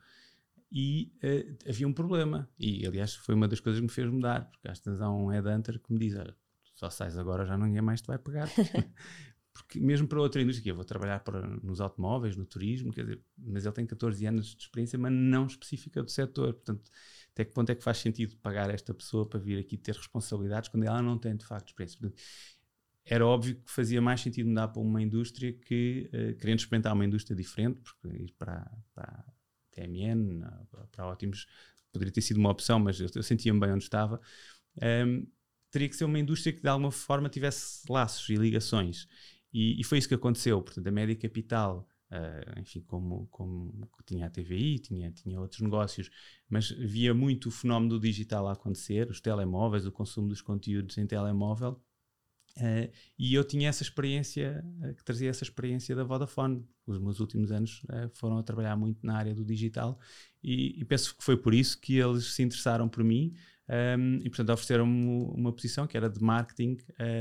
e 0.71 1.13
uh, 1.25 1.69
havia 1.69 1.89
um 1.89 1.93
problema. 1.93 2.49
E, 2.59 2.87
aliás, 2.87 3.15
foi 3.15 3.35
uma 3.35 3.49
das 3.49 3.61
coisas 3.61 3.81
que 3.81 3.87
me 3.87 3.93
fez 3.93 4.09
mudar, 4.09 4.49
porque 4.51 4.69
às 4.69 4.79
vezes 4.79 5.01
há 5.01 5.11
um 5.11 5.27
headhunter 5.27 5.81
que 5.81 5.93
me 5.93 5.99
diz: 5.99 6.15
só 6.75 6.89
sais 6.89 7.19
agora, 7.19 7.45
já 7.45 7.59
ninguém 7.59 7.83
mais 7.83 8.01
te 8.01 8.07
vai 8.07 8.19
pegar. 8.19 8.49
porque 9.53 9.81
mesmo 9.81 10.07
para 10.07 10.21
outra 10.21 10.41
indústria, 10.41 10.71
eu 10.71 10.77
vou 10.77 10.85
trabalhar 10.85 11.21
para, 11.21 11.47
nos 11.63 11.81
automóveis, 11.81 12.37
no 12.37 12.47
turismo, 12.47 12.93
quer 12.93 13.03
dizer, 13.03 13.21
mas 13.37 13.65
ele 13.65 13.75
tem 13.75 13.87
14 13.87 14.25
anos 14.27 14.55
de 14.55 14.63
experiência, 14.63 14.99
mas 14.99 15.13
não 15.13 15.47
específica 15.47 16.03
do 16.03 16.11
setor. 16.11 16.55
Portanto, 16.55 16.91
até 17.33 17.45
que 17.45 17.53
ponto 17.53 17.71
é 17.71 17.75
que 17.75 17.83
faz 17.83 17.99
sentido 17.99 18.37
pagar 18.39 18.71
esta 18.71 18.93
pessoa 18.93 19.27
para 19.29 19.39
vir 19.39 19.59
aqui 19.59 19.77
ter 19.77 19.95
responsabilidades 19.95 20.69
quando 20.69 20.85
ela 20.85 21.01
não 21.01 21.19
tem 21.19 21.37
de 21.37 21.45
facto 21.45 21.69
experiência? 21.69 21.99
Portanto, 21.99 22.21
era 23.05 23.27
óbvio 23.27 23.57
que 23.57 23.71
fazia 23.71 24.01
mais 24.01 24.21
sentido 24.21 24.49
mudar 24.49 24.69
para 24.69 24.81
uma 24.81 25.03
indústria 25.03 25.53
que, 25.53 26.11
uh, 26.13 26.37
querendo 26.39 26.59
experimentar 26.59 26.93
uma 26.93 27.05
indústria 27.05 27.37
diferente, 27.37 27.81
porque 27.81 28.09
ir 28.09 28.35
para, 28.39 28.71
para 28.95 29.25
TMN, 29.71 30.43
para 30.93 31.07
ótimos, 31.07 31.47
poderia 31.93 32.13
ter 32.13 32.21
sido 32.21 32.39
uma 32.39 32.51
opção, 32.51 32.79
mas 32.79 33.01
eu, 33.01 33.09
eu 33.15 33.23
sentia-me 33.23 33.59
bem 33.59 33.73
onde 33.73 33.85
estava. 33.85 34.21
Um, 35.07 35.27
teria 35.71 35.89
que 35.89 35.97
ser 35.97 36.05
uma 36.05 36.19
indústria 36.19 36.53
que 36.53 36.61
de 36.61 36.69
alguma 36.69 36.91
forma 36.91 37.29
tivesse 37.29 37.83
laços 37.91 38.29
e 38.29 38.37
ligações. 38.37 39.07
E, 39.53 39.81
e 39.81 39.85
foi 39.85 39.99
isso 39.99 40.09
que 40.09 40.15
aconteceu. 40.15 40.61
Portanto, 40.63 40.87
a 40.87 40.91
Média 40.91 41.17
Capital, 41.17 41.87
uh, 42.11 42.61
enfim, 42.61 42.81
como, 42.81 43.27
como 43.29 43.73
tinha 44.05 44.27
a 44.27 44.31
TVI, 44.31 44.79
tinha, 44.79 45.11
tinha 45.11 45.41
outros 45.41 45.61
negócios, 45.61 46.11
mas 46.49 46.71
via 46.71 47.15
muito 47.15 47.49
o 47.49 47.51
fenómeno 47.51 47.91
do 47.91 48.01
digital 48.01 48.49
a 48.49 48.53
acontecer, 48.53 49.09
os 49.09 49.21
telemóveis, 49.21 49.87
o 49.87 49.93
consumo 49.93 50.29
dos 50.29 50.43
conteúdos 50.43 50.99
em 50.99 51.07
telemóvel. 51.07 51.81
Uh, 52.57 52.91
e 53.17 53.33
eu 53.33 53.45
tinha 53.45 53.69
essa 53.69 53.83
experiência, 53.83 54.65
uh, 54.83 54.95
que 54.95 55.05
trazia 55.05 55.31
essa 55.31 55.45
experiência 55.45 55.95
da 55.95 56.05
Vodafone. 56.05 56.67
Os 56.87 56.99
meus 56.99 57.21
últimos 57.21 57.53
anos 57.53 57.87
foram 58.15 58.39
a 58.39 58.43
trabalhar 58.43 58.75
muito 58.75 59.07
na 59.07 59.17
área 59.17 59.33
do 59.33 59.45
digital 59.45 59.97
e, 60.43 60.81
e, 60.81 60.85
penso 60.85 61.17
que 61.17 61.23
foi 61.23 61.37
por 61.37 61.55
isso 61.55 61.81
que 61.81 61.97
eles 61.97 62.35
se 62.35 62.43
interessaram 62.43 62.89
por 62.89 63.05
mim 63.05 63.33
um, 63.99 64.17
e, 64.17 64.29
portanto, 64.29 64.51
ofereceram-me 64.51 65.31
uma 65.35 65.53
posição 65.53 65.87
que 65.87 65.97
era 65.97 66.11
de 66.11 66.21
marketing 66.21 66.77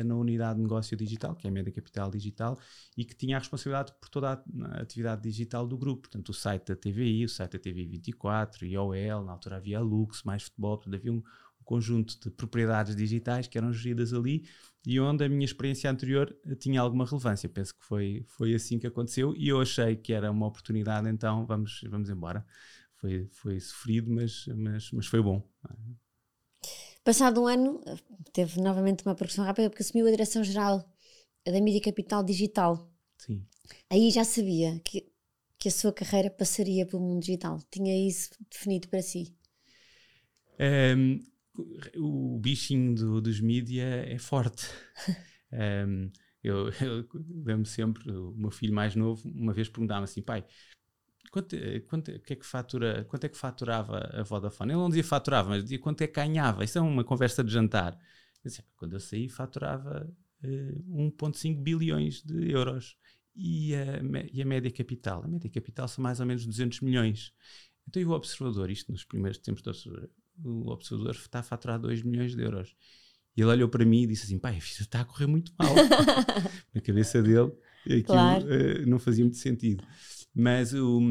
na 0.06 0.16
unidade 0.16 0.58
de 0.58 0.64
negócio 0.64 0.98
digital, 0.98 1.36
que 1.36 1.46
é 1.46 1.50
a 1.50 1.54
Média 1.54 1.72
Capital 1.72 2.10
Digital, 2.10 2.58
e 2.98 3.06
que 3.06 3.16
tinha 3.16 3.38
a 3.38 3.40
responsabilidade 3.40 3.94
por 4.00 4.10
toda 4.10 4.32
a 4.32 4.82
atividade 4.82 5.22
digital 5.22 5.68
do 5.68 5.78
grupo. 5.78 6.10
Portanto, 6.10 6.30
o 6.30 6.34
site 6.34 6.66
da 6.66 6.76
TVI, 6.76 7.26
o 7.26 7.30
site 7.30 7.52
da 7.52 7.60
TV 7.60 7.86
24, 7.86 8.66
IOL, 8.66 9.24
na 9.24 9.34
altura 9.34 9.58
havia 9.58 9.78
a 9.78 9.82
Lux, 9.82 10.24
mais 10.24 10.44
futebol, 10.44 10.78
portanto, 10.78 10.96
havia 10.96 11.14
um, 11.14 11.22
conjunto 11.70 12.20
de 12.20 12.32
propriedades 12.32 12.96
digitais 12.96 13.48
que 13.48 13.56
eram 13.56 13.72
geridas 13.72 14.12
ali 14.12 14.44
e 14.88 15.00
onde 15.00 15.24
a 15.24 15.30
minha 15.30 15.46
experiência 15.46 15.92
anterior 15.92 16.36
tinha 16.58 16.82
alguma 16.82 17.06
relevância. 17.06 17.48
Penso 17.48 17.76
que 17.76 17.86
foi, 17.86 18.26
foi 18.28 18.56
assim 18.56 18.80
que 18.80 18.88
aconteceu 18.88 19.36
e 19.38 19.50
eu 19.50 19.62
achei 19.62 19.96
que 19.96 20.12
era 20.12 20.32
uma 20.32 20.48
oportunidade, 20.48 21.08
então 21.08 21.46
vamos, 21.46 21.82
vamos 21.88 22.10
embora. 22.10 22.44
Foi, 22.96 23.30
foi 23.32 23.60
sofrido, 23.60 24.10
mas, 24.12 24.48
mas, 24.48 24.92
mas 24.92 25.06
foi 25.06 25.22
bom. 25.22 25.48
Passado 27.04 27.42
um 27.42 27.48
ano, 27.48 27.82
teve 28.34 28.62
novamente 28.62 29.04
uma 29.06 29.16
progressão 29.16 29.46
rápida 29.46 29.70
porque 29.70 29.82
assumiu 29.82 30.08
a 30.08 30.12
direção-geral 30.12 30.86
da 31.46 31.62
Mídia 31.62 31.82
Capital 31.82 32.24
Digital. 32.24 32.92
Sim. 33.18 33.46
Aí 33.90 34.12
já 34.12 34.24
sabia 34.24 34.80
que, 34.84 35.08
que 35.58 35.68
a 35.70 35.72
sua 35.72 35.92
carreira 35.94 36.30
passaria 36.30 36.86
pelo 36.86 37.02
mundo 37.02 37.22
digital. 37.22 37.60
Tinha 37.72 38.08
isso 38.08 38.32
definido 38.52 38.88
para 38.88 39.02
si? 39.02 39.34
Um, 40.60 41.20
o 41.98 42.38
bichinho 42.40 42.94
do, 42.96 43.22
dos 43.22 43.40
mídia 43.40 43.84
é 43.84 44.18
forte. 44.18 44.68
um, 45.88 46.12
eu, 46.44 46.70
eu 46.82 47.08
lembro 47.46 47.66
sempre, 47.66 48.12
o 48.12 48.34
meu 48.36 48.52
filho 48.52 48.74
mais 48.74 48.96
novo, 48.96 49.28
uma 49.30 49.54
vez 49.54 49.70
perguntava 49.70 50.04
assim, 50.04 50.22
pai, 50.22 50.46
quanto, 51.32 51.56
quanto, 51.88 52.20
que 52.20 52.34
é 52.34 52.36
que 52.36 52.46
fatura, 52.46 53.06
quanto 53.06 53.24
é 53.26 53.30
que 53.30 53.38
faturava 53.38 54.10
a 54.13 54.24
Vodafone? 54.24 54.72
Ele 54.72 54.80
não 54.80 54.89
dizia 54.89 55.04
faturava, 55.04 55.50
mas 55.50 55.63
dizia 55.63 55.80
quanto 55.80 56.02
é 56.02 56.08
que 56.08 56.13
ganhava. 56.13 56.63
Isso 56.63 56.78
é 56.78 56.82
uma 56.82 57.04
conversa 57.04 57.44
de 57.44 57.52
jantar. 57.52 57.98
Eu 58.44 58.52
quando 58.78 58.94
eu 58.94 59.00
saí, 59.00 59.28
faturava 59.28 60.08
uh, 60.44 60.48
eh, 60.48 60.76
1,5 60.88 61.62
bilhões 61.62 62.22
de 62.24 62.52
euros. 62.52 62.98
E 63.36 63.74
a, 63.76 64.02
e 64.34 64.42
a 64.42 64.46
média 64.46 64.72
capital? 64.72 65.24
A 65.24 65.28
média 65.28 65.50
capital 65.50 65.88
são 65.88 66.02
mais 66.02 66.20
ou 66.20 66.26
menos 66.26 66.46
200 66.46 66.82
milhões. 66.82 67.34
Então, 67.88 68.02
e 68.02 68.06
o 68.06 68.12
observador, 68.12 68.70
isto 68.70 68.92
nos 68.92 69.04
primeiros 69.04 69.39
tempos 69.39 69.62
do 69.62 69.70
observador, 69.70 70.10
o 70.44 70.70
observador 70.72 71.15
está 71.15 71.39
a 71.39 71.44
faturar 71.44 71.80
2 71.80 72.04
milhões 72.04 72.36
de 72.36 72.42
euros. 72.42 72.76
E 73.36 73.42
ele 73.42 73.52
olhou 73.52 73.70
para 73.70 73.86
mim 73.86 74.04
e 74.04 74.08
disse 74.08 74.26
assim: 74.26 74.38
pai, 74.38 74.58
a 74.58 74.60
vida 74.60 74.82
está 74.82 75.02
a 75.02 75.06
correr 75.06 75.28
muito 75.28 75.54
mal. 75.58 75.74
Na 76.74 76.82
cabeça 76.82 77.22
dele, 77.22 77.52
aquilo 77.93 78.06
claro. 78.06 78.45
uh, 78.45 78.86
não 78.88 78.99
fazia 78.99 79.23
muito 79.23 79.38
sentido. 79.38 79.84
Mas, 80.34 80.73
o, 80.73 81.02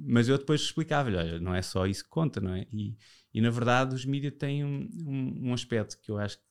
mas 0.00 0.28
eu 0.28 0.38
depois 0.38 0.60
explicava-lhe: 0.60 1.16
olha, 1.16 1.40
não 1.40 1.54
é 1.54 1.62
só 1.62 1.86
isso 1.86 2.04
que 2.04 2.10
conta, 2.10 2.40
não 2.40 2.54
é? 2.54 2.66
E, 2.72 2.96
e 3.34 3.40
na 3.40 3.50
verdade, 3.50 3.94
os 3.94 4.04
mídias 4.04 4.34
têm 4.38 4.64
um, 4.64 4.88
um, 5.06 5.48
um, 5.48 5.54
aspecto 5.54 5.98
que 6.00 6.10
eu 6.10 6.18
acho 6.18 6.38
que 6.38 6.44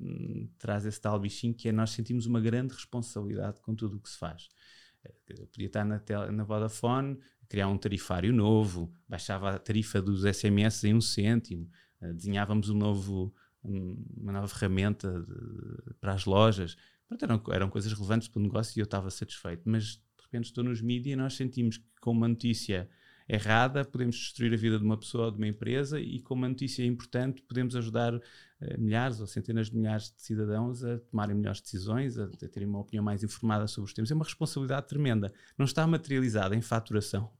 hum, 0.00 0.48
traz 0.58 0.86
esse 0.86 1.00
tal 1.00 1.18
bichinho, 1.20 1.54
que 1.54 1.68
é 1.68 1.72
nós 1.72 1.90
sentimos 1.90 2.26
uma 2.26 2.40
grande 2.40 2.74
responsabilidade 2.74 3.60
com 3.60 3.74
tudo 3.74 3.96
o 3.96 4.00
que 4.00 4.08
se 4.08 4.18
faz. 4.18 4.48
Eh, 5.04 5.14
eu 5.38 5.46
podia 5.46 5.66
estar 5.66 5.84
na, 5.84 5.98
tele, 5.98 6.30
na 6.32 6.42
Vodafone, 6.42 7.18
criar 7.48 7.68
um 7.68 7.78
tarifário 7.78 8.32
novo, 8.32 8.92
baixava 9.08 9.50
a 9.50 9.58
tarifa 9.58 10.00
dos 10.00 10.24
SMS 10.24 10.84
em 10.84 10.94
um 10.94 11.00
cêntimo, 11.00 11.68
uh, 12.00 12.12
desenhávamos 12.14 12.70
um 12.70 12.76
novo 12.76 13.34
uma 13.62 14.32
nova 14.32 14.48
ferramenta 14.48 15.20
de, 15.20 15.94
para 16.00 16.14
as 16.14 16.24
lojas. 16.24 16.76
Pronto, 17.08 17.24
eram, 17.24 17.42
eram 17.52 17.70
coisas 17.70 17.92
relevantes 17.92 18.28
para 18.28 18.38
o 18.38 18.42
negócio 18.42 18.78
e 18.78 18.80
eu 18.80 18.84
estava 18.84 19.10
satisfeito. 19.10 19.62
Mas 19.64 19.94
de 19.94 20.22
repente 20.22 20.44
estou 20.44 20.62
nos 20.62 20.80
mídias 20.82 21.14
e 21.14 21.16
nós 21.16 21.34
sentimos 21.34 21.78
que 21.78 21.84
com 22.00 22.12
uma 22.12 22.28
notícia 22.28 22.88
errada 23.28 23.84
podemos 23.84 24.16
destruir 24.16 24.52
a 24.54 24.56
vida 24.56 24.78
de 24.78 24.84
uma 24.84 24.96
pessoa 24.96 25.26
ou 25.26 25.30
de 25.30 25.36
uma 25.36 25.46
empresa 25.46 26.00
e 26.00 26.20
com 26.20 26.34
uma 26.34 26.48
notícia 26.48 26.82
importante 26.84 27.42
podemos 27.42 27.76
ajudar 27.76 28.14
uh, 28.14 28.20
milhares 28.78 29.20
ou 29.20 29.26
centenas 29.26 29.68
de 29.68 29.76
milhares 29.76 30.10
de 30.10 30.22
cidadãos 30.22 30.82
a 30.82 30.98
tomarem 30.98 31.36
melhores 31.36 31.60
decisões, 31.60 32.18
a, 32.18 32.24
a 32.24 32.48
terem 32.48 32.68
uma 32.68 32.80
opinião 32.80 33.04
mais 33.04 33.22
informada 33.22 33.66
sobre 33.66 33.88
os 33.88 33.94
temas. 33.94 34.10
É 34.10 34.14
uma 34.14 34.24
responsabilidade 34.24 34.86
tremenda. 34.88 35.32
Não 35.58 35.64
está 35.64 35.86
materializada 35.86 36.54
em 36.54 36.62
faturação 36.62 37.30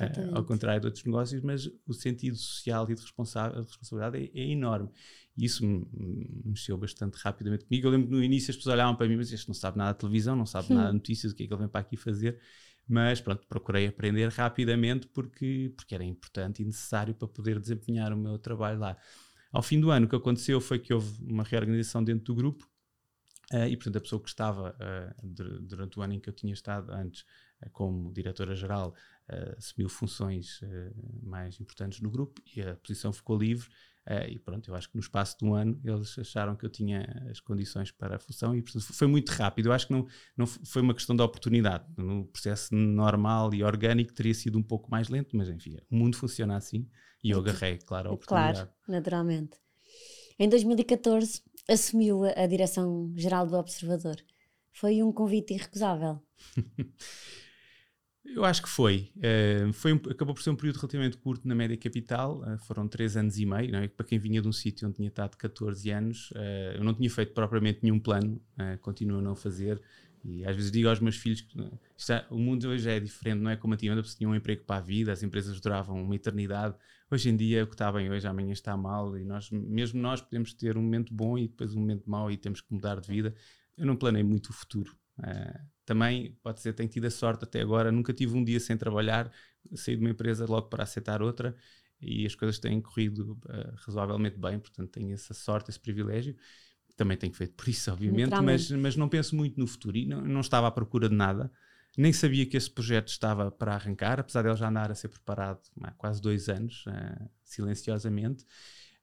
Uh, 0.00 0.36
ao 0.36 0.44
contrário 0.44 0.80
de 0.80 0.86
outros 0.86 1.04
negócios, 1.04 1.42
mas 1.42 1.70
o 1.86 1.92
sentido 1.92 2.34
social 2.34 2.90
e 2.90 2.94
de 2.94 3.02
responsabilidade 3.02 4.30
é, 4.34 4.40
é 4.40 4.50
enorme. 4.50 4.88
E 5.36 5.44
isso 5.44 5.64
me, 5.66 5.86
mexeu 6.44 6.76
bastante 6.76 7.16
rapidamente 7.16 7.64
comigo. 7.64 7.86
Eu 7.86 7.90
lembro 7.90 8.08
que 8.08 8.14
no 8.14 8.22
início 8.22 8.50
as 8.50 8.56
pessoas 8.56 8.74
olhavam 8.74 8.94
para 8.94 9.08
mim, 9.08 9.16
mas 9.16 9.32
este 9.32 9.48
não 9.48 9.54
sabe 9.54 9.78
nada 9.78 9.92
de 9.92 9.98
televisão, 9.98 10.36
não 10.36 10.46
sabe 10.46 10.72
hum. 10.72 10.76
nada 10.76 10.88
de 10.88 10.94
notícias, 10.94 11.32
o 11.32 11.34
que 11.34 11.44
é 11.44 11.46
que 11.46 11.52
ele 11.52 11.60
vem 11.60 11.68
para 11.68 11.80
aqui 11.80 11.96
fazer. 11.96 12.38
Mas 12.86 13.20
pronto, 13.20 13.46
procurei 13.46 13.86
aprender 13.86 14.28
rapidamente 14.30 15.06
porque, 15.06 15.72
porque 15.76 15.94
era 15.94 16.04
importante 16.04 16.62
e 16.62 16.64
necessário 16.64 17.14
para 17.14 17.28
poder 17.28 17.58
desempenhar 17.60 18.12
o 18.12 18.16
meu 18.16 18.38
trabalho 18.38 18.78
lá. 18.78 18.96
Ao 19.52 19.62
fim 19.62 19.80
do 19.80 19.90
ano, 19.90 20.06
o 20.06 20.08
que 20.08 20.16
aconteceu 20.16 20.60
foi 20.60 20.78
que 20.78 20.92
houve 20.92 21.22
uma 21.24 21.44
reorganização 21.44 22.02
dentro 22.02 22.24
do 22.24 22.34
grupo 22.34 22.68
uh, 23.52 23.66
e, 23.68 23.76
portanto, 23.76 23.98
a 23.98 24.00
pessoa 24.00 24.20
que 24.20 24.28
estava 24.28 24.70
uh, 24.70 25.26
durante 25.60 25.98
o 25.98 26.02
ano 26.02 26.14
em 26.14 26.20
que 26.20 26.28
eu 26.28 26.32
tinha 26.32 26.52
estado 26.52 26.90
antes 26.92 27.24
como 27.70 28.12
diretora-geral, 28.12 28.94
uh, 29.28 29.56
assumiu 29.56 29.88
funções 29.88 30.60
uh, 30.62 30.94
mais 31.22 31.60
importantes 31.60 32.00
no 32.00 32.10
grupo 32.10 32.42
e 32.54 32.62
a 32.62 32.76
posição 32.76 33.12
ficou 33.12 33.38
livre. 33.38 33.68
Uh, 34.08 34.28
e 34.28 34.38
pronto, 34.38 34.68
eu 34.68 34.74
acho 34.74 34.88
que 34.88 34.96
no 34.96 35.00
espaço 35.00 35.38
de 35.38 35.44
um 35.44 35.54
ano 35.54 35.80
eles 35.84 36.18
acharam 36.18 36.56
que 36.56 36.66
eu 36.66 36.70
tinha 36.70 37.06
as 37.30 37.38
condições 37.38 37.92
para 37.92 38.16
a 38.16 38.18
função 38.18 38.54
e 38.54 38.60
portanto 38.60 38.92
foi 38.92 39.06
muito 39.06 39.30
rápido. 39.30 39.66
Eu 39.66 39.72
acho 39.72 39.86
que 39.86 39.92
não, 39.92 40.06
não 40.36 40.44
foi 40.46 40.82
uma 40.82 40.92
questão 40.92 41.14
de 41.14 41.22
oportunidade. 41.22 41.84
No 41.96 42.24
processo 42.26 42.74
normal 42.74 43.54
e 43.54 43.62
orgânico 43.62 44.12
teria 44.12 44.34
sido 44.34 44.58
um 44.58 44.62
pouco 44.62 44.90
mais 44.90 45.08
lento, 45.08 45.36
mas 45.36 45.48
enfim, 45.48 45.76
o 45.88 45.96
mundo 45.96 46.16
funciona 46.16 46.56
assim 46.56 46.88
e 47.22 47.30
eu 47.30 47.38
agarrei, 47.38 47.78
claro, 47.78 48.10
a 48.10 48.12
oportunidade. 48.12 48.56
Claro, 48.56 48.70
naturalmente. 48.88 49.58
Em 50.36 50.48
2014 50.48 51.40
assumiu 51.68 52.24
a, 52.24 52.30
a 52.30 52.46
direção-geral 52.46 53.46
do 53.46 53.56
Observador. 53.56 54.16
Foi 54.72 55.00
um 55.02 55.12
convite 55.12 55.54
irrecusável. 55.54 56.20
Eu 58.24 58.44
acho 58.44 58.62
que 58.62 58.68
foi. 58.68 59.10
Uh, 59.16 59.72
foi 59.72 59.92
um, 59.92 59.96
acabou 59.96 60.34
por 60.34 60.42
ser 60.42 60.50
um 60.50 60.56
período 60.56 60.76
relativamente 60.76 61.16
curto 61.16 61.46
na 61.46 61.54
média 61.54 61.76
capital, 61.76 62.40
uh, 62.40 62.58
foram 62.58 62.86
três 62.86 63.16
anos 63.16 63.38
e 63.38 63.44
meio. 63.44 63.74
É? 63.74 63.88
Para 63.88 64.06
quem 64.06 64.18
vinha 64.18 64.40
de 64.40 64.46
um 64.46 64.52
sítio 64.52 64.86
onde 64.86 64.96
tinha 64.96 65.08
estado 65.08 65.36
14 65.36 65.90
anos, 65.90 66.30
uh, 66.32 66.76
eu 66.76 66.84
não 66.84 66.94
tinha 66.94 67.10
feito 67.10 67.32
propriamente 67.32 67.80
nenhum 67.82 67.98
plano, 67.98 68.40
continuo 68.80 69.18
a 69.18 69.22
não 69.22 69.34
fazer. 69.34 69.80
E 70.24 70.44
às 70.44 70.54
vezes 70.54 70.70
digo 70.70 70.88
aos 70.88 71.00
meus 71.00 71.16
filhos 71.16 71.40
que 71.40 71.58
está, 71.96 72.24
o 72.30 72.38
mundo 72.38 72.68
hoje 72.68 72.88
é 72.88 73.00
diferente, 73.00 73.40
não 73.40 73.50
é 73.50 73.56
como 73.56 73.74
antigamente, 73.74 74.08
você 74.08 74.16
tinha 74.16 74.28
um 74.28 74.34
emprego 74.36 74.62
para 74.64 74.76
a 74.76 74.80
vida, 74.80 75.10
as 75.10 75.24
empresas 75.24 75.60
duravam 75.60 76.00
uma 76.00 76.14
eternidade. 76.14 76.76
Hoje 77.10 77.28
em 77.28 77.36
dia, 77.36 77.64
o 77.64 77.66
que 77.66 77.74
está 77.74 77.90
bem 77.90 78.08
hoje, 78.08 78.26
amanhã 78.26 78.52
está 78.52 78.76
mal, 78.76 79.18
e 79.18 79.24
nós, 79.24 79.50
mesmo 79.50 80.00
nós 80.00 80.20
podemos 80.20 80.54
ter 80.54 80.78
um 80.78 80.82
momento 80.82 81.12
bom 81.12 81.36
e 81.36 81.48
depois 81.48 81.74
um 81.74 81.80
momento 81.80 82.08
mau 82.08 82.30
e 82.30 82.36
temos 82.36 82.60
que 82.60 82.72
mudar 82.72 83.00
de 83.00 83.08
vida. 83.08 83.34
Eu 83.76 83.84
não 83.84 83.96
planei 83.96 84.22
muito 84.22 84.50
o 84.50 84.52
futuro. 84.52 84.96
Também 85.84 86.36
pode 86.42 86.60
ser, 86.60 86.72
tenho 86.72 86.88
tido 86.88 87.06
a 87.06 87.10
sorte 87.10 87.44
até 87.44 87.60
agora, 87.60 87.90
nunca 87.90 88.12
tive 88.12 88.36
um 88.36 88.44
dia 88.44 88.60
sem 88.60 88.76
trabalhar, 88.76 89.30
saí 89.74 89.96
de 89.96 90.00
uma 90.00 90.10
empresa 90.10 90.46
logo 90.46 90.68
para 90.68 90.84
aceitar 90.84 91.22
outra 91.22 91.56
e 92.00 92.26
as 92.26 92.34
coisas 92.34 92.58
têm 92.58 92.80
corrido 92.80 93.38
uh, 93.46 93.74
razoavelmente 93.86 94.38
bem, 94.38 94.58
portanto 94.58 94.90
tenho 94.90 95.12
essa 95.12 95.34
sorte, 95.34 95.70
esse 95.70 95.80
privilégio. 95.80 96.36
Também 96.96 97.16
tenho 97.16 97.32
feito 97.32 97.54
por 97.54 97.68
isso, 97.68 97.90
obviamente, 97.92 98.34
mas, 98.40 98.70
mas 98.70 98.96
não 98.96 99.08
penso 99.08 99.34
muito 99.34 99.58
no 99.58 99.66
futuro 99.66 99.96
e 99.96 100.06
não, 100.06 100.20
não 100.20 100.40
estava 100.40 100.66
à 100.66 100.70
procura 100.70 101.08
de 101.08 101.14
nada. 101.14 101.50
Nem 101.96 102.12
sabia 102.12 102.46
que 102.46 102.56
esse 102.56 102.70
projeto 102.70 103.08
estava 103.08 103.50
para 103.50 103.74
arrancar, 103.74 104.18
apesar 104.18 104.42
de 104.42 104.48
ele 104.48 104.56
já 104.56 104.68
andar 104.68 104.90
a 104.90 104.94
ser 104.94 105.08
preparado 105.08 105.60
há 105.82 105.90
quase 105.92 106.22
dois 106.22 106.48
anos, 106.48 106.84
uh, 106.86 107.30
silenciosamente 107.44 108.46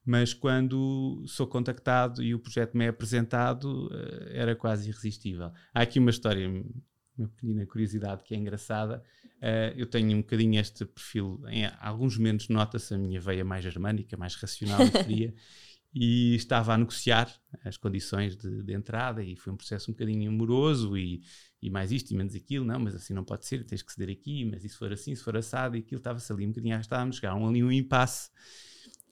mas 0.09 0.33
quando 0.33 1.23
sou 1.27 1.45
contactado 1.45 2.23
e 2.23 2.33
o 2.33 2.39
projeto 2.39 2.75
me 2.75 2.83
é 2.83 2.87
apresentado, 2.87 3.91
eh, 3.93 4.39
era 4.39 4.55
quase 4.55 4.89
irresistível. 4.89 5.51
Há 5.71 5.83
aqui 5.83 5.99
uma 5.99 6.09
história, 6.09 6.49
uma 7.15 7.27
pequena 7.27 7.63
curiosidade 7.67 8.23
que 8.23 8.33
é 8.33 8.37
engraçada. 8.37 9.03
Uh, 9.37 9.77
eu 9.77 9.85
tenho 9.85 10.17
um 10.17 10.21
bocadinho 10.21 10.59
este 10.59 10.83
perfil, 10.83 11.39
em 11.47 11.67
alguns 11.79 12.17
momentos 12.17 12.49
nota-se 12.49 12.91
a 12.91 12.97
minha 12.97 13.21
veia 13.21 13.45
mais 13.45 13.63
germânica, 13.63 14.17
mais 14.17 14.33
racional 14.33 14.81
e 14.81 15.03
fria, 15.03 15.33
e 15.93 16.33
estava 16.33 16.73
a 16.73 16.77
negociar 16.79 17.31
as 17.63 17.77
condições 17.77 18.35
de, 18.35 18.63
de, 18.63 18.73
entrada 18.73 19.23
e 19.23 19.35
foi 19.35 19.53
um 19.53 19.57
processo 19.57 19.91
um 19.91 19.93
bocadinho 19.93 20.31
amoroso 20.31 20.97
e, 20.97 21.21
e 21.61 21.69
mais 21.69 21.91
isto 21.91 22.09
e 22.11 22.17
menos 22.17 22.33
aquilo, 22.33 22.65
não, 22.65 22.79
mas 22.79 22.95
assim 22.95 23.13
não 23.13 23.23
pode 23.23 23.45
ser, 23.45 23.63
tens 23.63 23.83
que 23.83 23.93
ceder 23.93 24.09
aqui, 24.09 24.43
mas 24.43 24.65
isso 24.65 24.79
for 24.79 24.91
assim, 24.91 25.13
se 25.13 25.23
for 25.23 25.37
assado 25.37 25.77
e 25.77 25.81
aquilo 25.81 25.99
estava-se 25.99 26.33
ali 26.33 26.45
um 26.45 26.49
bocadinho 26.49 26.73
arrastado, 26.73 27.13
chegaram 27.13 27.47
ali 27.47 27.63
um 27.63 27.71
impasse 27.71 28.31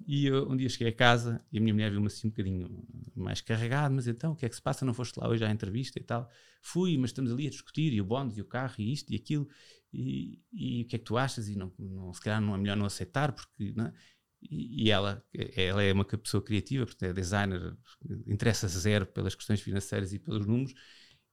e 0.05 0.27
eu, 0.27 0.49
um 0.49 0.55
dia 0.55 0.69
cheguei 0.69 0.89
a 0.89 0.93
casa 0.93 1.43
e 1.51 1.57
a 1.57 1.61
minha 1.61 1.73
mulher 1.73 1.91
viu-me 1.91 2.07
assim 2.07 2.27
um 2.27 2.29
bocadinho 2.29 2.87
mais 3.15 3.41
carregado, 3.41 3.93
mas 3.93 4.07
então 4.07 4.33
o 4.33 4.35
que 4.35 4.45
é 4.45 4.49
que 4.49 4.55
se 4.55 4.61
passa? 4.61 4.85
Não 4.85 4.93
foste 4.93 5.17
lá 5.17 5.27
hoje 5.27 5.43
à 5.43 5.51
entrevista 5.51 5.99
e 5.99 6.03
tal? 6.03 6.29
Fui, 6.61 6.97
mas 6.97 7.09
estamos 7.09 7.31
ali 7.31 7.47
a 7.47 7.49
discutir, 7.49 7.93
e 7.93 8.01
o 8.01 8.05
bónus, 8.05 8.37
e 8.37 8.41
o 8.41 8.45
carro, 8.45 8.75
e 8.77 8.93
isto 8.93 9.11
e 9.11 9.15
aquilo, 9.15 9.47
e, 9.93 10.39
e 10.53 10.83
o 10.83 10.87
que 10.87 10.95
é 10.95 10.99
que 10.99 11.05
tu 11.05 11.17
achas? 11.17 11.49
E 11.49 11.55
não, 11.55 11.71
não, 11.79 12.13
se 12.13 12.21
calhar 12.21 12.41
não 12.41 12.53
é 12.53 12.57
melhor 12.57 12.77
não 12.77 12.85
aceitar, 12.85 13.31
porque. 13.31 13.73
Não 13.75 13.85
é? 13.85 13.93
e, 14.41 14.85
e, 14.85 14.91
ela, 14.91 15.23
ela 15.55 15.83
é 15.83 15.91
uma 15.91 16.05
pessoa 16.05 16.43
criativa, 16.43 16.85
porque 16.85 17.05
é 17.05 17.13
designer, 17.13 17.75
interessa-se 18.25 18.77
zero 18.79 19.05
pelas 19.05 19.35
questões 19.35 19.61
financeiras 19.61 20.13
e 20.13 20.19
pelos 20.19 20.45
números, 20.45 20.73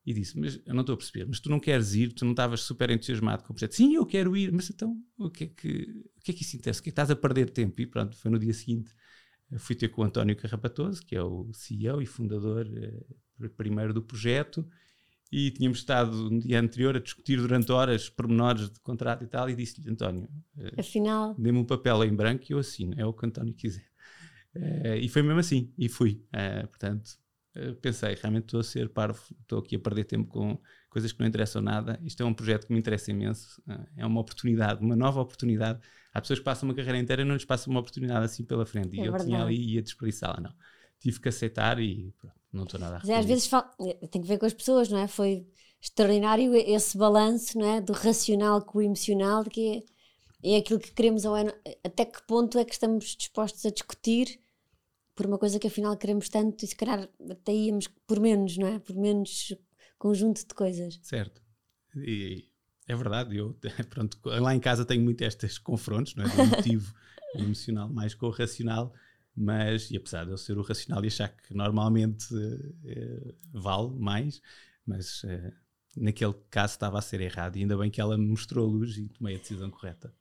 e 0.06 0.12
disse: 0.12 0.38
Mas 0.38 0.60
eu 0.66 0.74
não 0.74 0.82
estou 0.82 0.94
a 0.94 0.96
perceber, 0.96 1.26
mas 1.26 1.40
tu 1.40 1.48
não 1.48 1.58
queres 1.58 1.94
ir, 1.94 2.12
tu 2.12 2.24
não 2.24 2.32
estavas 2.32 2.60
super 2.60 2.90
entusiasmado 2.90 3.42
com 3.42 3.52
o 3.52 3.54
projeto. 3.54 3.72
Sim, 3.72 3.94
eu 3.94 4.04
quero 4.04 4.36
ir, 4.36 4.52
mas 4.52 4.68
então 4.70 4.96
o 5.16 5.30
que 5.30 5.44
é 5.44 5.46
que, 5.46 6.04
o 6.16 6.20
que, 6.20 6.30
é 6.30 6.34
que 6.34 6.42
isso 6.42 6.56
interessa? 6.56 6.80
O 6.80 6.82
que 6.82 6.88
é 6.88 6.92
que 6.92 6.92
estás 6.92 7.10
a 7.10 7.16
perder 7.16 7.50
tempo? 7.50 7.80
E 7.80 7.86
pronto, 7.86 8.16
foi 8.16 8.30
no 8.30 8.38
dia 8.38 8.52
seguinte. 8.52 8.92
Fui 9.58 9.74
ter 9.74 9.88
com 9.88 10.02
o 10.02 10.04
António 10.04 10.36
Carrapatoso, 10.36 11.04
que 11.04 11.14
é 11.14 11.22
o 11.22 11.50
CEO 11.52 12.02
e 12.02 12.06
fundador 12.06 12.66
eh, 12.66 13.48
primeiro 13.56 13.92
do 13.92 14.02
projeto, 14.02 14.66
e 15.30 15.50
tínhamos 15.50 15.78
estado 15.78 16.30
no 16.30 16.40
dia 16.40 16.60
anterior 16.60 16.96
a 16.96 17.00
discutir 17.00 17.36
durante 17.36 17.70
horas 17.70 18.08
pormenores 18.08 18.70
de 18.70 18.80
contrato 18.80 19.22
e 19.22 19.26
tal, 19.26 19.48
e 19.48 19.54
disse-lhe, 19.54 19.88
António, 19.90 20.28
eh, 20.58 20.72
afinal, 20.78 21.34
dê-me 21.38 21.58
um 21.58 21.64
papel 21.64 22.04
em 22.04 22.14
branco 22.14 22.44
e 22.48 22.52
eu 22.52 22.58
assino, 22.58 22.94
é 22.98 23.06
o 23.06 23.12
que 23.12 23.24
o 23.24 23.28
António 23.28 23.54
quiser. 23.54 23.86
E 25.00 25.08
foi 25.08 25.22
mesmo 25.22 25.40
assim, 25.40 25.72
e 25.76 25.88
fui. 25.88 26.24
Portanto, 26.70 27.10
eh, 27.10 27.23
pensei, 27.80 28.14
realmente 28.14 28.44
estou 28.44 28.60
a 28.60 28.64
ser 28.64 28.88
parvo, 28.88 29.22
estou 29.40 29.60
aqui 29.60 29.76
a 29.76 29.78
perder 29.78 30.04
tempo 30.04 30.28
com 30.28 30.58
coisas 30.90 31.12
que 31.12 31.20
não 31.20 31.26
interessam 31.26 31.62
nada. 31.62 31.98
Isto 32.02 32.22
é 32.22 32.26
um 32.26 32.34
projeto 32.34 32.66
que 32.66 32.72
me 32.72 32.78
interessa 32.78 33.10
imenso, 33.10 33.62
eh, 33.68 33.86
é 33.98 34.06
uma 34.06 34.20
oportunididade, 34.20 34.80
uma 34.80 34.96
nova 34.96 35.20
oportunidade. 35.20 35.80
Há 36.12 36.20
pessoas 36.20 36.40
que 36.40 36.44
passam 36.44 36.68
uma 36.68 36.74
carreira 36.74 36.98
inteira 36.98 37.22
e 37.22 37.24
não 37.24 37.34
lhes 37.34 37.44
passa 37.44 37.70
uma 37.70 37.80
oportunidade 37.80 38.24
assim 38.24 38.44
pela 38.44 38.66
frente. 38.66 38.96
E 38.96 39.00
é 39.00 39.06
eu 39.06 39.12
verdade. 39.12 39.30
tinha 39.30 39.42
ali 39.42 39.56
e 39.56 39.74
ia 39.74 39.82
desperdiçá-la, 39.82 40.40
não. 40.40 40.54
Tive 40.98 41.20
que 41.20 41.28
aceitar 41.28 41.78
e 41.80 42.12
pronto, 42.18 42.34
não 42.52 42.64
estou 42.64 42.80
nada 42.80 42.96
a 42.96 43.00
Mas 43.00 43.10
às 43.10 43.24
vezes 43.24 43.50
eh, 43.52 44.06
tem 44.08 44.20
que 44.20 44.28
ver 44.28 44.38
com 44.38 44.46
as 44.46 44.54
pessoas, 44.54 44.88
não 44.88 44.98
é? 44.98 45.06
Foi 45.06 45.46
extraordinário 45.80 46.54
esse 46.54 46.96
balanço, 46.96 47.58
não 47.58 47.66
é? 47.66 47.80
Do 47.80 47.92
racional 47.92 48.62
com 48.62 48.78
o 48.78 48.82
emocional, 48.82 49.44
que 49.44 49.84
é, 50.42 50.54
é 50.54 50.56
aquilo 50.56 50.80
que 50.80 50.92
queremos, 50.92 51.24
ou 51.24 51.36
é, 51.36 51.54
até 51.84 52.04
que 52.04 52.22
ponto 52.26 52.58
é 52.58 52.64
que 52.64 52.72
estamos 52.72 53.14
dispostos 53.16 53.64
a 53.66 53.70
discutir 53.70 54.40
por 55.14 55.26
uma 55.26 55.38
coisa 55.38 55.58
que 55.58 55.66
afinal 55.66 55.96
queremos 55.96 56.28
tanto 56.28 56.64
e 56.64 56.68
se 56.68 56.76
calhar 56.76 57.08
até 57.30 57.52
íamos 57.52 57.88
por 58.06 58.20
menos, 58.20 58.56
não 58.56 58.66
é? 58.66 58.78
Por 58.78 58.96
menos 58.96 59.54
conjunto 59.98 60.46
de 60.46 60.54
coisas. 60.54 60.98
Certo. 61.02 61.40
E 61.96 62.48
é 62.86 62.94
verdade, 62.94 63.36
eu 63.36 63.56
pronto, 63.88 64.18
lá 64.24 64.54
em 64.54 64.60
casa 64.60 64.84
tenho 64.84 65.02
muito 65.02 65.22
estes 65.22 65.58
confrontos, 65.58 66.14
não 66.14 66.24
é? 66.24 66.28
Do 66.28 66.44
motivo 66.56 66.94
emocional 67.34 67.88
mais 67.88 68.14
com 68.14 68.26
o 68.26 68.30
racional, 68.30 68.92
mas, 69.36 69.90
e 69.90 69.96
apesar 69.96 70.24
de 70.24 70.30
eu 70.30 70.38
ser 70.38 70.58
o 70.58 70.62
racional 70.62 71.04
e 71.04 71.08
achar 71.08 71.28
que 71.28 71.54
normalmente 71.54 72.32
uh, 72.34 73.34
vale 73.52 73.90
mais, 73.98 74.40
mas 74.86 75.22
uh, 75.24 75.52
naquele 75.96 76.34
caso 76.50 76.74
estava 76.74 76.98
a 76.98 77.02
ser 77.02 77.20
errado 77.20 77.56
e 77.56 77.60
ainda 77.60 77.76
bem 77.76 77.90
que 77.90 78.00
ela 78.00 78.16
me 78.16 78.26
mostrou 78.26 78.68
a 78.68 78.70
luz 78.70 78.96
e 78.96 79.08
tomei 79.08 79.36
a 79.36 79.38
decisão 79.38 79.70
correta. 79.70 80.14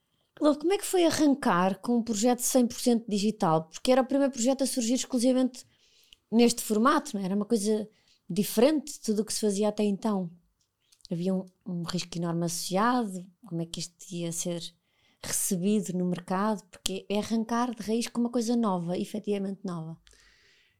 Logo, 0.43 0.60
como 0.60 0.73
é 0.73 0.77
que 0.77 0.86
foi 0.86 1.06
arrancar 1.06 1.79
com 1.79 1.99
um 1.99 2.03
projeto 2.03 2.39
100% 2.39 3.06
digital? 3.08 3.69
Porque 3.69 3.89
era 3.89 4.01
o 4.01 4.06
primeiro 4.06 4.34
projeto 4.34 4.62
a 4.62 4.67
surgir 4.67 4.95
exclusivamente 4.95 5.65
neste 6.29 6.62
formato, 6.62 7.15
não 7.15 7.21
é? 7.21 7.25
era 7.27 7.34
uma 7.34 7.45
coisa 7.45 7.88
diferente 8.29 8.91
de 8.91 8.99
tudo 8.99 9.21
o 9.21 9.25
que 9.25 9.34
se 9.34 9.39
fazia 9.39 9.69
até 9.69 9.84
então. 9.86 10.29
Havia 11.10 11.34
um, 11.34 11.45
um 11.65 11.84
risco 11.84 12.17
enorme 12.17 12.43
associado, 12.43 13.25
como 13.45 13.62
é 13.62 13.65
que 13.65 13.79
isto 13.79 13.95
ia 14.12 14.34
ser 14.34 14.62
recebido 15.23 15.97
no 15.97 16.06
mercado, 16.06 16.62
porque 16.69 17.06
é 17.08 17.19
arrancar 17.19 17.73
de 17.73 17.82
raiz 17.82 18.10
com 18.10 18.19
uma 18.19 18.29
coisa 18.29 18.53
nova, 18.58 18.97
efetivamente 18.97 19.62
nova. 19.63 19.97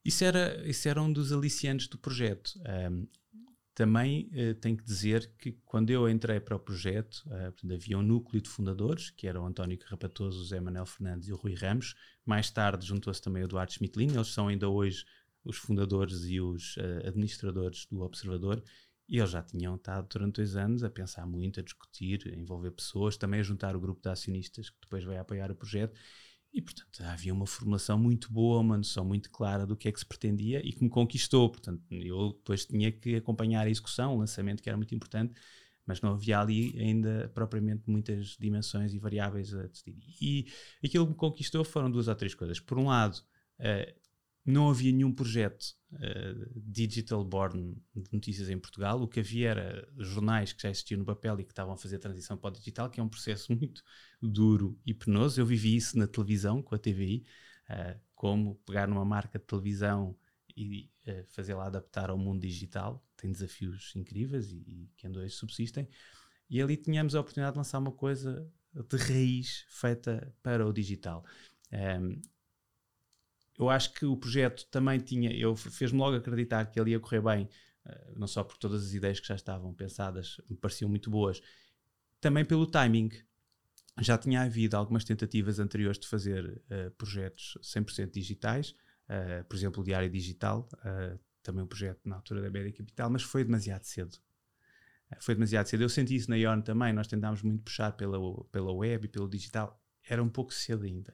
Isso 0.04 0.26
era, 0.26 0.62
isso 0.70 0.90
era 0.90 1.02
um 1.02 1.14
dos 1.14 1.32
aliciantes 1.32 1.88
do 1.88 1.98
projeto. 1.98 2.52
Um, 2.92 3.08
também 3.76 4.30
uh, 4.34 4.54
tenho 4.56 4.78
que 4.78 4.84
dizer 4.84 5.32
que 5.38 5.52
quando 5.66 5.90
eu 5.90 6.08
entrei 6.08 6.40
para 6.40 6.56
o 6.56 6.60
projeto, 6.60 7.24
uh, 7.28 7.74
havia 7.74 7.98
um 7.98 8.04
núcleo 8.04 8.42
de 8.42 8.50
fundadores, 8.50 9.10
que 9.10 9.28
era 9.28 9.42
o 9.42 9.46
António 9.46 9.78
Carrapatoso, 9.78 10.42
o 10.42 10.46
Zé 10.46 10.60
Manuel 10.60 10.86
Fernandes 10.86 11.28
e 11.28 11.34
o 11.34 11.36
Rui 11.36 11.56
Ramos. 11.56 11.96
Mais 12.26 12.52
tarde 12.52 12.86
juntou-se 12.86 13.22
também 13.22 13.44
o 13.44 13.46
Eduardo 13.46 13.74
Schmidlin, 13.74 14.14
eles 14.14 14.28
são 14.28 14.48
ainda 14.48 14.70
hoje 14.70 15.04
os 15.44 15.58
fundadores 15.58 16.24
e 16.26 16.40
os 16.40 16.78
uh, 16.78 17.08
administradores 17.08 17.86
do 17.90 18.02
Observador. 18.02 18.64
E 19.10 19.18
eles 19.18 19.32
já 19.32 19.42
tinham 19.42 19.76
estado 19.76 20.08
durante 20.10 20.36
dois 20.36 20.56
anos 20.56 20.84
a 20.84 20.90
pensar 20.90 21.26
muito, 21.26 21.60
a 21.60 21.64
discutir, 21.64 22.32
a 22.32 22.40
envolver 22.40 22.72
pessoas, 22.72 23.18
também 23.18 23.42
a 23.42 23.44
juntar 23.44 23.76
o 23.76 23.80
grupo 23.80 24.02
de 24.02 24.10
acionistas 24.10 24.70
que 24.70 24.80
depois 24.82 25.04
vai 25.04 25.18
apoiar 25.18 25.52
o 25.52 25.56
projeto. 25.56 26.00
E, 26.54 26.62
portanto, 26.62 27.02
havia 27.02 27.34
uma 27.34 27.48
formulação 27.48 27.98
muito 27.98 28.32
boa, 28.32 28.60
uma 28.60 28.78
noção 28.78 29.04
muito 29.04 29.32
clara 29.32 29.66
do 29.66 29.76
que 29.76 29.88
é 29.88 29.92
que 29.92 30.00
se 30.00 30.06
pretendia 30.06 30.62
e 30.64 30.72
que 30.72 30.84
me 30.84 30.90
conquistou. 30.90 31.50
Portanto, 31.50 31.82
eu 31.90 32.34
depois 32.34 32.64
tinha 32.66 32.92
que 32.92 33.16
acompanhar 33.16 33.66
a 33.66 33.70
execução, 33.70 34.16
o 34.16 34.20
lançamento, 34.20 34.62
que 34.62 34.70
era 34.70 34.78
muito 34.78 34.94
importante, 34.94 35.34
mas 35.84 36.00
não 36.00 36.14
havia 36.14 36.40
ali 36.40 36.80
ainda 36.80 37.32
propriamente 37.34 37.90
muitas 37.90 38.38
dimensões 38.40 38.94
e 38.94 39.00
variáveis 39.00 39.52
a 39.54 39.64
decidir. 39.64 39.98
E 40.22 40.46
aquilo 40.86 41.06
que 41.06 41.14
me 41.14 41.18
conquistou 41.18 41.64
foram 41.64 41.90
duas 41.90 42.08
ou 42.08 42.14
três 42.14 42.36
coisas. 42.36 42.60
Por 42.60 42.78
um 42.78 42.86
lado, 42.86 43.18
uh, 43.60 44.03
não 44.46 44.70
havia 44.70 44.92
nenhum 44.92 45.14
projeto 45.14 45.64
uh, 45.94 46.52
digital 46.56 47.24
born 47.24 47.82
de 47.96 48.12
notícias 48.12 48.50
em 48.50 48.60
Portugal. 48.60 49.02
O 49.02 49.08
que 49.08 49.22
havia 49.22 49.50
era 49.52 49.88
jornais 49.98 50.52
que 50.52 50.62
já 50.62 50.70
existiam 50.70 51.00
no 51.00 51.06
papel 51.06 51.40
e 51.40 51.44
que 51.46 51.52
estavam 51.52 51.74
a 51.74 51.78
fazer 51.78 51.96
a 51.96 52.00
transição 52.00 52.36
para 52.38 52.50
o 52.50 52.54
digital, 52.54 52.90
que 52.90 53.00
é 53.00 53.04
um 53.04 53.08
processo 53.08 53.54
muito 53.56 53.82
duro 54.22 54.78
e 54.86 54.94
penoso. 54.94 55.40
Eu 55.40 55.46
vivi 55.46 55.76
isso 55.76 55.98
na 55.98 56.08
televisão, 56.08 56.62
com 56.62 56.76
a 56.76 56.78
TVI, 56.78 57.24
uh, 57.70 57.74
eh, 57.74 58.00
como 58.16 58.56
pegar 58.66 58.88
numa 58.88 59.06
marca 59.06 59.40
de 59.40 59.46
televisão 59.46 60.16
e 60.56 60.90
uh, 61.08 61.26
fazê-la 61.30 61.68
adaptar 61.68 62.10
ao 62.10 62.18
mundo 62.18 62.42
digital. 62.42 63.02
Tem 63.16 63.32
desafios 63.32 63.94
incríveis 63.96 64.52
e, 64.52 64.58
e 64.58 64.92
que 64.98 65.08
ainda 65.08 65.22
hoje 65.22 65.36
subsistem. 65.36 65.88
E 66.50 66.62
ali 66.62 66.76
tínhamos 66.76 67.16
a 67.16 67.22
oportunidade 67.22 67.54
de 67.54 67.60
lançar 67.60 67.80
uma 67.80 67.94
coisa 67.94 68.46
de 68.74 68.98
raiz 68.98 69.66
feita 69.70 70.36
para 70.44 70.68
o 70.68 70.74
digital. 70.74 71.24
Um, 71.72 71.78
ehm, 71.78 72.22
eu 73.58 73.70
acho 73.70 73.94
que 73.94 74.06
o 74.06 74.18
projeto 74.18 74.66
também 74.68 75.00
tinha, 75.00 75.32
eu 75.32 75.56
fez-me 75.56 76.00
logo 76.00 76.16
acreditar 76.18 76.66
que 76.66 76.80
ele 76.80 76.92
ia 76.92 77.00
correr 77.00 77.22
bem, 77.22 77.50
uh, 77.86 78.20
não 78.20 78.28
só 78.28 78.44
por 78.44 78.58
todas 78.58 78.84
as 78.84 78.94
ideias 78.94 79.20
que 79.20 79.28
já 79.28 79.36
estavam 79.36 79.74
pensadas, 79.74 80.38
me 80.50 80.58
pareciam 80.58 80.90
muito 80.90 81.10
boas, 81.10 81.42
também 82.20 82.44
pelo 82.44 82.66
timing. 82.66 83.12
Já 84.02 84.18
tinha 84.18 84.42
havido 84.42 84.76
algumas 84.76 85.04
tentativas 85.04 85.60
anteriores 85.60 86.00
de 86.00 86.08
fazer 86.08 86.46
uh, 86.46 86.90
projetos 86.98 87.58
100% 87.62 88.12
digitais, 88.12 88.72
uh, 89.08 89.44
por 89.48 89.56
exemplo, 89.56 89.82
o 89.82 89.86
Diário 89.86 90.10
Digital, 90.10 90.68
também 91.44 91.64
um 91.64 91.68
projeto 91.68 92.00
na 92.06 92.16
altura 92.16 92.42
da 92.42 92.50
Média 92.50 92.72
Capital, 92.72 93.10
mas 93.10 93.22
foi 93.22 93.44
demasiado 93.44 93.84
cedo. 93.84 94.18
Foi 95.20 95.36
demasiado 95.36 95.68
cedo. 95.68 95.84
Eu 95.84 95.90
senti 95.90 96.16
isso 96.16 96.30
na 96.30 96.38
ION 96.38 96.62
também, 96.62 96.94
nós 96.94 97.08
tentámos 97.08 97.44
muito 97.44 97.64
puxar 97.64 97.92
pela, 97.92 98.18
pela 98.46 98.72
web 98.72 99.06
e 99.06 99.08
pelo 99.10 99.30
digital, 99.30 99.80
era 100.08 100.24
um 100.24 100.30
pouco 100.30 100.54
cedo 100.54 100.86
ainda. 100.86 101.14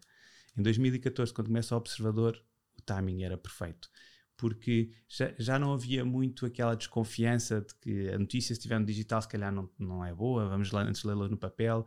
Em 0.58 0.62
2014, 0.62 1.34
quando 1.34 1.48
começa 1.48 1.76
o 1.76 1.78
Observador, 1.78 2.42
o 2.78 2.82
timing 2.82 3.24
era 3.24 3.38
perfeito. 3.38 3.90
Porque 4.36 4.92
já, 5.08 5.34
já 5.38 5.60
não 5.60 5.74
havia 5.74 6.06
muito 6.06 6.46
aquela 6.46 6.76
desconfiança 6.76 7.62
de 7.62 7.76
que 7.76 8.10
a 8.10 8.18
notícia, 8.18 8.56
se 8.56 8.60
estiver 8.60 8.80
no 8.80 8.86
digital, 8.86 9.22
se 9.22 9.28
calhar 9.28 9.52
não, 9.52 9.70
não 9.78 10.04
é 10.04 10.14
boa, 10.14 10.48
vamos 10.48 10.72
lá 10.72 10.84
antes 10.84 11.04
lê-la 11.04 11.28
no 11.28 11.38
papel. 11.38 11.86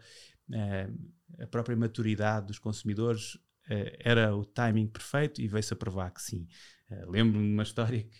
Uh, 0.51 1.43
a 1.43 1.47
própria 1.47 1.77
maturidade 1.77 2.49
dos 2.49 2.59
consumidores 2.59 3.35
uh, 3.35 3.97
era 4.01 4.37
o 4.37 4.45
timing 4.45 4.87
perfeito 4.87 5.41
e 5.41 5.49
veio-se 5.49 5.73
a 5.73 5.77
provar 5.77 6.11
que 6.11 6.21
sim. 6.21 6.47
Uh, 6.91 7.11
Lembro-me 7.11 7.47
de 7.47 7.55
uma 7.55 7.63
história 7.63 8.03
que, 8.03 8.11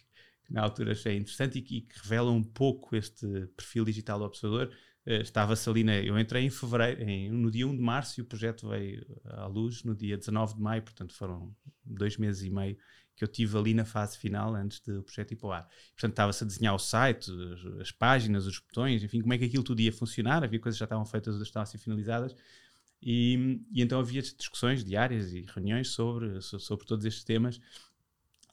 que, 0.47 0.53
na 0.53 0.63
altura 0.63 0.93
achei 0.93 1.17
interessante 1.17 1.59
e 1.59 1.63
que, 1.63 1.77
e 1.77 1.81
que 1.83 1.99
revela 1.99 2.31
um 2.31 2.43
pouco 2.43 2.97
este 2.97 3.27
perfil 3.49 3.85
digital 3.85 4.19
do 4.19 4.25
observador 4.25 4.75
estava-se 5.05 5.69
ali, 5.69 5.83
na, 5.83 5.97
eu 5.97 6.19
entrei 6.19 6.45
em 6.45 6.51
fevereiro, 6.51 7.03
em, 7.03 7.31
no 7.31 7.51
dia 7.51 7.67
1 7.67 7.77
de 7.77 7.83
março 7.83 8.21
e 8.21 8.23
o 8.23 8.25
projeto 8.25 8.69
veio 8.69 9.05
à 9.25 9.47
luz 9.47 9.83
no 9.83 9.95
dia 9.95 10.17
19 10.17 10.55
de 10.55 10.61
maio, 10.61 10.83
portanto 10.83 11.15
foram 11.15 11.55
dois 11.85 12.17
meses 12.17 12.43
e 12.43 12.51
meio 12.51 12.77
que 13.17 13.25
eu 13.25 13.29
tive 13.29 13.57
ali 13.59 13.75
na 13.75 13.85
fase 13.85 14.17
final 14.17 14.55
antes 14.55 14.81
do 14.81 15.03
projeto 15.03 15.33
ir 15.33 15.37
para 15.37 15.47
o 15.47 15.53
ar. 15.53 15.69
Portanto 15.93 16.13
estava-se 16.13 16.45
a 16.45 16.47
desenhar 16.47 16.75
o 16.75 16.79
site, 16.79 17.31
as, 17.31 17.81
as, 17.81 17.93
páginas, 17.93 18.47
os 18.47 18.59
botões, 18.59 19.03
enfim, 19.03 19.21
como 19.21 19.33
é 19.35 19.39
que 19.39 19.45
aquilo 19.45 19.63
tudo 19.63 19.81
ia 19.81 19.93
funcionar, 19.93 20.43
havia 20.43 20.59
coisas 20.59 20.77
que 20.77 20.81
já 20.81 20.87
estavam 20.87 21.05
feitas, 21.05 21.35
outras 21.35 21.49
estavam 21.49 21.65
a 21.65 21.67
ser 21.67 21.79
finalizadas, 21.79 22.35
e, 23.03 23.61
e, 23.73 23.83
então 23.83 23.99
havia 23.99 24.23
discussões 24.23 24.85
diárias 24.85 25.33
e 25.33 25.43
reuniões 25.43 25.89
sobre, 25.89 26.41
sobre 26.41 26.87
todos 26.87 27.05
estes 27.05 27.25
temas, 27.25 27.61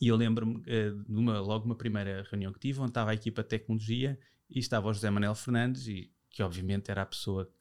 e 0.02 0.08
eu 0.08 0.16
lembro-me 0.16 0.58
uh, 0.58 1.04
de 1.04 1.16
uma, 1.16 1.40
logo 1.40 1.66
uma 1.66 1.76
primeira 1.76 2.26
reunião 2.30 2.52
que 2.54 2.60
tive, 2.60 2.80
onde 2.80 2.92
estava 2.92 3.12
a 3.12 3.14
equipa 3.14 3.44
de 3.44 3.50
tecnologia 3.50 4.20
e 4.50 4.60
estava 4.60 4.88
o 4.88 4.94
José 4.94 5.10
Manuel 5.10 5.36
Fernandes 5.36 5.88
e 5.88 6.12
que 6.30 6.44
obviamente 6.44 6.92
era 6.92 7.02
a 7.02 7.06
pessoa 7.06 7.52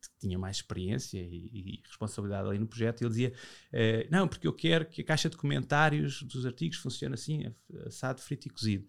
que 0.00 0.08
tinha 0.18 0.38
mais 0.38 0.56
experiência 0.56 1.18
e, 1.18 1.50
e 1.52 1.82
responsabilidade 1.86 2.48
ali 2.48 2.58
no 2.58 2.66
projeto, 2.66 3.00
e 3.00 3.04
ele 3.04 3.10
dizia: 3.10 3.32
eh, 3.72 4.08
Não, 4.10 4.26
porque 4.26 4.46
eu 4.46 4.52
quero 4.52 4.86
que 4.86 5.02
a 5.02 5.04
caixa 5.04 5.28
de 5.28 5.36
comentários 5.36 6.22
dos 6.22 6.46
artigos 6.46 6.78
funcione 6.78 7.14
assim, 7.14 7.54
assado, 7.86 8.20
frito 8.20 8.48
e 8.48 8.50
cozido. 8.50 8.86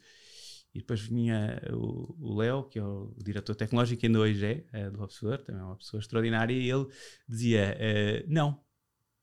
E 0.74 0.80
depois 0.80 1.02
vinha 1.02 1.62
o 1.74 2.38
Léo, 2.38 2.64
que 2.64 2.80
é 2.80 2.84
o 2.84 3.14
diretor 3.18 3.56
tecnológico, 3.56 4.06
ainda 4.06 4.20
hoje 4.20 4.46
é, 4.46 4.66
é 4.72 4.90
do 4.90 5.02
Observador, 5.02 5.44
também 5.44 5.62
é 5.62 5.66
uma 5.66 5.76
pessoa 5.76 6.00
extraordinária, 6.00 6.54
e 6.54 6.70
ele 6.70 6.88
dizia: 7.28 7.76
eh, 7.78 8.26
Não, 8.28 8.64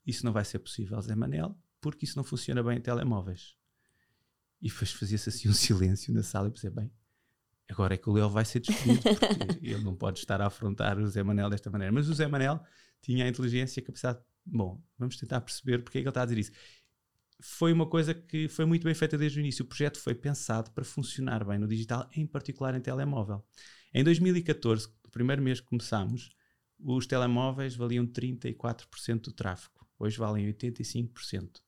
isso 0.07 0.25
não 0.25 0.33
vai 0.33 0.45
ser 0.45 0.59
possível, 0.59 1.01
Zé 1.01 1.15
Manel, 1.15 1.57
porque 1.81 2.05
isso 2.05 2.17
não 2.17 2.25
funciona 2.25 2.63
bem 2.63 2.79
em 2.79 2.81
telemóveis. 2.81 3.57
E 4.61 4.69
fazia-se 4.69 5.29
assim 5.29 5.49
um 5.49 5.55
silêncio 5.55 6.13
na 6.13 6.23
sala 6.23 6.49
e 6.49 6.51
pensei: 6.51 6.71
Bem, 6.71 6.91
Agora 7.71 7.95
é 7.95 7.97
que 7.99 8.09
o 8.09 8.13
Léo 8.13 8.31
vai 8.31 8.45
ser 8.45 8.61
despedido, 8.61 9.03
porque 9.03 9.67
ele 9.67 9.85
não 9.85 9.95
pode 9.95 10.19
estar 10.19 10.41
a 10.41 10.47
afrontar 10.47 10.99
o 10.99 11.07
Zé 11.07 11.23
Manel 11.23 11.51
desta 11.51 11.71
maneira. 11.71 11.93
Mas 11.93 12.09
o 12.09 12.15
Zé 12.15 12.27
Manel 12.27 12.61
tinha 13.03 13.25
a 13.25 13.29
inteligência 13.29 13.81
e 13.81 13.83
a 13.83 13.87
capacidade. 13.87 14.21
Bom, 14.45 14.83
vamos 14.99 15.17
tentar 15.17 15.41
perceber 15.43 15.79
porque 15.83 15.99
é 15.99 16.01
que 16.01 16.07
ele 16.07 16.11
está 16.11 16.23
a 16.23 16.25
dizer 16.25 16.39
isso. 16.39 16.53
Foi 17.41 17.73
uma 17.73 17.87
coisa 17.87 18.15
que 18.15 18.49
foi 18.49 18.65
muito 18.65 18.85
bem 18.85 18.95
feita 18.95 19.17
desde 19.19 19.39
o 19.39 19.41
início. 19.41 19.65
O 19.65 19.69
projeto 19.69 19.99
foi 20.01 20.15
pensado 20.15 20.71
para 20.73 20.83
funcionar 20.83 21.45
bem 21.45 21.59
no 21.59 21.69
digital, 21.69 22.09
em 22.17 22.27
particular 22.27 22.75
em 22.75 22.81
telemóvel. 22.81 23.45
Em 23.93 24.03
2014, 24.03 24.89
no 25.05 25.11
primeiro 25.11 25.43
mês 25.43 25.61
que 25.61 25.67
começámos, 25.67 26.31
os 26.79 27.07
telemóveis 27.07 27.77
valiam 27.77 28.07
34% 28.07 29.21
do 29.21 29.33
tráfego. 29.33 29.87
Hoje 29.99 30.19
valem 30.19 30.53
85%. 30.53 31.61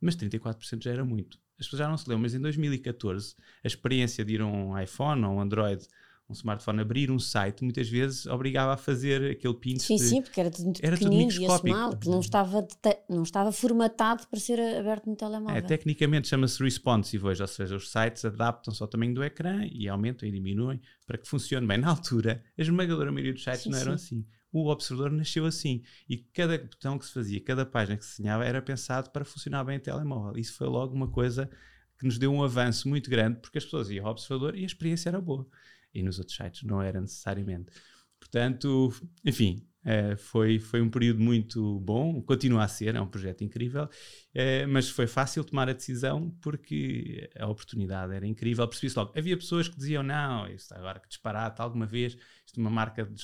Mas 0.00 0.14
34% 0.16 0.84
já 0.84 0.92
era 0.92 1.04
muito 1.04 1.40
as 1.58 1.66
pessoas 1.66 1.80
já 1.80 1.88
não 1.88 1.96
se 1.96 2.08
lembram, 2.08 2.22
mas 2.22 2.34
em 2.34 2.40
2014 2.40 3.34
a 3.64 3.66
experiência 3.66 4.24
de 4.24 4.34
ir 4.34 4.40
a 4.40 4.46
um 4.46 4.78
iPhone 4.78 5.24
ou 5.24 5.34
um 5.34 5.40
Android, 5.40 5.86
um 6.28 6.32
smartphone, 6.32 6.80
abrir 6.80 7.10
um 7.10 7.18
site, 7.18 7.64
muitas 7.64 7.88
vezes 7.88 8.26
obrigava 8.26 8.74
a 8.74 8.76
fazer 8.76 9.30
aquele 9.30 9.54
pinch. 9.54 9.82
Sim, 9.82 9.96
de, 9.96 10.02
sim, 10.02 10.22
porque 10.22 10.38
era 10.38 10.50
tudo 10.50 10.64
muito 10.66 10.84
era 10.84 10.96
pequenino 10.96 11.32
e 11.32 11.70
mal, 11.70 11.96
que 11.96 12.08
não 12.08 12.20
estava, 12.20 12.68
não 13.08 13.22
estava 13.22 13.50
formatado 13.50 14.26
para 14.28 14.38
ser 14.38 14.60
aberto 14.60 15.06
no 15.06 15.16
telemóvel. 15.16 15.56
É, 15.56 15.60
tecnicamente 15.62 16.28
chama-se 16.28 16.62
responsive 16.62 17.26
hoje, 17.26 17.40
ou 17.40 17.48
seja, 17.48 17.76
os 17.76 17.90
sites 17.90 18.24
adaptam-se 18.26 18.82
ao 18.82 18.88
tamanho 18.88 19.14
do 19.14 19.24
ecrã 19.24 19.66
e 19.72 19.88
aumentam 19.88 20.28
e 20.28 20.32
diminuem 20.32 20.80
para 21.06 21.16
que 21.16 21.26
funcione 21.26 21.66
bem. 21.66 21.78
Na 21.78 21.88
altura, 21.88 22.42
a 22.58 22.62
esmagadora 22.62 23.10
maioria 23.10 23.32
dos 23.32 23.42
sites 23.42 23.62
sim, 23.62 23.70
não 23.70 23.78
eram 23.78 23.96
sim. 23.96 24.18
assim 24.18 24.37
o 24.52 24.68
observador 24.68 25.10
nasceu 25.12 25.44
assim. 25.46 25.82
E 26.08 26.16
cada 26.16 26.58
botão 26.58 26.98
que 26.98 27.06
se 27.06 27.12
fazia, 27.12 27.40
cada 27.40 27.66
página 27.66 27.96
que 27.96 28.04
se 28.04 28.18
desenhava 28.18 28.44
era 28.44 28.62
pensado 28.62 29.10
para 29.10 29.24
funcionar 29.24 29.64
bem 29.64 29.76
em 29.76 29.80
telemóvel. 29.80 30.38
Isso 30.40 30.54
foi 30.54 30.66
logo 30.66 30.94
uma 30.94 31.08
coisa 31.08 31.50
que 31.98 32.06
nos 32.06 32.18
deu 32.18 32.32
um 32.32 32.42
avanço 32.42 32.88
muito 32.88 33.10
grande, 33.10 33.40
porque 33.40 33.58
as 33.58 33.64
pessoas 33.64 33.90
iam 33.90 34.06
ao 34.06 34.12
observador 34.12 34.56
e 34.56 34.62
a 34.62 34.66
experiência 34.66 35.08
era 35.08 35.20
boa. 35.20 35.46
E 35.92 36.02
nos 36.02 36.18
outros 36.18 36.36
sites 36.36 36.62
não 36.62 36.80
era 36.80 37.00
necessariamente. 37.00 37.72
Portanto, 38.18 38.92
enfim, 39.24 39.67
Uh, 39.84 40.16
foi, 40.16 40.58
foi 40.58 40.82
um 40.82 40.90
período 40.90 41.20
muito 41.20 41.78
bom, 41.80 42.20
continua 42.22 42.64
a 42.64 42.68
ser, 42.68 42.96
é 42.96 43.00
um 43.00 43.06
projeto 43.06 43.42
incrível, 43.42 43.84
uh, 43.84 44.68
mas 44.68 44.90
foi 44.90 45.06
fácil 45.06 45.44
tomar 45.44 45.68
a 45.68 45.72
decisão 45.72 46.30
porque 46.42 47.30
a 47.38 47.46
oportunidade 47.46 48.12
era 48.12 48.26
incrível. 48.26 48.66
Percebi-se 48.66 48.98
logo. 48.98 49.12
Havia 49.16 49.36
pessoas 49.36 49.68
que 49.68 49.76
diziam: 49.76 50.02
Não, 50.02 50.48
isso 50.48 50.74
agora 50.74 50.98
que 50.98 51.08
disparate 51.08 51.62
alguma 51.62 51.86
vez, 51.86 52.16
isto 52.44 52.58
é 52.58 52.60
uma 52.60 52.70
marca 52.70 53.04
de, 53.04 53.22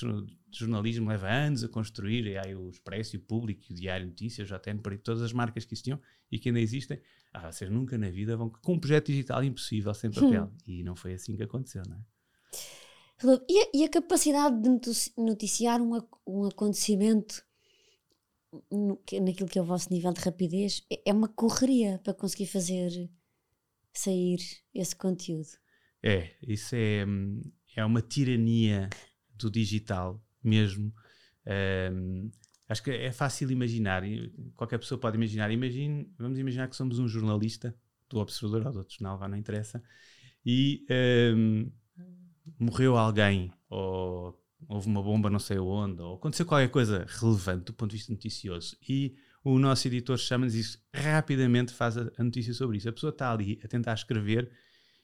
jornalismo, 0.49 1.09
leva 1.09 1.29
anos 1.29 1.63
a 1.63 1.67
construir, 1.67 2.25
e 2.25 2.37
aí 2.37 2.55
o 2.55 2.69
Expresso, 2.69 3.17
o 3.17 3.19
Público, 3.19 3.61
o 3.69 3.73
Diário 3.73 4.07
Notícias, 4.07 4.49
por 4.81 4.93
aí 4.93 4.97
todas 4.97 5.21
as 5.21 5.33
marcas 5.33 5.65
que 5.65 5.73
existiam 5.73 5.99
e 6.31 6.39
que 6.39 6.49
ainda 6.49 6.61
existem. 6.61 6.99
Ah, 7.33 7.51
vocês 7.51 7.69
nunca 7.69 7.97
na 7.97 8.09
vida 8.09 8.37
vão 8.37 8.49
com 8.49 8.73
um 8.73 8.79
projeto 8.79 9.07
digital 9.07 9.43
impossível, 9.43 9.93
sem 9.93 10.09
papel. 10.09 10.45
Hum. 10.45 10.57
E 10.65 10.83
não 10.83 10.95
foi 10.95 11.13
assim 11.13 11.35
que 11.35 11.43
aconteceu, 11.43 11.83
não 11.87 11.97
é? 11.97 11.99
E 13.47 13.59
a, 13.59 13.67
e 13.73 13.83
a 13.85 13.89
capacidade 13.89 14.61
de 14.61 14.69
noticiar 15.17 15.81
um, 15.81 16.01
um 16.27 16.45
acontecimento 16.45 17.43
no, 18.71 18.99
naquilo 19.21 19.49
que 19.49 19.57
é 19.57 19.61
o 19.61 19.65
vosso 19.65 19.91
nível 19.91 20.11
de 20.13 20.21
rapidez 20.21 20.85
é, 20.91 21.09
é 21.09 21.13
uma 21.13 21.27
correria 21.27 21.99
para 22.03 22.13
conseguir 22.13 22.47
fazer 22.47 23.09
sair 23.93 24.39
esse 24.73 24.95
conteúdo. 24.95 25.47
É, 26.03 26.31
isso 26.41 26.75
é, 26.75 27.05
é 27.75 27.85
uma 27.85 28.01
tirania 28.01 28.89
do 29.33 29.49
digital 29.49 30.21
mesmo. 30.43 30.93
Um, 31.91 32.29
acho 32.67 32.83
que 32.83 32.91
é 32.91 33.11
fácil 33.11 33.49
imaginar, 33.51 34.03
qualquer 34.55 34.77
pessoa 34.77 34.99
pode 34.99 35.17
imaginar. 35.17 35.51
Imagine, 35.51 36.11
vamos 36.17 36.37
imaginar 36.37 36.67
que 36.67 36.75
somos 36.75 36.99
um 36.99 37.07
jornalista 37.07 37.75
do 38.09 38.19
Observador 38.19 38.67
ou 38.67 38.73
do 38.73 38.79
outro 38.79 38.95
jornal, 38.95 39.27
não 39.27 39.37
interessa, 39.37 39.81
e 40.45 40.85
um, 41.35 41.71
morreu 42.59 42.97
alguém, 42.97 43.51
ou 43.69 44.39
houve 44.67 44.87
uma 44.87 45.01
bomba 45.01 45.29
não 45.29 45.39
sei 45.39 45.59
onde, 45.59 46.01
ou 46.01 46.15
aconteceu 46.15 46.45
qualquer 46.45 46.69
coisa 46.69 47.05
relevante 47.07 47.65
do 47.65 47.73
ponto 47.73 47.91
de 47.91 47.97
vista 47.97 48.11
noticioso, 48.11 48.77
e 48.87 49.15
o 49.43 49.59
nosso 49.59 49.87
editor 49.87 50.17
chama-nos 50.17 50.55
isso, 50.55 50.83
rapidamente 50.91 51.71
faz 51.71 51.97
a, 51.97 52.11
notícia 52.17 52.51
sobre 52.51 52.77
isso. 52.77 52.89
A 52.89 52.91
pessoa 52.91 53.11
está 53.11 53.31
ali 53.31 53.59
a 53.63 53.67
tentar 53.67 53.93
escrever 53.93 54.51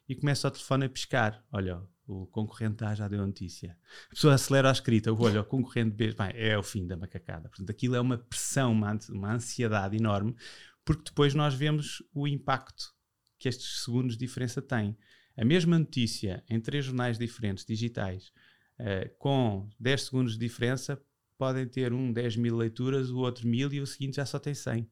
e 0.09 0.15
começa 0.15 0.47
o 0.47 0.51
telefone 0.51 0.85
a 0.85 0.89
pescar. 0.89 1.45
Olha, 1.51 1.79
o 2.07 2.25
concorrente 2.25 2.83
A 2.83 2.95
já 2.95 3.07
deu 3.07 3.21
a 3.21 3.27
notícia. 3.27 3.77
A 4.07 4.15
pessoa 4.15 4.33
acelera 4.33 4.69
a 4.69 4.71
escrita, 4.71 5.13
olha, 5.13 5.41
o 5.41 5.45
concorrente 5.45 5.95
B, 5.95 6.13
bem, 6.13 6.31
é 6.33 6.57
o 6.57 6.63
fim 6.63 6.87
da 6.87 6.97
macacada. 6.97 7.49
Portanto, 7.49 7.69
aquilo 7.69 7.95
é 7.95 8.01
uma 8.01 8.17
pressão, 8.17 8.71
uma 8.71 9.31
ansiedade 9.31 9.95
enorme, 9.95 10.35
porque 10.83 11.03
depois 11.05 11.35
nós 11.35 11.53
vemos 11.53 12.01
o 12.11 12.27
impacto 12.27 12.95
que 13.37 13.47
estes 13.47 13.83
segundos 13.83 14.17
de 14.17 14.25
diferença 14.25 14.59
têm 14.59 14.97
a 15.41 15.45
mesma 15.45 15.79
notícia 15.79 16.43
em 16.47 16.59
três 16.59 16.85
jornais 16.85 17.17
diferentes, 17.17 17.65
digitais, 17.65 18.31
uh, 18.79 19.09
com 19.17 19.67
10 19.79 20.03
segundos 20.03 20.33
de 20.33 20.39
diferença, 20.39 21.01
podem 21.35 21.67
ter 21.67 21.91
um 21.91 22.13
10 22.13 22.35
mil 22.35 22.55
leituras, 22.55 23.09
o 23.09 23.17
outro 23.17 23.47
mil 23.47 23.73
e 23.73 23.81
o 23.81 23.87
seguinte 23.87 24.17
já 24.17 24.25
só 24.25 24.37
tem 24.37 24.53
100. 24.53 24.87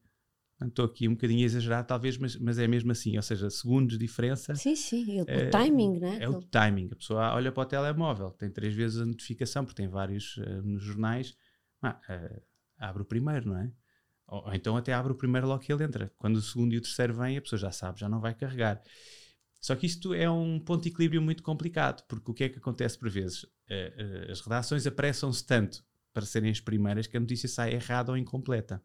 Estou 0.66 0.84
aqui 0.84 1.06
um 1.06 1.12
bocadinho 1.12 1.42
a 1.42 1.46
exagerar, 1.46 1.86
talvez, 1.86 2.18
mas, 2.18 2.36
mas 2.36 2.58
é 2.58 2.66
mesmo 2.66 2.90
assim, 2.90 3.16
ou 3.16 3.22
seja, 3.22 3.48
segundos 3.48 3.96
de 3.96 4.04
diferença. 4.04 4.54
Sim, 4.56 4.74
sim, 4.74 5.22
o, 5.22 5.24
é, 5.28 5.46
o 5.46 5.50
timing, 5.50 6.00
né? 6.00 6.18
É 6.20 6.28
o 6.28 6.42
timing. 6.42 6.88
A 6.92 6.96
pessoa 6.96 7.34
olha 7.34 7.52
para 7.52 7.62
o 7.62 7.66
telemóvel, 7.66 8.32
tem 8.32 8.50
três 8.50 8.74
vezes 8.74 9.00
a 9.00 9.06
notificação, 9.06 9.64
porque 9.64 9.80
tem 9.80 9.88
vários 9.88 10.36
uh, 10.36 10.62
nos 10.64 10.82
jornais. 10.82 11.36
Ah, 11.80 11.98
uh, 12.10 12.42
abre 12.76 13.02
o 13.02 13.06
primeiro, 13.06 13.50
não 13.50 13.56
é? 13.56 13.72
Ou, 14.26 14.46
ou, 14.46 14.52
então 14.52 14.76
até 14.76 14.92
abre 14.92 15.12
o 15.12 15.16
primeiro 15.16 15.46
logo 15.46 15.62
que 15.62 15.72
ele 15.72 15.84
entra. 15.84 16.12
Quando 16.18 16.36
o 16.36 16.42
segundo 16.42 16.74
e 16.74 16.76
o 16.78 16.82
terceiro 16.82 17.14
vêm, 17.14 17.38
a 17.38 17.40
pessoa 17.40 17.58
já 17.58 17.70
sabe, 17.70 18.00
já 18.00 18.08
não 18.08 18.20
vai 18.20 18.34
carregar. 18.34 18.82
Só 19.60 19.76
que 19.76 19.86
isto 19.86 20.14
é 20.14 20.28
um 20.30 20.58
ponto 20.58 20.82
de 20.82 20.88
equilíbrio 20.88 21.20
muito 21.20 21.42
complicado, 21.42 22.02
porque 22.08 22.30
o 22.30 22.34
que 22.34 22.44
é 22.44 22.48
que 22.48 22.58
acontece 22.58 22.98
por 22.98 23.10
vezes? 23.10 23.42
Uh, 23.42 24.28
uh, 24.28 24.32
as 24.32 24.40
redações 24.40 24.86
apressam-se 24.86 25.44
tanto 25.44 25.84
para 26.12 26.24
serem 26.24 26.50
as 26.50 26.60
primeiras 26.60 27.06
que 27.06 27.16
a 27.16 27.20
notícia 27.20 27.48
sai 27.48 27.74
errada 27.74 28.10
ou 28.10 28.16
incompleta. 28.16 28.82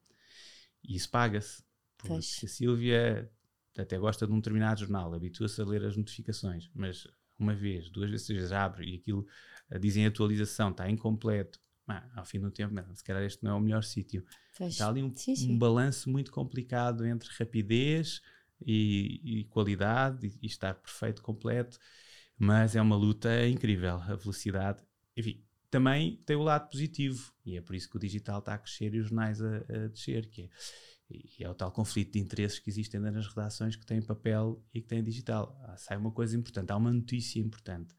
E 0.83 0.95
isso 0.95 1.09
paga-se. 1.09 1.63
Porque 1.97 2.13
a 2.17 2.21
Sílvia 2.21 3.31
até 3.77 3.97
gosta 3.97 4.27
de 4.27 4.33
um 4.33 4.37
determinado 4.37 4.81
jornal, 4.81 5.13
habitua-se 5.13 5.59
a 5.61 5.65
ler 5.65 5.83
as 5.83 5.95
notificações, 5.95 6.69
mas 6.73 7.07
uma 7.39 7.55
vez, 7.55 7.89
duas 7.89 8.09
vezes, 8.09 8.25
três 8.25 8.39
vezes 8.39 8.51
abre 8.53 8.85
e 8.85 8.95
aquilo 8.95 9.25
uh, 9.71 9.79
dizem 9.79 10.05
atualização, 10.05 10.71
está 10.71 10.89
incompleto. 10.89 11.59
Ah, 11.87 12.03
ao 12.15 12.25
fim 12.25 12.39
do 12.39 12.49
tempo, 12.49 12.73
se 12.95 13.03
calhar 13.03 13.21
este 13.23 13.43
não 13.43 13.51
é 13.51 13.53
o 13.53 13.59
melhor 13.59 13.83
sítio. 13.83 14.25
Está 14.59 14.89
ali 14.89 15.03
um, 15.03 15.13
um 15.47 15.57
balanço 15.57 16.09
muito 16.09 16.31
complicado 16.31 17.05
entre 17.05 17.29
rapidez, 17.37 18.21
e, 18.65 19.39
e 19.39 19.43
qualidade 19.45 20.27
e, 20.27 20.39
e 20.41 20.47
estar 20.47 20.75
perfeito, 20.75 21.21
completo, 21.21 21.79
mas 22.37 22.75
é 22.75 22.81
uma 22.81 22.95
luta 22.95 23.47
incrível. 23.47 23.95
A 23.95 24.15
velocidade, 24.15 24.83
enfim, 25.15 25.43
também 25.69 26.21
tem 26.25 26.35
o 26.35 26.43
lado 26.43 26.69
positivo 26.69 27.33
e 27.45 27.57
é 27.57 27.61
por 27.61 27.75
isso 27.75 27.89
que 27.89 27.97
o 27.97 27.99
digital 27.99 28.39
está 28.39 28.53
a 28.53 28.57
crescer 28.57 28.93
e 28.93 28.99
os 28.99 29.07
jornais 29.07 29.41
a, 29.41 29.57
a 29.57 29.87
descer, 29.87 30.29
que 30.29 30.43
é, 30.43 30.49
e 31.09 31.43
é 31.43 31.49
o 31.49 31.53
tal 31.53 31.71
conflito 31.71 32.13
de 32.13 32.19
interesses 32.19 32.59
que 32.59 32.69
existe 32.69 32.95
ainda 32.97 33.11
nas 33.11 33.27
redações 33.27 33.75
que 33.75 33.85
têm 33.85 34.01
papel 34.01 34.63
e 34.73 34.81
que 34.81 34.87
têm 34.87 35.03
digital. 35.03 35.59
Ah, 35.63 35.77
sai 35.77 35.97
uma 35.97 36.11
coisa 36.11 36.35
importante, 36.35 36.71
há 36.71 36.77
uma 36.77 36.91
notícia 36.91 37.39
importante. 37.39 37.95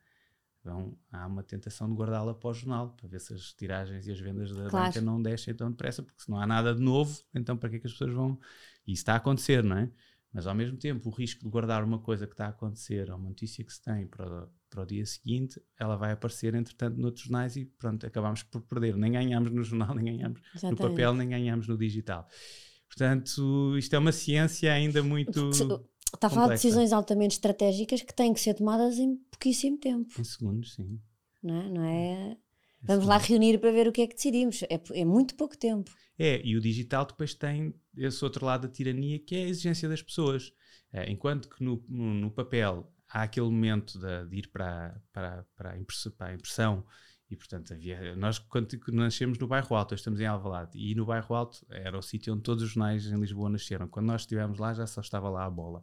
Então 0.61 0.99
há 1.13 1.27
uma 1.27 1.45
tentação 1.45 1.89
de 1.89 1.95
guardá-la 1.95 2.35
para 2.35 2.51
o 2.51 2.55
jornal, 2.55 2.91
para 2.91 3.07
ver 3.09 3.21
se 3.21 3.33
as 3.33 3.53
tiragens 3.53 4.07
e 4.09 4.11
as 4.11 4.19
vendas 4.19 4.51
da 4.51 4.69
claro. 4.69 4.87
banca 4.87 5.01
não 5.01 5.23
descem 5.23 5.55
tão 5.55 5.71
depressa, 5.71 6.03
porque 6.03 6.21
se 6.21 6.29
não 6.29 6.41
há 6.41 6.47
nada 6.47 6.75
de 6.75 6.81
novo, 6.81 7.23
então 7.33 7.57
para 7.57 7.71
que 7.71 7.77
é 7.77 7.79
que 7.79 7.87
as 7.87 7.93
pessoas 7.93 8.13
vão? 8.13 8.39
E 8.85 8.93
isso 8.93 9.03
está 9.03 9.13
a 9.13 9.17
acontecer, 9.17 9.63
não 9.63 9.79
é? 9.79 9.91
Mas 10.37 10.47
ao 10.47 10.55
mesmo 10.55 10.77
tempo, 10.77 11.09
o 11.09 11.11
risco 11.11 11.43
de 11.45 11.49
guardar 11.49 11.83
uma 11.83 11.99
coisa 11.99 12.27
que 12.27 12.35
está 12.35 12.45
a 12.45 12.51
acontecer, 12.51 13.11
ou 13.11 13.17
uma 13.17 13.31
notícia 13.31 13.65
que 13.65 13.73
se 13.73 13.81
tem 13.81 14.07
para 14.07 14.45
o, 14.45 14.49
para 14.69 14.83
o 14.83 14.85
dia 14.85 15.07
seguinte, 15.07 15.59
ela 15.81 15.97
vai 15.97 16.13
aparecer, 16.13 16.55
entretanto, 16.55 17.01
noutros 17.01 17.25
jornais 17.25 17.57
e 17.57 17.65
pronto, 17.65 18.05
acabamos 18.05 18.43
por 18.43 18.61
perder. 18.61 18.99
Nem 18.99 19.13
ganhamos 19.13 19.51
no 19.51 19.65
jornal, 19.65 19.95
nem 19.97 20.05
ganhamos 20.05 20.43
no 20.63 20.77
papel, 20.77 21.15
nem 21.15 21.31
ganhamos 21.31 21.67
no 21.67 21.79
digital. 21.79 22.29
Portanto, 22.87 23.79
isto 23.79 23.97
é 23.97 23.99
uma 23.99 24.13
ciência 24.13 24.71
ainda 24.71 25.03
muito. 25.03 25.49
Está 25.49 26.27
a 26.27 26.29
falar 26.29 26.49
de 26.49 26.53
decisões 26.53 26.93
altamente 26.93 27.37
estratégicas 27.37 28.03
que 28.03 28.13
têm 28.13 28.35
que 28.35 28.41
ser 28.41 28.53
tomadas 28.53 28.99
em 28.99 29.17
pouquíssimo 29.31 29.79
tempo. 29.79 30.21
Em 30.21 30.25
segundos, 30.25 30.75
sim. 30.75 31.01
Não 31.43 31.63
é? 31.63 31.71
Não 31.71 31.83
é... 31.83 32.37
Vamos 32.83 33.07
lá 33.07 33.17
reunir 33.17 33.59
para 33.59 33.73
ver 33.73 33.89
o 33.89 33.93
que 33.93 34.03
é 34.03 34.07
que 34.07 34.15
decidimos. 34.15 34.63
É, 34.65 34.79
é 35.01 35.05
muito 35.07 35.35
pouco 35.35 35.57
tempo. 35.57 35.91
É, 36.19 36.41
e 36.45 36.57
o 36.57 36.61
digital 36.61 37.07
depois 37.07 37.35
tem 37.35 37.75
esse 37.97 38.25
outro 38.25 38.45
lado 38.45 38.67
da 38.67 38.73
tirania 38.73 39.19
que 39.19 39.35
é 39.35 39.45
a 39.45 39.49
exigência 39.49 39.89
das 39.89 40.03
pessoas. 40.03 40.53
É, 40.93 41.11
enquanto 41.11 41.49
que 41.49 41.63
no, 41.63 41.85
no, 41.89 42.15
no, 42.15 42.31
papel 42.31 42.93
há 43.09 43.23
aquele 43.23 43.47
momento 43.47 43.99
de, 43.99 44.27
de 44.29 44.37
ir 44.37 44.49
para, 44.49 45.01
para, 45.13 45.45
para, 45.57 45.73
a 45.73 45.79
impressão, 45.79 46.13
para 46.13 46.29
a 46.29 46.35
impressão 46.35 46.87
e 47.29 47.37
portanto 47.37 47.73
havia, 47.73 48.15
nós 48.15 48.39
quando 48.39 48.79
nascemos 48.93 49.37
no 49.39 49.49
bairro 49.49 49.75
Alto, 49.75 49.95
estamos 49.95 50.21
em 50.21 50.27
Alvalade 50.27 50.79
e 50.79 50.95
no 50.95 51.05
bairro 51.05 51.35
Alto 51.35 51.67
era 51.69 51.99
o 51.99 52.03
sítio 52.03 52.33
onde 52.33 52.43
todos 52.43 52.63
os 52.63 52.71
jornais 52.71 53.07
em 53.07 53.19
Lisboa 53.19 53.51
nasceram. 53.51 53.89
Quando 53.89 54.07
nós 54.07 54.23
estivemos 54.23 54.59
lá 54.59 54.73
já 54.73 54.87
só 54.87 55.01
estava 55.01 55.29
lá 55.29 55.45
a 55.45 55.51
bola. 55.51 55.83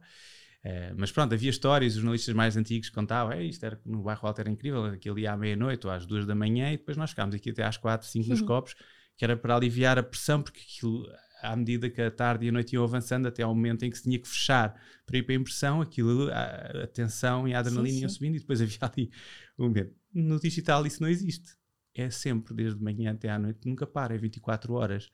É, 0.62 0.94
mas 0.96 1.12
pronto, 1.12 1.34
havia 1.34 1.50
histórias, 1.50 1.92
os 1.92 2.00
jornalistas 2.00 2.34
mais 2.34 2.56
antigos 2.56 2.88
contavam, 2.88 3.38
isto 3.42 3.62
era, 3.66 3.78
no 3.84 4.02
bairro 4.02 4.26
Alto 4.26 4.40
era 4.40 4.50
incrível, 4.50 4.86
aquilo 4.86 5.18
ia 5.18 5.32
à 5.32 5.36
meia-noite 5.36 5.86
ou 5.86 5.92
às 5.92 6.06
duas 6.06 6.24
da 6.24 6.34
manhã 6.34 6.72
e 6.72 6.78
depois 6.78 6.96
nós 6.96 7.10
ficámos 7.10 7.34
aqui 7.34 7.50
até 7.50 7.62
às 7.62 7.76
quatro, 7.76 8.08
cinco 8.08 8.30
nos 8.30 8.40
copos 8.40 8.74
que 9.16 9.24
era 9.24 9.36
para 9.36 9.54
aliviar 9.54 9.98
a 9.98 10.02
pressão, 10.02 10.42
porque 10.42 10.60
aquilo, 10.60 11.06
à 11.44 11.54
medida 11.54 11.90
que 11.90 12.00
a 12.00 12.10
tarde 12.10 12.46
e 12.46 12.48
a 12.48 12.52
noite 12.52 12.72
iam 12.72 12.82
avançando, 12.82 13.28
até 13.28 13.42
ao 13.42 13.54
momento 13.54 13.84
em 13.84 13.90
que 13.90 13.96
se 13.96 14.04
tinha 14.04 14.18
que 14.18 14.26
fechar 14.26 14.74
para 15.04 15.18
ir 15.18 15.22
para 15.22 15.34
a 15.34 15.36
impressão, 15.36 15.80
aquilo, 15.80 16.30
a, 16.30 16.84
a 16.84 16.86
tensão 16.86 17.46
e 17.46 17.54
a 17.54 17.58
adrenalina 17.58 18.00
iam 18.00 18.08
subindo 18.08 18.36
e 18.36 18.40
depois 18.40 18.60
havia 18.62 18.78
ali 18.80 19.10
um 19.58 19.68
medo. 19.68 19.94
No 20.12 20.40
digital 20.40 20.86
isso 20.86 21.02
não 21.02 21.08
existe. 21.08 21.56
É 21.94 22.10
sempre, 22.10 22.54
desde 22.54 22.82
manhã 22.82 23.12
até 23.12 23.28
à 23.28 23.38
noite, 23.38 23.60
nunca 23.66 23.86
para, 23.86 24.14
é 24.14 24.18
24 24.18 24.72
horas. 24.72 25.10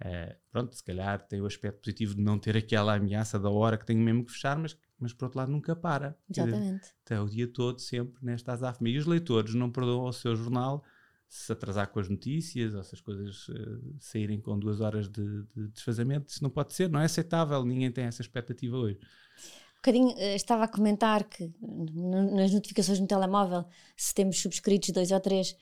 Uh, 0.00 0.34
pronto, 0.50 0.74
se 0.74 0.82
calhar 0.82 1.26
tem 1.26 1.40
o 1.40 1.46
aspecto 1.46 1.80
positivo 1.80 2.14
de 2.14 2.20
não 2.20 2.38
ter 2.38 2.56
aquela 2.56 2.94
ameaça 2.94 3.38
da 3.38 3.48
hora 3.48 3.78
que 3.78 3.86
tenho 3.86 4.00
mesmo 4.00 4.24
que 4.24 4.32
fechar, 4.32 4.58
mas, 4.58 4.76
mas 4.98 5.12
por 5.12 5.26
outro 5.26 5.38
lado 5.38 5.52
nunca 5.52 5.76
para. 5.76 6.18
Exatamente. 6.28 6.86
Está 7.02 7.22
o 7.22 7.28
dia 7.28 7.46
todo 7.46 7.78
sempre 7.80 8.24
nesta 8.24 8.52
azafma. 8.52 8.88
E 8.88 8.98
os 8.98 9.06
leitores 9.06 9.54
não 9.54 9.70
perdoam 9.70 10.06
ao 10.06 10.12
seu 10.12 10.34
jornal 10.34 10.84
se 11.28 11.52
atrasar 11.52 11.88
com 11.88 11.98
as 11.98 12.08
notícias 12.08 12.74
ou 12.74 12.82
se 12.82 12.94
as 12.94 13.00
coisas 13.00 13.48
uh, 13.48 13.94
saírem 13.98 14.40
com 14.40 14.58
duas 14.58 14.80
horas 14.80 15.08
de, 15.08 15.42
de, 15.54 15.68
desfazamento, 15.68 16.30
isso 16.30 16.42
não 16.42 16.50
pode 16.50 16.72
ser, 16.72 16.88
não 16.88 17.00
é 17.00 17.04
aceitável, 17.04 17.64
ninguém 17.64 17.90
tem 17.90 18.04
essa 18.04 18.22
expectativa 18.22 18.76
hoje. 18.76 18.98
Um 18.98 19.76
bocadinho, 19.76 20.08
uh, 20.08 20.36
estava 20.36 20.64
a 20.64 20.68
comentar 20.68 21.24
que 21.24 21.50
nas 21.60 22.52
notificações 22.52 23.00
no 23.00 23.06
telemóvel, 23.06 23.64
se 23.96 24.14
temos 24.14 24.40
subscritos 24.40 24.90
dois 24.90 25.10
ou 25.10 25.20
três, 25.20 25.56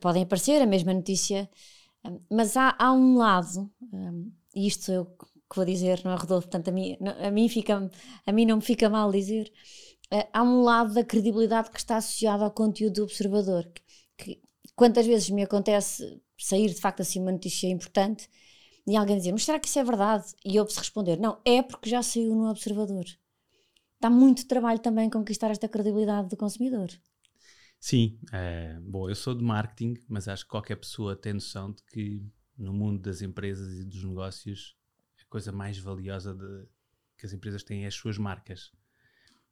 podem 0.00 0.22
aparecer 0.22 0.60
a 0.60 0.66
mesma 0.66 0.92
notícia, 0.92 1.48
um, 2.04 2.20
mas 2.30 2.56
há, 2.56 2.76
há 2.78 2.92
um 2.92 3.16
lado, 3.16 3.70
e 4.54 4.66
isto 4.66 4.92
eu 4.92 5.06
que 5.06 5.56
vou 5.56 5.64
dizer, 5.64 6.02
não 6.04 6.12
é 6.12 6.16
Rodolfo, 6.16 6.46
portanto 6.46 6.68
a 6.68 6.72
mim, 6.72 6.98
a 7.00 7.30
mim, 7.30 7.48
fica, 7.48 7.90
a 8.26 8.32
mim 8.32 8.44
não 8.44 8.56
me 8.56 8.62
fica 8.62 8.90
mal 8.90 9.10
dizer, 9.10 9.50
há 10.30 10.42
um 10.42 10.60
lado 10.62 10.92
da 10.92 11.02
credibilidade 11.02 11.70
que 11.70 11.78
está 11.78 11.96
associado 11.96 12.44
ao 12.44 12.50
conteúdo 12.50 12.96
do 12.96 13.04
observador, 13.04 13.66
que, 13.72 13.82
que 14.18 14.47
Quantas 14.78 15.04
vezes 15.08 15.28
me 15.28 15.42
acontece 15.42 16.22
sair 16.38 16.68
de 16.68 16.80
facto 16.80 17.00
assim 17.00 17.20
uma 17.20 17.32
notícia 17.32 17.66
importante 17.66 18.30
e 18.86 18.96
alguém 18.96 19.16
dizer, 19.16 19.32
mas 19.32 19.44
será 19.44 19.58
que 19.58 19.66
isso 19.66 19.80
é 19.80 19.82
verdade? 19.82 20.26
E 20.44 20.54
eu 20.54 20.64
se 20.70 20.78
responder, 20.78 21.18
não, 21.18 21.40
é 21.44 21.60
porque 21.62 21.90
já 21.90 22.00
saiu 22.00 22.32
no 22.32 22.48
Observador. 22.48 23.04
Dá 24.00 24.08
muito 24.08 24.46
trabalho 24.46 24.78
também 24.78 25.10
conquistar 25.10 25.50
esta 25.50 25.68
credibilidade 25.68 26.28
do 26.28 26.36
consumidor. 26.36 26.90
Sim, 27.80 28.20
uh, 28.26 28.80
bom, 28.82 29.08
eu 29.10 29.16
sou 29.16 29.34
de 29.34 29.42
marketing, 29.42 29.94
mas 30.08 30.28
acho 30.28 30.44
que 30.44 30.50
qualquer 30.50 30.76
pessoa 30.76 31.16
tem 31.16 31.32
noção 31.32 31.72
de 31.72 31.82
que 31.82 32.22
no 32.56 32.72
mundo 32.72 33.02
das 33.02 33.20
empresas 33.20 33.80
e 33.80 33.84
dos 33.84 34.04
negócios 34.04 34.76
a 35.20 35.24
coisa 35.28 35.50
mais 35.50 35.76
valiosa 35.76 36.32
de, 36.32 36.68
que 37.16 37.26
as 37.26 37.32
empresas 37.32 37.64
têm 37.64 37.82
é 37.82 37.88
as 37.88 37.94
suas 37.96 38.16
marcas. 38.16 38.70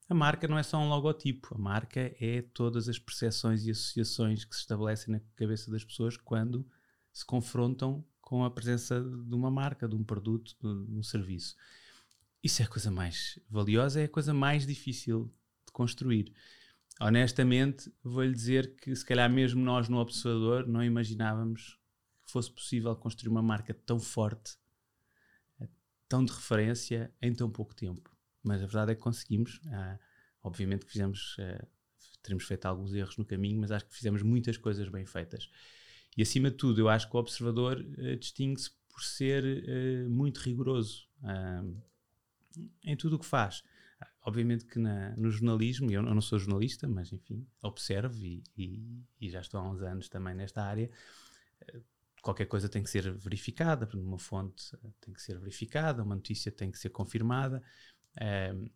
A 0.08 0.14
marca 0.14 0.46
não 0.46 0.56
é 0.56 0.62
só 0.62 0.78
um 0.78 0.88
logotipo, 0.88 1.54
a 1.54 1.58
marca 1.58 2.14
é 2.20 2.42
todas 2.54 2.88
as 2.88 2.98
percepções 2.98 3.64
e 3.64 3.70
associações 3.70 4.44
que 4.44 4.54
se 4.54 4.60
estabelecem 4.62 5.12
na 5.12 5.20
cabeça 5.34 5.70
das 5.70 5.84
pessoas 5.84 6.16
quando 6.16 6.66
se 7.12 7.24
confrontam 7.24 8.04
com 8.20 8.44
a 8.44 8.50
presença 8.50 9.00
de 9.00 9.34
uma 9.34 9.50
marca, 9.50 9.88
de 9.88 9.96
um 9.96 10.04
produto, 10.04 10.56
de 10.60 10.96
um 10.96 11.02
serviço. 11.02 11.56
Isso 12.42 12.62
é 12.62 12.64
a 12.64 12.68
coisa 12.68 12.90
mais 12.90 13.38
valiosa, 13.48 14.00
é 14.00 14.04
a 14.04 14.08
coisa 14.08 14.32
mais 14.32 14.66
difícil 14.66 15.32
de 15.66 15.72
construir 15.72 16.32
honestamente, 17.00 17.92
vou-lhe 18.02 18.32
dizer 18.32 18.76
que 18.76 18.94
se 18.94 19.04
calhar 19.04 19.30
mesmo 19.30 19.62
nós 19.62 19.88
no 19.88 19.98
Observador 19.98 20.66
não 20.66 20.82
imaginávamos 20.82 21.78
que 22.24 22.32
fosse 22.32 22.50
possível 22.50 22.94
construir 22.96 23.30
uma 23.30 23.42
marca 23.42 23.74
tão 23.74 24.00
forte, 24.00 24.56
tão 26.08 26.24
de 26.24 26.32
referência 26.32 27.12
em 27.20 27.34
tão 27.34 27.50
pouco 27.50 27.74
tempo. 27.74 28.15
Mas 28.46 28.62
a 28.62 28.66
verdade 28.66 28.92
é 28.92 28.94
que 28.94 29.00
conseguimos. 29.00 29.60
Ah, 29.66 29.98
obviamente 30.42 30.86
que 30.86 30.92
fizemos, 30.92 31.36
ah, 31.40 31.66
teremos 32.22 32.44
feito 32.44 32.64
alguns 32.66 32.94
erros 32.94 33.16
no 33.16 33.24
caminho, 33.24 33.60
mas 33.60 33.70
acho 33.70 33.86
que 33.86 33.94
fizemos 33.94 34.22
muitas 34.22 34.56
coisas 34.56 34.88
bem 34.88 35.04
feitas. 35.04 35.50
E 36.16 36.22
acima 36.22 36.50
de 36.50 36.56
tudo, 36.56 36.80
eu 36.80 36.88
acho 36.88 37.10
que 37.10 37.16
o 37.16 37.20
Observador 37.20 37.84
ah, 37.98 38.16
distingue-se 38.16 38.70
por 38.88 39.02
ser 39.02 39.44
ah, 39.44 40.08
muito 40.08 40.38
rigoroso 40.38 41.06
em 42.84 42.96
tudo 42.96 43.16
o 43.16 43.18
que 43.18 43.26
faz. 43.26 43.62
Obviamente 44.22 44.64
que 44.64 44.78
na, 44.78 45.16
no 45.16 45.30
jornalismo, 45.30 45.90
eu, 45.90 46.02
não 46.02 46.20
sou 46.20 46.38
jornalista, 46.38 46.88
mas 46.88 47.12
enfim, 47.12 47.46
observo 47.62 48.24
e, 48.24 48.42
e, 48.56 49.04
e, 49.20 49.30
já 49.30 49.40
estou 49.40 49.60
há 49.60 49.68
uns 49.68 49.82
anos 49.82 50.08
também 50.08 50.34
nesta 50.34 50.62
área. 50.62 50.90
Qualquer 52.22 52.46
coisa 52.46 52.68
tem 52.68 52.82
que 52.82 52.90
ser 52.90 53.10
verificada, 53.12 53.88
uma 53.94 54.18
fonte 54.18 54.76
tem 55.00 55.14
que 55.14 55.22
ser 55.22 55.38
verificada, 55.38 56.02
uma 56.02 56.14
notícia 56.14 56.50
tem 56.50 56.70
que 56.70 56.78
ser 56.78 56.90
confirmada. 56.90 57.62
Um, 58.20 58.68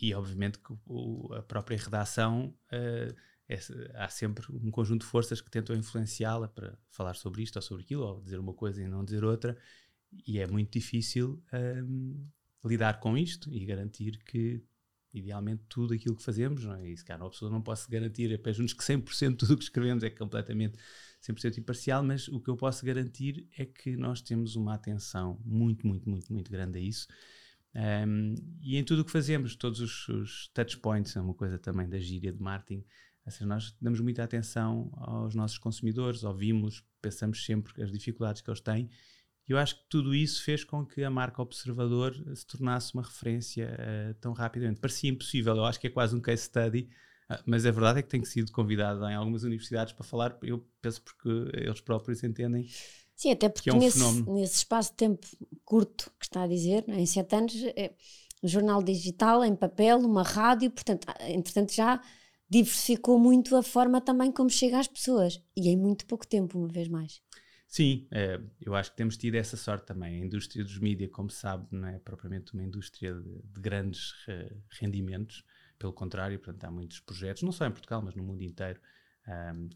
e 0.00 0.14
obviamente 0.14 0.58
que 0.58 0.72
o, 0.86 1.32
a 1.34 1.42
própria 1.42 1.76
redação 1.76 2.54
uh, 2.72 3.14
é, 3.48 3.58
há 3.94 4.08
sempre 4.08 4.44
um 4.50 4.70
conjunto 4.70 5.02
de 5.02 5.06
forças 5.06 5.40
que 5.40 5.50
tentam 5.50 5.76
influenciá-la 5.76 6.48
para 6.48 6.78
falar 6.90 7.14
sobre 7.14 7.42
isto 7.42 7.56
ou 7.56 7.62
sobre 7.62 7.84
aquilo, 7.84 8.02
ou 8.02 8.20
dizer 8.20 8.38
uma 8.38 8.54
coisa 8.54 8.82
e 8.82 8.88
não 8.88 9.04
dizer 9.04 9.24
outra, 9.24 9.56
e 10.26 10.38
é 10.38 10.46
muito 10.46 10.72
difícil 10.72 11.42
um, 11.52 12.26
lidar 12.64 13.00
com 13.00 13.16
isto 13.16 13.52
e 13.52 13.64
garantir 13.64 14.18
que, 14.24 14.62
idealmente, 15.12 15.62
tudo 15.68 15.94
aquilo 15.94 16.16
que 16.16 16.22
fazemos, 16.22 16.64
não 16.64 16.74
é? 16.76 16.88
e 16.88 16.96
se 16.96 17.04
calhar 17.04 17.22
uma 17.22 17.30
pessoa 17.30 17.50
não 17.50 17.60
posso 17.60 17.90
garantir 17.90 18.32
apenas 18.34 18.56
juntos 18.56 18.74
que 18.74 18.82
100% 18.82 19.30
de 19.30 19.36
tudo 19.36 19.54
o 19.54 19.56
que 19.56 19.64
escrevemos 19.64 20.02
é 20.02 20.10
completamente 20.10 20.78
100% 21.22 21.58
imparcial, 21.58 22.02
mas 22.02 22.28
o 22.28 22.40
que 22.40 22.48
eu 22.48 22.56
posso 22.56 22.84
garantir 22.84 23.48
é 23.56 23.64
que 23.64 23.96
nós 23.96 24.20
temos 24.20 24.56
uma 24.56 24.74
atenção 24.74 25.40
muito, 25.44 25.86
muito, 25.86 26.08
muito, 26.08 26.32
muito 26.32 26.50
grande 26.50 26.78
a 26.78 26.82
isso. 26.82 27.06
Um, 27.74 28.34
e 28.60 28.76
em 28.76 28.84
tudo 28.84 29.00
o 29.00 29.04
que 29.04 29.10
fazemos, 29.10 29.56
todos 29.56 29.80
os, 29.80 30.08
os 30.08 30.48
touch 30.48 30.78
points, 30.78 31.16
é 31.16 31.20
uma 31.20 31.34
coisa 31.34 31.58
também 31.58 31.88
da 31.88 31.98
gíria 31.98 32.32
de 32.32 32.40
marketing, 32.40 32.84
assim, 33.24 33.44
nós 33.44 33.74
damos 33.80 34.00
muita 34.00 34.22
atenção 34.22 34.92
aos 34.96 35.34
nossos 35.34 35.58
consumidores, 35.58 36.24
ouvimos, 36.24 36.84
pensamos 37.00 37.44
sempre 37.44 37.82
as 37.82 37.90
dificuldades 37.90 38.42
que 38.42 38.50
eles 38.50 38.60
têm 38.60 38.90
eu 39.48 39.58
acho 39.58 39.76
que 39.76 39.84
tudo 39.88 40.14
isso 40.14 40.42
fez 40.42 40.64
com 40.64 40.84
que 40.86 41.02
a 41.02 41.10
marca 41.10 41.42
Observador 41.42 42.14
se 42.34 42.46
tornasse 42.46 42.94
uma 42.94 43.02
referência 43.02 43.76
uh, 43.78 44.14
tão 44.14 44.32
rapidamente. 44.32 44.80
Parecia 44.80 45.10
impossível, 45.10 45.56
eu 45.56 45.64
acho 45.64 45.80
que 45.80 45.86
é 45.88 45.90
quase 45.90 46.14
um 46.14 46.20
case 46.20 46.44
study, 46.44 46.88
uh, 47.30 47.42
mas 47.44 47.66
a 47.66 47.70
verdade 47.70 47.98
é 47.98 48.02
que 48.02 48.08
tenho 48.08 48.24
sido 48.24 48.52
convidado 48.52 49.04
em 49.04 49.14
algumas 49.14 49.42
universidades 49.42 49.92
para 49.92 50.04
falar, 50.04 50.38
eu 50.42 50.66
penso 50.80 51.02
porque 51.02 51.28
eles 51.54 51.80
próprios 51.80 52.22
entendem. 52.22 52.66
Sim, 53.22 53.30
até 53.30 53.48
porque 53.48 53.70
é 53.70 53.72
um 53.72 53.78
nesse, 53.78 54.22
nesse, 54.28 54.56
espaço 54.56 54.90
de 54.90 54.96
tempo 54.96 55.24
curto 55.64 56.12
que 56.18 56.24
está 56.24 56.42
a 56.42 56.46
dizer, 56.48 56.84
é? 56.88 56.98
em 56.98 57.06
sete 57.06 57.36
anos, 57.36 57.54
é 57.76 57.94
um 58.42 58.48
jornal 58.48 58.82
digital, 58.82 59.44
em 59.44 59.54
papel, 59.54 59.98
uma 59.98 60.24
rádio, 60.24 60.68
portanto, 60.72 61.06
ah, 61.06 61.30
entretanto 61.30 61.72
já 61.72 62.02
diversificou 62.50 63.20
muito 63.20 63.54
a 63.54 63.62
forma 63.62 64.00
também 64.00 64.32
como 64.32 64.50
chega 64.50 64.76
às 64.76 64.88
pessoas 64.88 65.40
e 65.56 65.68
em 65.68 65.76
muito 65.76 66.04
pouco 66.04 66.26
tempo, 66.26 66.58
uma 66.58 66.66
vez 66.66 66.88
mais. 66.88 67.22
Sim, 67.68 68.08
é, 68.10 68.40
eu 68.60 68.74
acho 68.74 68.90
que 68.90 68.96
temos 68.96 69.16
tido 69.16 69.36
essa 69.36 69.56
sorte 69.56 69.86
também. 69.86 70.20
A 70.20 70.26
indústria 70.26 70.64
dos 70.64 70.76
mídias, 70.80 71.12
como 71.12 71.30
sabe, 71.30 71.64
não 71.70 71.86
é 71.86 72.00
propriamente 72.00 72.52
uma 72.54 72.64
indústria 72.64 73.14
de, 73.14 73.22
de 73.22 73.60
grandes 73.60 74.10
uh, 74.26 74.62
rendimentos. 74.80 75.44
Pelo 75.78 75.92
contrário, 75.92 76.40
portanto, 76.40 76.64
há 76.64 76.72
muitos 76.72 76.98
projetos, 76.98 77.44
não 77.44 77.52
só 77.52 77.66
em 77.66 77.70
Portugal, 77.70 78.02
mas 78.02 78.16
no 78.16 78.24
mundo 78.24 78.42
inteiro, 78.42 78.80
um, 79.28 79.68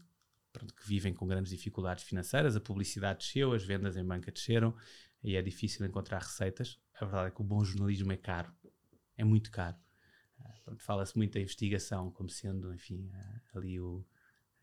que 0.59 0.87
vivem 0.87 1.13
com 1.13 1.27
grandes 1.27 1.51
dificuldades 1.51 2.03
financeiras. 2.03 2.55
A 2.55 2.59
publicidade 2.59 3.19
desceu, 3.19 3.53
as 3.53 3.63
vendas 3.63 3.97
em 3.97 4.03
banca 4.03 4.31
desceram 4.31 4.75
e 5.23 5.35
é 5.35 5.41
difícil 5.41 5.85
encontrar 5.85 6.19
receitas. 6.19 6.79
A 6.99 7.05
verdade 7.05 7.27
é 7.29 7.31
que 7.31 7.41
o 7.41 7.43
bom 7.43 7.63
jornalismo 7.63 8.11
é 8.11 8.17
caro, 8.17 8.51
é 9.15 9.23
muito 9.23 9.51
caro. 9.51 9.75
Uh, 10.39 10.77
Fala-se 10.77 11.17
muito 11.17 11.33
da 11.33 11.39
investigação 11.39 12.11
como 12.11 12.29
sendo, 12.29 12.73
enfim, 12.73 13.09
uh, 13.13 13.57
ali 13.57 13.79
o, 13.79 14.05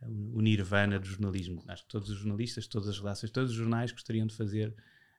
o 0.03 0.41
nirvana 0.41 0.99
do 0.99 1.07
jornalismo. 1.07 1.63
Acho 1.69 1.83
que 1.83 1.89
todos 1.89 2.11
os 2.11 2.19
jornalistas, 2.19 2.67
todas 2.67 2.89
as 2.89 2.99
redações, 2.99 3.31
todos 3.31 3.51
os 3.51 3.57
jornais 3.57 3.93
gostariam 3.93 4.27
de 4.27 4.35
fazer 4.35 4.75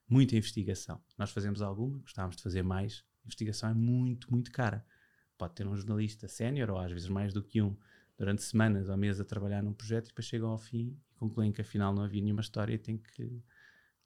muita 0.08 0.36
investigação. 0.36 1.02
Nós 1.18 1.32
fazemos 1.32 1.62
alguma, 1.62 2.00
gostávamos 2.00 2.38
de 2.38 2.44
fazer 2.44 2.64
mais. 2.64 3.04
A 3.24 3.26
investigação 3.26 3.70
é 3.70 3.74
muito, 3.74 4.30
muito 4.32 4.52
cara. 4.52 4.86
Pode 5.38 5.56
ter 5.56 5.68
um 5.68 5.76
jornalista 5.76 6.28
sénior, 6.28 6.70
ou 6.70 6.80
às 6.80 6.92
vezes 6.92 7.10
mais 7.10 7.34
do 7.34 7.44
que 7.44 7.62
um, 7.62 7.76
durante 8.18 8.44
semanas 8.44 8.90
ou 8.90 8.98
meses 8.98 9.20
a 9.20 9.26
trabalhar 9.26 9.62
num 9.62 9.74
projeto 9.74 10.06
e 10.06 10.08
depois 10.10 10.26
chegam 10.26 10.50
ao 10.50 10.58
fim 10.58 10.98
e 11.12 11.16
concluem 11.16 11.52
que 11.52 11.62
afinal 11.62 11.94
não 11.94 12.04
havia 12.04 12.22
nenhuma 12.22 12.42
história 12.42 12.74
e 12.74 12.78
tem 12.78 12.98
que, 12.98 13.44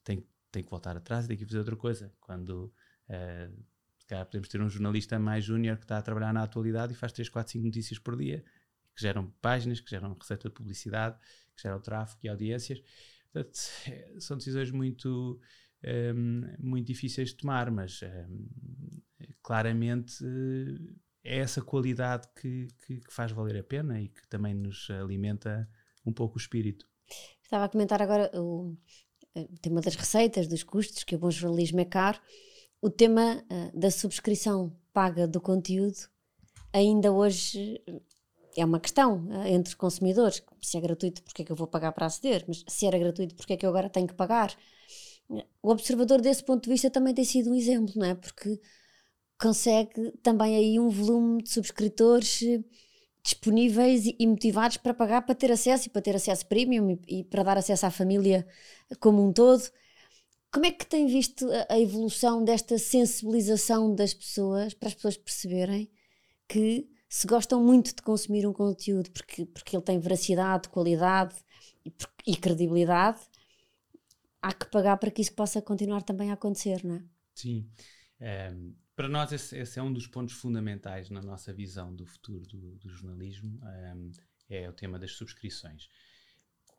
tem, 0.04 0.26
tem 0.52 0.64
que 0.64 0.70
voltar 0.70 0.98
atrás 0.98 1.26
e 1.26 1.28
tem 1.30 1.38
que 1.38 1.46
fazer 1.46 1.60
outra 1.60 1.76
coisa. 1.76 2.12
Quando 2.20 2.74
uh, 3.10 3.64
calhar 4.10 4.26
podemos 4.26 4.50
ter 4.50 4.60
um 4.60 4.70
jornalista 4.70 5.20
mais 5.20 5.46
júnior 5.46 5.78
que 5.78 5.84
está 5.84 6.00
a 6.00 6.02
trabalhar 6.02 6.34
na 6.34 6.42
atualidade 6.42 6.94
e 6.94 6.96
faz 6.96 7.12
3, 7.12 7.30
4, 7.30 7.54
5 7.54 7.66
notícias 7.66 8.00
por 8.00 8.18
dia 8.18 8.44
que 8.96 9.02
geram 9.02 9.32
páginas, 9.40 9.80
que 9.80 9.90
geram 9.90 10.14
receita 10.20 10.50
de 10.50 10.56
publicidade, 10.56 11.18
que 11.56 11.62
geram 11.62 11.80
tráfego 11.80 12.20
e 12.24 12.30
audiências. 12.30 12.82
Portanto, 13.32 13.56
são 14.20 14.36
decisões 14.36 14.72
muito, 14.72 15.40
um, 15.84 15.88
ehm, 15.88 16.56
muito 16.60 16.88
difíceis 16.88 17.30
de 17.30 17.36
tomar, 17.36 17.70
mas 17.70 18.02
um, 18.02 19.02
claramente 19.44 20.24
é 21.30 21.38
essa 21.38 21.62
qualidade 21.62 22.28
que, 22.36 22.68
que, 22.86 23.00
que, 23.02 23.14
faz 23.14 23.32
valer 23.32 23.60
a 23.60 23.64
pena 23.64 24.02
e 24.02 24.10
que 24.10 24.28
também 24.28 24.56
nos 24.56 24.90
alimenta 24.90 25.70
um 26.04 26.12
pouco 26.12 26.36
o 26.36 26.42
espírito. 26.42 26.88
Estava 27.44 27.66
a 27.66 27.70
comentar 27.70 28.02
agora 28.02 28.32
o, 28.34 28.76
o 29.36 29.60
tema 29.62 29.80
das 29.80 29.96
receitas, 29.96 30.48
dos 30.48 30.64
custos, 30.64 31.04
que 31.04 31.16
o 31.16 31.20
bom 31.20 31.30
jornalismo 31.30 31.80
é 31.80 31.86
caro. 31.86 32.20
O 32.82 32.90
tema 32.90 33.44
uh, 33.44 33.80
da 33.80 33.92
subscrição 33.92 34.76
paga 34.92 35.28
do 35.28 35.40
conteúdo 35.40 35.98
ainda 36.74 37.12
hoje 37.12 37.80
é 38.58 38.66
uma 38.66 38.80
questão 38.80 39.28
uh, 39.28 39.46
entre 39.46 39.76
consumidores. 39.76 40.42
Se 40.62 40.78
é 40.78 40.82
gratuito, 40.82 41.22
porque 41.22 41.44
é 41.44 41.46
que 41.46 41.52
eu 41.52 41.56
vou 41.56 41.68
pagar 41.68 41.92
para 41.92 42.08
aceder? 42.08 42.44
Mas 42.48 42.64
se 42.68 42.88
era 42.88 42.98
gratuito, 42.98 43.36
porque 43.36 43.54
é 43.54 43.58
que 43.58 43.66
eu 43.66 43.70
agora 43.70 43.88
tenho 43.88 44.08
que 44.08 44.16
pagar? 44.16 44.56
O 45.62 45.70
observador, 45.70 46.22
desse 46.22 46.44
ponto 46.44 46.64
de 46.64 46.72
vista, 46.72 46.90
também 46.90 47.14
tem 47.14 47.24
sido 47.24 47.52
um 47.52 47.56
exemplo, 47.56 47.94
não 47.96 48.06
é? 48.08 48.16
Porque 48.16 48.60
consegue 49.40 50.12
também 50.22 50.56
aí 50.56 50.80
um 50.80 50.90
volume 50.90 51.42
de 51.42 51.50
subscritores 51.50 52.42
eh, 52.44 52.62
disponíveis 53.24 54.06
e 54.06 54.28
motivados 54.28 54.78
para 54.78 54.94
pagar 54.94 55.22
para 55.22 55.36
ter 55.36 55.52
acesso 55.52 55.88
e 55.88 55.90
para 55.90 56.02
ter 56.02 56.16
acesso 56.16 56.46
premium 56.46 57.00
e, 57.08 57.24
para 57.24 57.44
dar 57.44 57.58
acesso 57.58 57.86
à 57.86 57.92
família 57.92 58.46
como 59.00 59.26
um 59.26 59.32
todo. 59.32 59.64
Como 60.52 60.66
é 60.66 60.72
que 60.72 60.86
tem 60.86 61.08
visto 61.08 61.50
a, 61.52 61.74
a 61.74 61.80
evolução 61.80 62.44
desta 62.44 62.78
sensibilização 62.78 63.96
das 63.96 64.14
pessoas 64.14 64.74
para 64.74 64.90
as 64.90 64.96
pessoas 64.96 65.18
perceberem 65.18 65.90
que 66.48 66.90
se 67.08 67.26
gostam 67.26 67.64
muito 67.64 67.96
de 67.96 68.02
consumir 68.02 68.46
um 68.46 68.54
conteúdo 68.54 69.10
porque, 69.12 69.46
porque 69.46 69.76
ele 69.76 69.84
tem 69.84 70.00
veracidade, 70.00 70.70
qualidade 70.70 71.36
e, 71.86 71.94
e 72.28 72.36
credibilidade, 72.36 73.22
há 74.42 74.54
que 74.54 74.70
pagar 74.70 74.98
para 74.98 75.12
que 75.12 75.22
isso 75.22 75.34
possa 75.34 75.62
continuar 75.62 76.04
também 76.04 76.30
a 76.30 76.34
acontecer, 76.34 76.84
não 76.84 76.96
é? 76.96 77.04
Sim. 77.36 77.70
Um, 78.20 78.26
ehm, 78.26 78.74
para 79.00 79.08
nós, 79.08 79.32
esse, 79.32 79.58
esse, 79.58 79.80
é 79.80 79.82
um 79.82 79.94
dos 79.94 80.08
pontos 80.08 80.36
fundamentais 80.36 81.10
na 81.10 81.22
nossa 81.22 81.54
visão 81.54 81.96
do 81.96 82.06
futuro 82.06 82.46
do, 82.46 82.76
do 82.76 82.90
jornalismo, 82.90 83.58
um, 83.96 84.12
é 84.50 84.68
o 84.68 84.74
tema 84.74 85.00
das 85.00 85.14
subscrições. 85.14 85.90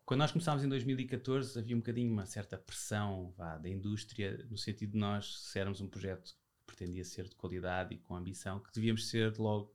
Quando 0.05 0.21
nós 0.21 0.31
começámos 0.31 0.63
em 0.63 0.69
2014, 0.69 1.59
havia 1.59 1.75
um 1.75 1.79
bocadinho 1.79 2.13
uma 2.13 2.27
certa 2.27 2.59
pressão 2.59 3.33
vá, 3.39 3.57
da 3.57 3.71
indústria, 3.71 4.47
no 4.51 4.59
sentido 4.59 4.93
de 4.93 4.99
nós, 4.99 5.45
se 5.45 5.59
éramos 5.59 5.81
um 5.81 5.89
projeto 5.89 6.35
que 6.59 6.67
pretendia 6.67 7.07
ser 7.07 7.27
de 7.27 7.35
qualidade 7.37 7.95
e 7.95 7.99
com 7.99 8.15
ambição, 8.15 8.61
que 8.61 8.71
devíamos 8.71 9.09
ser 9.09 9.39
logo 9.39 9.75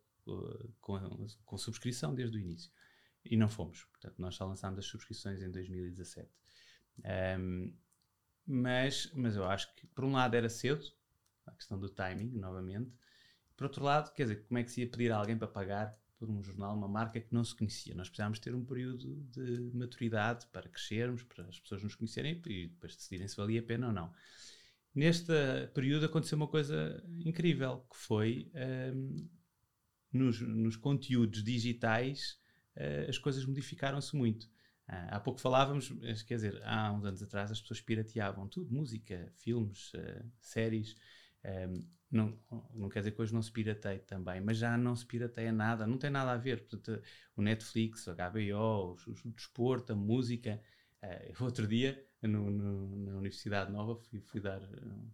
com, 0.79 1.27
com 1.43 1.57
subscrição 1.57 2.13
desde 2.13 2.37
o 2.37 2.39
início. 2.39 2.71
E 3.25 3.35
não 3.35 3.49
fomos. 3.49 3.85
Portanto, 3.85 4.19
nós 4.19 4.35
só 4.35 4.45
lançámos 4.45 4.77
as 4.77 4.85
subscrições 4.85 5.41
em 5.41 5.49
2017. 5.49 6.29
Um, 7.39 7.73
mas, 8.45 9.11
mas 9.15 9.35
eu 9.35 9.45
acho 9.45 9.73
que, 9.73 9.87
por 9.87 10.05
um 10.05 10.11
lado, 10.11 10.35
era 10.35 10.47
cedo, 10.47 10.85
a 11.45 11.51
questão 11.51 11.79
do 11.79 11.89
timing, 11.89 12.31
novamente. 12.31 12.91
Por 13.55 13.65
outro 13.65 13.83
lado, 13.83 14.13
quer 14.13 14.23
dizer, 14.23 14.43
como 14.47 14.57
é 14.57 14.63
que 14.63 14.71
se 14.71 14.81
ia 14.81 14.89
pedir 14.89 15.11
a 15.11 15.17
alguém 15.17 15.37
para 15.37 15.47
pagar 15.47 15.97
por 16.17 16.29
um 16.29 16.41
jornal, 16.41 16.75
uma 16.75 16.87
marca 16.87 17.19
que 17.19 17.33
não 17.33 17.43
se 17.43 17.55
conhecia. 17.55 17.93
Nós 17.93 18.07
precisávamos 18.07 18.39
ter 18.39 18.55
um 18.55 18.63
período 18.63 19.15
de 19.31 19.71
maturidade 19.73 20.47
para 20.47 20.69
crescermos, 20.69 21.23
para 21.23 21.45
as 21.45 21.59
pessoas 21.59 21.83
nos 21.83 21.95
conhecerem 21.95 22.41
e 22.47 22.67
depois 22.67 22.95
decidirem 22.95 23.27
se 23.27 23.35
valia 23.35 23.59
a 23.59 23.63
pena 23.63 23.87
ou 23.87 23.93
não. 23.93 24.13
Neste 24.93 25.33
período 25.73 26.05
aconteceu 26.05 26.37
uma 26.37 26.47
coisa 26.47 27.03
incrível, 27.19 27.85
que 27.91 27.97
foi 27.97 28.49
um, 28.93 29.29
nos, 30.11 30.39
nos, 30.39 30.77
conteúdos 30.77 31.43
digitais 31.43 32.39
uh, 32.77 33.09
as 33.09 33.17
coisas 33.17 33.45
modificaram-se 33.45 34.15
muito. 34.15 34.45
Uh, 34.87 35.09
há 35.09 35.19
pouco 35.19 35.41
falávamos, 35.41 35.89
quer 36.25 36.35
dizer, 36.35 36.61
há 36.63 36.93
uns 36.93 37.03
anos 37.03 37.21
atrás 37.21 37.51
as 37.51 37.59
pessoas 37.59 37.81
pirateavam 37.81 38.47
tudo, 38.47 38.73
música, 38.73 39.33
filmes, 39.35 39.93
uh, 39.95 40.25
séries. 40.39 40.95
Um, 41.45 41.95
não, 42.11 42.39
não 42.73 42.89
quer 42.89 42.99
dizer 42.99 43.11
que 43.11 43.21
hoje 43.21 43.33
não 43.33 43.41
se 43.41 43.51
pirateie 43.51 43.99
também, 43.99 44.39
mas 44.39 44.57
já 44.57 44.77
não 44.77 44.95
se 44.95 45.05
pirateia 45.05 45.51
nada, 45.51 45.85
não 45.85 45.97
tem 45.97 46.09
nada 46.09 46.31
a 46.31 46.37
ver. 46.37 46.65
Portanto, 46.65 47.01
o 47.35 47.41
Netflix, 47.41 48.07
o 48.07 48.15
HBO, 48.15 48.95
o, 49.07 49.11
o 49.27 49.31
desporto, 49.31 49.93
a 49.93 49.95
música. 49.95 50.61
Uh, 51.03 51.43
outro 51.43 51.67
dia, 51.67 52.03
no, 52.21 52.49
no, 52.49 52.95
na 53.05 53.17
Universidade 53.17 53.71
Nova, 53.71 53.95
fui, 53.95 54.21
fui, 54.21 54.39
dar, 54.39 54.61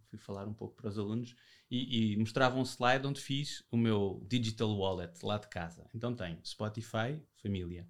fui 0.08 0.18
falar 0.18 0.46
um 0.46 0.54
pouco 0.54 0.76
para 0.76 0.88
os 0.88 0.98
alunos 0.98 1.34
e, 1.70 2.12
e 2.12 2.16
mostrava 2.16 2.56
um 2.56 2.64
slide 2.64 3.06
onde 3.06 3.20
fiz 3.20 3.64
o 3.70 3.76
meu 3.76 4.24
digital 4.28 4.76
wallet 4.76 5.12
lá 5.24 5.38
de 5.38 5.48
casa. 5.48 5.86
Então 5.94 6.14
tenho 6.14 6.38
Spotify, 6.44 7.20
família. 7.42 7.86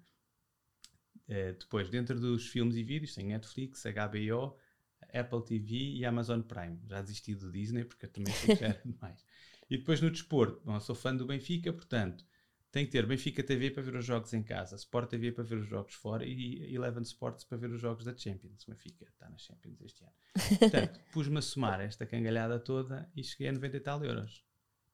Uh, 1.27 1.57
depois, 1.57 1.89
dentro 1.89 2.19
dos 2.19 2.47
filmes 2.47 2.75
e 2.75 2.83
vídeos, 2.83 3.13
tem 3.13 3.27
Netflix, 3.27 3.83
HBO, 3.83 4.57
Apple 5.13 5.43
TV 5.43 5.75
e 5.75 6.05
Amazon 6.05 6.41
Prime. 6.41 6.79
Já 6.87 7.01
desisti 7.01 7.35
do 7.35 7.51
Disney 7.51 7.85
porque 7.85 8.05
eu 8.05 8.09
também 8.09 8.33
sei 8.33 8.55
que 8.55 8.63
era 8.63 8.81
demais. 8.83 9.23
E 9.69 9.77
depois 9.77 10.01
no 10.01 10.11
desporto, 10.11 10.61
bom, 10.65 10.79
sou 10.79 10.95
fã 10.95 11.15
do 11.15 11.25
Benfica, 11.25 11.71
portanto, 11.71 12.25
tem 12.73 12.85
que 12.85 12.91
ter 12.91 13.05
Benfica 13.05 13.43
TV 13.43 13.69
para 13.69 13.83
ver 13.83 13.95
os 13.95 14.03
jogos 14.03 14.33
em 14.33 14.41
casa, 14.41 14.75
Sport 14.75 15.11
TV 15.11 15.31
para 15.31 15.43
ver 15.43 15.59
os 15.59 15.67
jogos 15.67 15.93
fora 15.93 16.25
e 16.25 16.73
Eleven 16.73 17.03
Sports 17.03 17.43
para 17.43 17.57
ver 17.57 17.69
os 17.69 17.79
jogos 17.79 18.03
da 18.03 18.17
Champions. 18.17 18.63
O 18.63 18.71
Benfica 18.71 19.05
está 19.05 19.29
na 19.29 19.37
Champions 19.37 19.79
este 19.81 20.03
ano. 20.03 20.13
Portanto, 20.57 20.99
pus-me 21.13 21.37
a 21.37 21.41
somar 21.41 21.81
esta 21.81 22.05
cangalhada 22.07 22.59
toda 22.59 23.07
e 23.15 23.23
cheguei 23.23 23.49
a 23.49 23.53
90 23.53 23.77
e 23.77 23.79
tal 23.79 24.03
euros. 24.03 24.43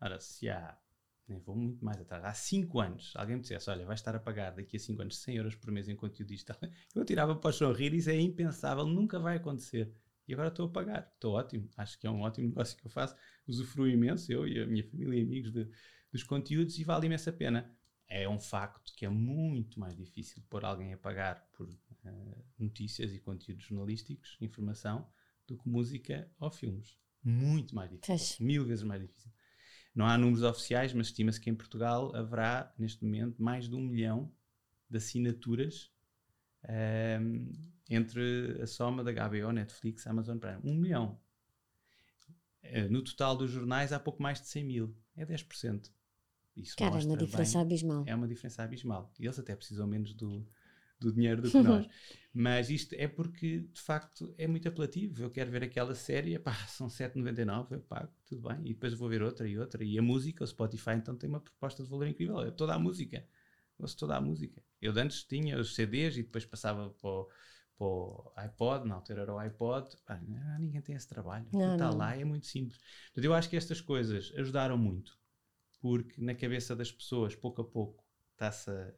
Ora, 0.02 0.20
se 0.20 0.50
há, 0.50 0.78
nem 1.26 1.40
vou 1.40 1.56
muito 1.56 1.84
mais 1.84 2.02
atrás, 2.02 2.26
há 2.26 2.34
5 2.34 2.80
anos, 2.82 3.14
alguém 3.16 3.38
me 3.38 3.42
dissesse, 3.42 3.70
olha, 3.70 3.86
vais 3.86 4.00
estar 4.02 4.14
a 4.14 4.20
pagar 4.20 4.52
daqui 4.52 4.76
a 4.76 4.80
5 4.80 5.02
anos 5.02 5.18
100 5.18 5.38
euros 5.38 5.56
por 5.56 5.72
mês 5.72 5.88
em 5.88 5.96
conteúdo 5.96 6.28
digital, 6.28 6.58
eu 6.94 7.04
tirava 7.06 7.34
para 7.34 7.50
o 7.50 7.54
sorrir, 7.54 7.94
isso 7.94 8.10
é 8.10 8.20
impensável, 8.20 8.86
nunca 8.86 9.20
vai 9.20 9.38
acontecer 9.38 9.94
e 10.30 10.34
agora 10.34 10.50
estou 10.50 10.68
a 10.68 10.70
pagar. 10.70 11.12
Estou 11.16 11.34
ótimo. 11.34 11.68
Acho 11.76 11.98
que 11.98 12.06
é 12.06 12.12
um 12.12 12.22
ótimo 12.22 12.50
negócio 12.50 12.78
que 12.78 12.86
eu 12.86 12.92
faço. 12.92 13.16
Usufruo 13.48 13.88
imenso, 13.88 14.32
eu 14.32 14.48
e 14.48 14.62
a 14.62 14.68
minha 14.68 14.84
família 14.84 15.20
e 15.20 15.24
amigos 15.24 15.52
de, 15.52 15.68
dos 16.12 16.22
conteúdos 16.22 16.78
e 16.78 16.84
vale 16.84 17.08
imensa 17.08 17.34
pena. 17.34 17.76
É 18.08 18.30
um 18.30 18.40
facto 18.40 18.94
que 18.96 19.08
é 19.08 19.10
muito 19.10 19.80
mais 19.80 19.98
difícil 19.98 20.44
pôr 20.48 20.64
alguém 20.64 20.94
a 20.94 20.98
pagar 20.98 21.48
por 21.52 21.68
uh, 21.68 22.46
notícias 22.60 23.12
e 23.12 23.20
conteúdos 23.20 23.66
jornalísticos, 23.66 24.38
informação, 24.40 25.10
do 25.48 25.58
que 25.58 25.68
música 25.68 26.32
ou 26.40 26.52
filmes. 26.52 26.96
Muito 27.24 27.74
mais 27.74 27.90
difícil. 27.90 28.46
Mil 28.46 28.64
vezes 28.66 28.84
mais 28.84 29.02
difícil. 29.02 29.32
Não 29.96 30.06
há 30.06 30.16
números 30.16 30.44
oficiais, 30.44 30.94
mas 30.94 31.08
estima-se 31.08 31.42
que 31.42 31.50
em 31.50 31.56
Portugal 31.56 32.16
haverá, 32.16 32.72
neste 32.78 33.04
momento, 33.04 33.42
mais 33.42 33.68
de 33.68 33.76
um 33.76 33.82
milhão 33.82 34.32
de 34.88 34.98
assinaturas 34.98 35.92
um, 37.20 37.52
entre 37.90 38.62
a 38.62 38.68
soma 38.68 39.04
da 39.04 39.12
HBO, 39.12 39.52
Netflix, 39.52 40.06
Amazon 40.06 40.38
Prime. 40.38 40.60
Um 40.64 40.76
milhão. 40.76 41.20
Uh, 42.64 42.92
no 42.92 43.02
total 43.04 43.36
dos 43.36 43.50
jornais 43.50 43.92
há 43.92 44.00
pouco 44.00 44.22
mais 44.22 44.40
de 44.40 44.48
100 44.48 44.64
mil. 44.64 44.96
É 45.16 45.26
10%. 45.26 45.92
Isso 46.56 46.76
Cara, 46.78 47.00
é 47.00 47.06
uma 47.06 47.18
diferença 47.18 47.58
bem, 47.58 47.62
abismal. 47.66 48.04
É 48.06 48.16
uma 48.16 48.28
diferença 48.28 48.64
abismal. 48.64 49.12
E 49.20 49.26
eles 49.26 49.40
até 49.40 49.56
precisam 49.56 49.88
menos 49.88 50.14
do, 50.14 50.46
do 51.00 51.12
dinheiro 51.12 51.42
do 51.42 51.50
que 51.50 51.62
nós. 51.62 51.88
Mas 52.34 52.70
isto 52.70 52.94
é 52.94 53.08
porque, 53.08 53.62
de 53.72 53.82
facto, 53.82 54.34
é 54.38 54.46
muito 54.46 54.68
apelativo. 54.68 55.24
Eu 55.24 55.32
quero 55.32 55.50
ver 55.50 55.64
aquela 55.64 55.96
série, 55.96 56.38
pá, 56.38 56.54
são 56.68 56.88
7,99, 56.88 57.72
eu 57.72 57.82
pago, 57.82 58.12
tudo 58.26 58.48
bem. 58.48 58.60
E 58.66 58.74
depois 58.74 58.94
vou 58.94 59.10
ver 59.10 59.24
outra 59.24 59.48
e 59.48 59.58
outra. 59.58 59.84
E 59.84 59.98
a 59.98 60.02
música, 60.02 60.44
o 60.44 60.48
Spotify, 60.48 60.92
então 60.92 61.16
tem 61.16 61.30
uma 61.30 61.40
proposta 61.40 61.84
de 61.84 61.90
valor 61.90 62.08
incrível. 62.08 62.42
É 62.42 62.52
toda 62.52 62.76
a 62.76 62.80
música 62.80 63.26
ouço 63.80 63.98
toda 63.98 64.16
a 64.16 64.22
música. 64.22 64.62
Eu 64.82 64.94
antes 64.98 65.24
tinha 65.24 65.60
os 65.60 65.74
CDs 65.74 66.18
e 66.18 66.24
depois 66.24 66.46
passava 66.46 66.90
para 66.90 67.10
o, 67.10 67.30
para 67.80 67.88
o 67.88 68.32
iPod, 68.36 68.86
na 68.86 68.96
altura 68.96 69.22
era 69.22 69.34
o 69.34 69.40
iPod. 69.40 69.96
Pá, 70.06 70.20
ninguém 70.60 70.82
tem 70.82 70.96
esse 70.96 71.08
trabalho. 71.08 71.48
Está 71.54 71.90
lá, 71.90 72.16
é 72.16 72.26
muito 72.26 72.46
simples. 72.46 72.78
Portanto, 73.06 73.24
eu 73.24 73.34
acho 73.34 73.50
que 73.50 73.56
estas 73.56 73.80
coisas 73.80 74.34
ajudaram 74.36 74.78
muito, 74.78 75.18
porque 75.80 76.22
na 76.22 76.36
cabeça 76.36 76.76
das 76.76 76.92
pessoas, 76.92 77.36
pouco 77.36 77.62
a 77.62 77.66
pouco, 77.66 78.04
está-se 78.34 78.70
a, 78.70 78.94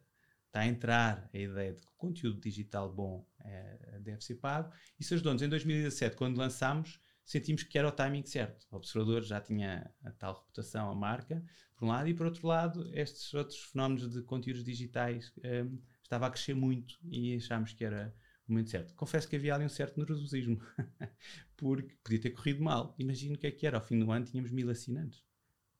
está 0.46 0.60
a 0.60 0.66
entrar 0.66 1.30
a 1.32 1.38
ideia 1.38 1.72
de 1.72 1.80
que 1.80 1.86
o 1.86 1.96
conteúdo 1.96 2.40
digital 2.40 2.92
bom 2.92 3.24
é, 3.44 4.00
deve 4.00 4.22
ser 4.22 4.34
pago. 4.34 4.72
Isso 4.98 5.14
ajudou-nos. 5.14 5.42
Em 5.42 5.48
2017, 5.48 6.16
quando 6.16 6.36
lançámos, 6.36 6.98
sentimos 7.24 7.62
que 7.62 7.78
era 7.78 7.86
o 7.86 7.92
timing 7.92 8.26
certo. 8.26 8.66
O 8.72 8.76
observador 8.76 9.22
já 9.22 9.40
tinha 9.40 9.88
a 10.04 10.10
tal 10.10 10.34
reputação, 10.34 10.90
a 10.90 10.94
marca, 10.94 11.42
por 11.76 11.84
um 11.84 11.88
lado, 11.88 12.08
e 12.08 12.14
por 12.14 12.26
outro 12.26 12.48
lado, 12.48 12.90
estes 12.92 13.32
outros 13.32 13.60
fenómenos 13.60 14.10
de 14.10 14.22
conteúdos 14.22 14.64
digitais 14.64 15.32
um, 15.38 15.78
estava 16.02 16.26
a 16.26 16.30
crescer 16.30 16.54
muito 16.54 16.98
e 17.04 17.36
achámos 17.36 17.72
que 17.72 17.84
era 17.84 18.12
momento 18.52 18.70
certo. 18.70 18.94
Confesso 18.94 19.28
que 19.28 19.36
havia 19.36 19.54
ali 19.54 19.64
um 19.64 19.68
certo 19.68 19.98
nervosismo, 19.98 20.60
porque 21.56 21.96
podia 22.02 22.20
ter 22.20 22.30
corrido 22.30 22.62
mal. 22.62 22.94
Imagino 22.98 23.34
o 23.34 23.38
que 23.38 23.46
é 23.46 23.50
que 23.50 23.66
era. 23.66 23.78
Ao 23.78 23.84
fim 23.84 23.98
do 23.98 24.10
ano 24.10 24.24
tínhamos 24.24 24.50
mil 24.50 24.70
assinantes. 24.70 25.24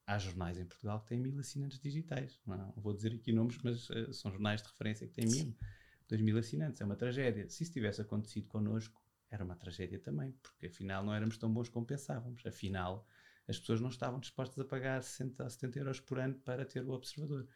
Há 0.07 0.19
jornais 0.19 0.59
em 0.59 0.65
Portugal 0.65 1.01
que 1.01 1.09
têm 1.09 1.21
mil 1.21 1.39
assinantes 1.39 1.79
digitais. 1.79 2.41
Não 2.47 2.73
vou 2.77 2.93
dizer 2.93 3.15
aqui 3.15 3.33
nomes, 3.33 3.59
mas 3.63 3.89
uh, 3.91 4.13
são 4.13 4.31
jornais 4.31 4.63
de 4.63 4.69
referência 4.69 5.07
que 5.07 5.13
têm 5.13 5.27
mil, 5.27 5.57
dois 6.09 6.21
mil 6.21 6.37
assinantes. 6.39 6.81
É 6.81 6.85
uma 6.85 6.97
tragédia. 6.97 7.49
Se 7.49 7.63
isso 7.63 7.73
tivesse 7.73 8.01
acontecido 8.01 8.49
connosco, 8.49 9.01
era 9.31 9.45
uma 9.45 9.57
tragédia 9.57 9.99
também, 9.99 10.33
porque 10.43 10.67
afinal 10.67 11.05
não 11.05 11.15
éramos 11.15 11.39
tão 11.39 11.53
bons 11.53 11.69
como 11.69 11.87
pensávamos. 11.87 12.45
Afinal, 12.45 13.07
as 13.49 13.59
pessoas 13.59 13.81
não 13.81 13.89
estavam 13.89 14.21
dispostas 14.21 14.59
a 14.59 14.65
pagar 14.65 15.03
60 15.03 15.45
a 15.45 15.49
70 15.49 15.79
euros 15.79 16.01
por 16.01 16.19
ano 16.19 16.35
para 16.41 16.65
ter 16.67 16.85
o 16.85 16.91
observador. 16.91 17.49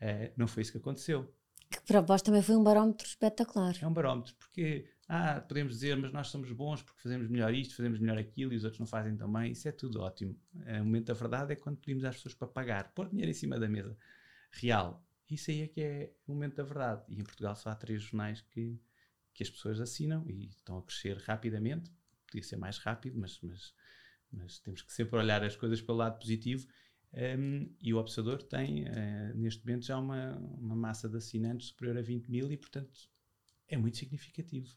Uh, 0.00 0.32
não 0.36 0.46
foi 0.46 0.62
isso 0.62 0.72
que 0.72 0.78
aconteceu. 0.78 1.34
Que 1.70 1.80
para 1.82 2.00
vós 2.00 2.22
também 2.22 2.42
foi 2.42 2.56
um 2.56 2.64
barómetro 2.64 3.06
espetacular. 3.06 3.74
É 3.80 3.86
um 3.86 3.92
barómetro, 3.92 4.34
porque 4.36 4.88
ah, 5.08 5.40
podemos 5.40 5.74
dizer, 5.74 5.96
mas 5.96 6.12
nós 6.12 6.28
somos 6.28 6.50
bons 6.52 6.82
porque 6.82 7.02
fazemos 7.02 7.28
melhor 7.28 7.52
isto, 7.52 7.76
fazemos 7.76 7.98
melhor 7.98 8.18
aquilo 8.18 8.52
e 8.52 8.56
os 8.56 8.64
outros 8.64 8.80
não 8.80 8.86
fazem 8.86 9.16
tão 9.16 9.30
bem. 9.30 9.52
Isso 9.52 9.68
é 9.68 9.72
tudo 9.72 10.00
ótimo. 10.00 10.38
É, 10.64 10.80
o 10.80 10.84
momento 10.84 11.06
da 11.06 11.14
verdade 11.14 11.52
é 11.52 11.56
quando 11.56 11.78
pedimos 11.78 12.04
às 12.04 12.16
pessoas 12.16 12.34
para 12.34 12.48
pagar, 12.48 12.92
pôr 12.94 13.08
dinheiro 13.08 13.30
em 13.30 13.34
cima 13.34 13.58
da 13.58 13.68
mesa. 13.68 13.96
Real. 14.50 15.04
Isso 15.30 15.50
aí 15.50 15.62
é 15.62 15.68
que 15.68 15.80
é 15.80 16.12
o 16.26 16.32
momento 16.32 16.56
da 16.56 16.62
verdade. 16.62 17.04
E 17.08 17.20
em 17.20 17.22
Portugal 17.22 17.54
só 17.54 17.70
há 17.70 17.74
três 17.74 18.02
jornais 18.02 18.40
que 18.40 18.80
que 19.38 19.44
as 19.44 19.50
pessoas 19.50 19.80
assinam 19.80 20.28
e 20.28 20.46
estão 20.46 20.78
a 20.78 20.82
crescer 20.82 21.16
rapidamente. 21.18 21.92
Podia 22.26 22.42
ser 22.42 22.56
mais 22.56 22.76
rápido, 22.78 23.20
mas, 23.20 23.38
mas, 23.40 23.72
mas 24.32 24.58
temos 24.58 24.82
que 24.82 24.92
sempre 24.92 25.16
olhar 25.16 25.44
as 25.44 25.54
coisas 25.54 25.80
pelo 25.80 25.98
lado 25.98 26.18
positivo. 26.18 26.66
Um, 27.14 27.74
e 27.80 27.94
o 27.94 27.98
Observador 27.98 28.42
tem, 28.42 28.84
uh, 28.84 29.34
neste 29.34 29.64
momento, 29.64 29.86
já 29.86 29.98
uma, 29.98 30.36
uma 30.36 30.76
massa 30.76 31.08
de 31.08 31.16
assinantes 31.16 31.68
superior 31.68 31.98
a 31.98 32.02
20 32.02 32.28
mil 32.28 32.52
e, 32.52 32.56
portanto, 32.56 33.08
é 33.66 33.76
muito 33.76 33.96
significativo. 33.96 34.76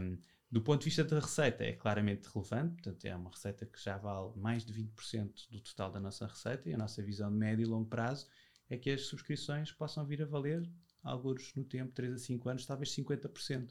Um, 0.00 0.18
do 0.50 0.62
ponto 0.62 0.80
de 0.80 0.86
vista 0.86 1.04
da 1.04 1.20
receita, 1.20 1.62
é 1.62 1.74
claramente 1.74 2.26
relevante, 2.32 2.74
portanto, 2.74 3.04
é 3.04 3.14
uma 3.14 3.30
receita 3.30 3.66
que 3.66 3.82
já 3.82 3.98
vale 3.98 4.32
mais 4.36 4.64
de 4.64 4.72
20% 4.72 5.50
do 5.50 5.60
total 5.60 5.92
da 5.92 6.00
nossa 6.00 6.26
receita 6.26 6.68
e 6.70 6.72
a 6.72 6.78
nossa 6.78 7.02
visão 7.02 7.30
de 7.30 7.36
médio 7.36 7.62
e 7.62 7.66
longo 7.66 7.88
prazo 7.88 8.26
é 8.70 8.76
que 8.78 8.90
as 8.90 9.02
subscrições 9.02 9.70
possam 9.72 10.06
vir 10.06 10.22
a 10.22 10.26
valer 10.26 10.66
alguns 11.02 11.54
no 11.54 11.64
tempo, 11.64 11.92
3 11.92 12.14
a 12.14 12.18
5 12.18 12.48
anos, 12.48 12.66
talvez 12.66 12.90
50%. 12.94 13.70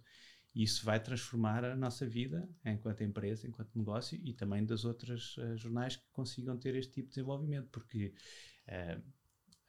Isso 0.54 0.84
vai 0.84 1.00
transformar 1.00 1.64
a 1.64 1.76
nossa 1.76 2.08
vida 2.08 2.50
enquanto 2.66 3.04
empresa, 3.04 3.48
enquanto 3.48 3.78
negócio 3.78 4.20
e 4.24 4.34
também 4.34 4.66
das 4.66 4.86
outras 4.86 5.38
uh, 5.38 5.56
jornais 5.56 5.96
que 5.96 6.06
consigam 6.12 6.58
ter 6.58 6.76
este 6.76 6.94
tipo 6.94 7.10
de 7.10 7.16
desenvolvimento, 7.16 7.70
porque 7.70 8.14
uh, 8.68 9.04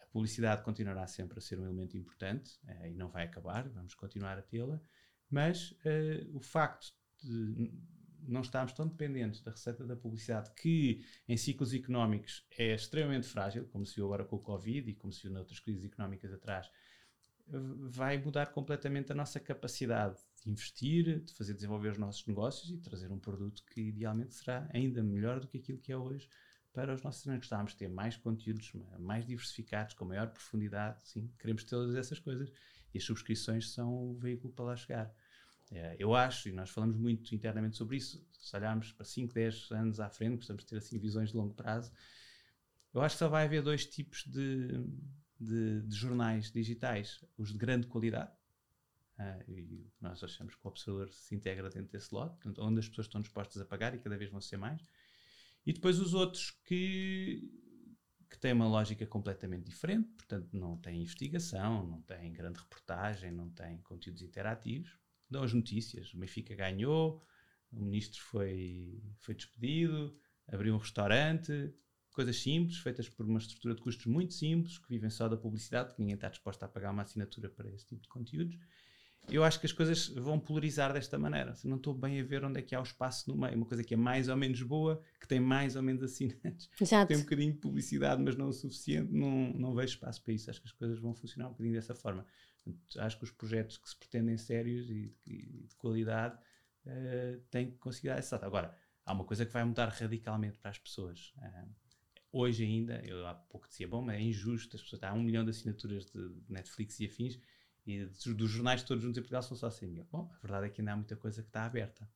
a 0.00 0.06
publicidade 0.06 0.62
continuará 0.62 1.06
sempre 1.06 1.38
a 1.38 1.40
ser 1.42 1.58
um 1.60 1.64
elemento 1.64 1.96
importante 1.96 2.58
uh, 2.64 2.86
e 2.86 2.94
não 2.94 3.10
vai 3.10 3.24
acabar, 3.24 3.68
vamos 3.68 3.94
continuar 3.94 4.38
a 4.38 4.42
tê-la, 4.42 4.80
mas 5.30 5.74
o 6.32 6.40
facto 6.40 6.94
de 7.22 7.70
não 8.26 8.40
estarmos 8.40 8.72
tão 8.72 8.88
dependentes 8.88 9.42
da 9.42 9.50
receita 9.50 9.84
da 9.84 9.94
publicidade, 9.94 10.50
que 10.54 11.04
em 11.28 11.36
ciclos 11.36 11.74
económicos 11.74 12.46
é 12.56 12.74
extremamente 12.74 13.26
frágil, 13.26 13.66
como 13.68 13.84
se 13.84 13.94
viu 13.94 14.06
agora 14.06 14.24
com 14.24 14.36
o 14.36 14.42
Covid 14.42 14.90
e 14.90 14.94
como 14.94 15.12
se 15.12 15.22
viu 15.22 15.32
noutras 15.32 15.60
crises 15.60 15.84
económicas 15.84 16.32
atrás, 16.32 16.70
vai 17.46 18.18
mudar 18.18 18.46
completamente 18.52 19.12
a 19.12 19.14
nossa 19.14 19.38
capacidade 19.40 20.18
de 20.42 20.50
investir, 20.50 21.20
de 21.24 21.32
fazer 21.34 21.54
desenvolver 21.54 21.92
os 21.92 21.98
nossos 21.98 22.26
negócios 22.26 22.70
e 22.70 22.78
trazer 22.78 23.10
um 23.10 23.18
produto 23.18 23.62
que 23.64 23.80
idealmente 23.80 24.34
será 24.34 24.68
ainda 24.72 25.02
melhor 25.02 25.40
do 25.40 25.48
que 25.48 25.58
aquilo 25.58 25.78
que 25.78 25.92
é 25.92 25.96
hoje 25.96 26.28
para 26.72 26.94
os 26.94 27.02
nossos 27.02 27.20
assinantes. 27.20 27.46
Gostávamos 27.46 27.72
de 27.72 27.78
ter 27.78 27.88
mais 27.88 28.16
conteúdos 28.16 28.72
mais 28.98 29.26
diversificados, 29.26 29.94
com 29.94 30.04
maior 30.04 30.28
profundidade, 30.28 31.06
sim, 31.06 31.30
queremos 31.38 31.64
todas 31.64 31.94
essas 31.94 32.18
coisas 32.18 32.50
e 32.94 32.98
as 32.98 33.04
subscrições 33.04 33.70
são 33.72 33.92
o 33.92 34.18
veículo 34.18 34.52
para 34.52 34.64
lá 34.66 34.76
chegar. 34.76 35.14
É, 35.70 35.96
eu 35.98 36.14
acho, 36.14 36.48
e 36.48 36.52
nós 36.52 36.70
falamos 36.70 36.96
muito 36.96 37.34
internamente 37.34 37.76
sobre 37.76 37.98
isso, 37.98 38.26
se 38.32 38.56
olharmos 38.56 38.92
para 38.92 39.04
5, 39.04 39.34
10 39.34 39.70
anos 39.72 40.00
à 40.00 40.08
frente, 40.08 40.36
gostamos 40.36 40.62
de 40.62 40.68
ter 40.70 40.78
assim 40.78 40.98
visões 40.98 41.30
de 41.30 41.36
longo 41.36 41.52
prazo, 41.52 41.92
eu 42.94 43.02
acho 43.02 43.16
que 43.16 43.18
só 43.18 43.28
vai 43.28 43.44
haver 43.44 43.62
dois 43.62 43.84
tipos 43.84 44.24
de 44.24 44.82
de, 45.38 45.82
de 45.82 45.96
jornais 45.96 46.50
digitais, 46.50 47.24
os 47.36 47.52
de 47.52 47.58
grande 47.58 47.86
qualidade, 47.86 48.32
uh, 49.18 49.50
e 49.50 49.90
nós 50.00 50.22
achamos 50.22 50.54
que 50.54 50.60
o 50.64 50.68
Observador 50.68 51.12
se 51.12 51.34
integra 51.34 51.68
dentro 51.70 51.90
desse 51.90 52.14
lote, 52.14 52.36
portanto, 52.36 52.62
onde 52.62 52.80
as 52.80 52.88
pessoas 52.88 53.06
estão 53.06 53.20
dispostas 53.20 53.60
a 53.60 53.64
pagar 53.64 53.94
e 53.94 53.98
cada 53.98 54.16
vez 54.16 54.30
vão 54.30 54.40
ser 54.40 54.56
mais, 54.56 54.82
e 55.66 55.72
depois 55.72 55.98
os 56.00 56.14
outros 56.14 56.50
que, 56.64 57.50
que 58.30 58.38
têm 58.38 58.52
uma 58.52 58.68
lógica 58.68 59.06
completamente 59.06 59.64
diferente, 59.64 60.08
portanto, 60.16 60.48
não 60.52 60.76
têm 60.76 61.02
investigação, 61.02 61.86
não 61.86 62.00
têm 62.02 62.32
grande 62.32 62.58
reportagem, 62.58 63.30
não 63.30 63.50
têm 63.50 63.78
conteúdos 63.82 64.22
interativos, 64.22 64.98
dão 65.28 65.42
as 65.42 65.52
notícias. 65.52 66.12
O 66.14 66.18
Benfica 66.18 66.54
ganhou, 66.54 67.22
o 67.70 67.82
ministro 67.82 68.20
foi, 68.22 69.02
foi 69.18 69.34
despedido, 69.34 70.18
abriu 70.46 70.74
um 70.74 70.78
restaurante, 70.78 71.74
coisas 72.12 72.40
simples, 72.40 72.78
feitas 72.78 73.08
por 73.08 73.26
uma 73.26 73.38
estrutura 73.38 73.74
de 73.74 73.82
custos 73.82 74.06
muito 74.06 74.34
simples, 74.34 74.78
que 74.78 74.88
vivem 74.88 75.10
só 75.10 75.28
da 75.28 75.36
publicidade, 75.36 75.94
que 75.94 76.00
ninguém 76.00 76.14
está 76.14 76.28
disposto 76.28 76.62
a 76.62 76.68
pagar 76.68 76.90
uma 76.90 77.02
assinatura 77.02 77.48
para 77.48 77.68
esse 77.70 77.86
tipo 77.86 78.02
de 78.02 78.08
conteúdos. 78.08 78.58
Eu 79.30 79.44
acho 79.44 79.60
que 79.60 79.66
as 79.66 79.72
coisas 79.72 80.08
vão 80.08 80.40
polarizar 80.40 80.92
desta 80.92 81.18
maneira. 81.18 81.54
Não 81.64 81.76
estou 81.76 81.92
bem 81.92 82.20
a 82.20 82.24
ver 82.24 82.44
onde 82.44 82.58
é 82.58 82.62
que 82.62 82.74
há 82.74 82.80
o 82.80 82.82
espaço 82.82 83.28
no 83.30 83.36
meio. 83.36 83.54
Uma 83.56 83.66
coisa 83.66 83.84
que 83.84 83.92
é 83.92 83.96
mais 83.96 84.28
ou 84.28 84.36
menos 84.36 84.62
boa, 84.62 85.02
que 85.20 85.28
tem 85.28 85.38
mais 85.38 85.76
ou 85.76 85.82
menos 85.82 86.02
assinantes, 86.02 86.70
Exato. 86.80 87.08
tem 87.08 87.16
um 87.16 87.20
bocadinho 87.20 87.52
de 87.52 87.58
publicidade, 87.58 88.22
mas 88.22 88.36
não 88.36 88.48
o 88.48 88.52
suficiente. 88.52 89.12
Não, 89.12 89.52
não 89.52 89.74
vejo 89.74 89.94
espaço 89.94 90.22
para 90.22 90.32
isso. 90.32 90.50
Acho 90.50 90.60
que 90.60 90.68
as 90.68 90.72
coisas 90.72 90.98
vão 90.98 91.14
funcionar 91.14 91.48
um 91.48 91.52
bocadinho 91.52 91.74
dessa 91.74 91.94
forma. 91.94 92.24
Acho 92.98 93.18
que 93.18 93.24
os 93.24 93.30
projetos 93.30 93.76
que 93.76 93.88
se 93.88 93.96
pretendem 93.96 94.36
sérios 94.36 94.88
e, 94.90 95.14
e 95.26 95.66
de 95.66 95.74
qualidade 95.76 96.38
uh, 96.86 97.40
têm 97.50 97.70
que 97.70 97.78
conseguir 97.78 98.08
essa 98.08 98.36
Agora, 98.44 98.76
há 99.04 99.12
uma 99.12 99.24
coisa 99.24 99.44
que 99.44 99.52
vai 99.52 99.64
mudar 99.64 99.88
radicalmente 99.88 100.58
para 100.58 100.70
as 100.70 100.78
pessoas. 100.78 101.32
Uh, 101.36 101.68
hoje 102.32 102.64
ainda, 102.64 103.02
eu 103.04 103.26
há 103.26 103.34
pouco 103.34 103.68
dizia, 103.68 103.88
bom, 103.88 104.02
mas 104.02 104.16
é 104.16 104.20
injusto, 104.20 104.76
as 104.76 104.82
pessoas, 104.82 105.02
há 105.02 105.12
um 105.12 105.22
milhão 105.22 105.44
de 105.44 105.50
assinaturas 105.50 106.06
de 106.06 106.30
Netflix 106.48 107.00
e 107.00 107.06
afins, 107.06 107.38
e 107.88 108.04
dos 108.04 108.50
jornais 108.50 108.82
todos 108.82 109.02
juntos 109.02 109.16
em 109.16 109.22
Portugal 109.22 109.42
são 109.42 109.56
só 109.56 109.70
100 109.70 109.88
mil. 109.88 110.04
Bom, 110.12 110.30
a 110.30 110.38
verdade 110.40 110.66
é 110.66 110.68
que 110.68 110.82
ainda 110.82 110.92
há 110.92 110.96
muita 110.96 111.16
coisa 111.16 111.42
que 111.42 111.48
está 111.48 111.64
aberta. 111.64 112.06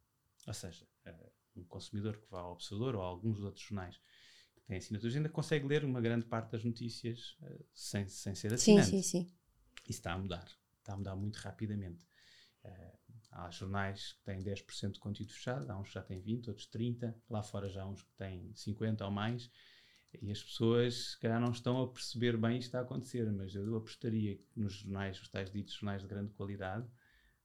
Ou 0.46 0.52
seja, 0.52 0.86
uh, 1.06 1.32
um 1.56 1.64
consumidor 1.64 2.18
que 2.18 2.28
vá 2.28 2.40
ao 2.40 2.52
Observador 2.52 2.96
ou 2.96 3.00
a 3.00 3.06
alguns 3.06 3.40
outros 3.40 3.64
jornais 3.64 3.98
que 4.54 4.60
têm 4.66 4.76
assinaturas 4.76 5.16
ainda 5.16 5.30
consegue 5.30 5.66
ler 5.66 5.82
uma 5.82 5.98
grande 6.02 6.26
parte 6.26 6.52
das 6.52 6.62
notícias 6.62 7.38
uh, 7.40 7.64
sem, 7.72 8.06
sem 8.06 8.34
ser 8.34 8.52
assinante. 8.52 8.90
Sim, 8.90 9.02
sim, 9.02 9.24
sim. 9.24 9.32
Isso 9.88 10.00
está 10.00 10.12
a 10.12 10.18
mudar. 10.18 10.46
Está 10.78 10.92
a 10.92 10.96
mudar 10.98 11.16
muito 11.16 11.36
rapidamente. 11.36 12.04
Uh, 12.62 12.98
há 13.30 13.50
jornais 13.50 14.12
que 14.12 14.24
têm 14.24 14.42
10% 14.42 14.92
de 14.92 15.00
conteúdo 15.00 15.32
fechado, 15.32 15.70
há 15.70 15.78
uns 15.78 15.88
que 15.88 15.94
já 15.94 16.02
têm 16.02 16.20
20, 16.20 16.50
outros 16.50 16.66
30, 16.66 17.16
lá 17.30 17.42
fora 17.42 17.70
já 17.70 17.82
há 17.82 17.86
uns 17.86 18.02
que 18.02 18.12
têm 18.12 18.54
50 18.54 19.06
ou 19.06 19.10
mais, 19.10 19.50
e 20.20 20.30
as 20.30 20.42
pessoas, 20.42 21.12
se 21.12 21.18
calhar, 21.20 21.40
não 21.40 21.50
estão 21.50 21.80
a 21.80 21.88
perceber 21.88 22.36
bem 22.36 22.58
isto 22.58 22.74
a 22.74 22.80
acontecer, 22.80 23.30
mas 23.32 23.54
eu 23.54 23.76
apostaria 23.76 24.36
que 24.36 24.60
nos 24.60 24.74
jornais, 24.74 25.20
os 25.20 25.28
tais 25.28 25.50
ditos 25.50 25.74
jornais 25.74 26.02
de 26.02 26.08
grande 26.08 26.32
qualidade, 26.32 26.86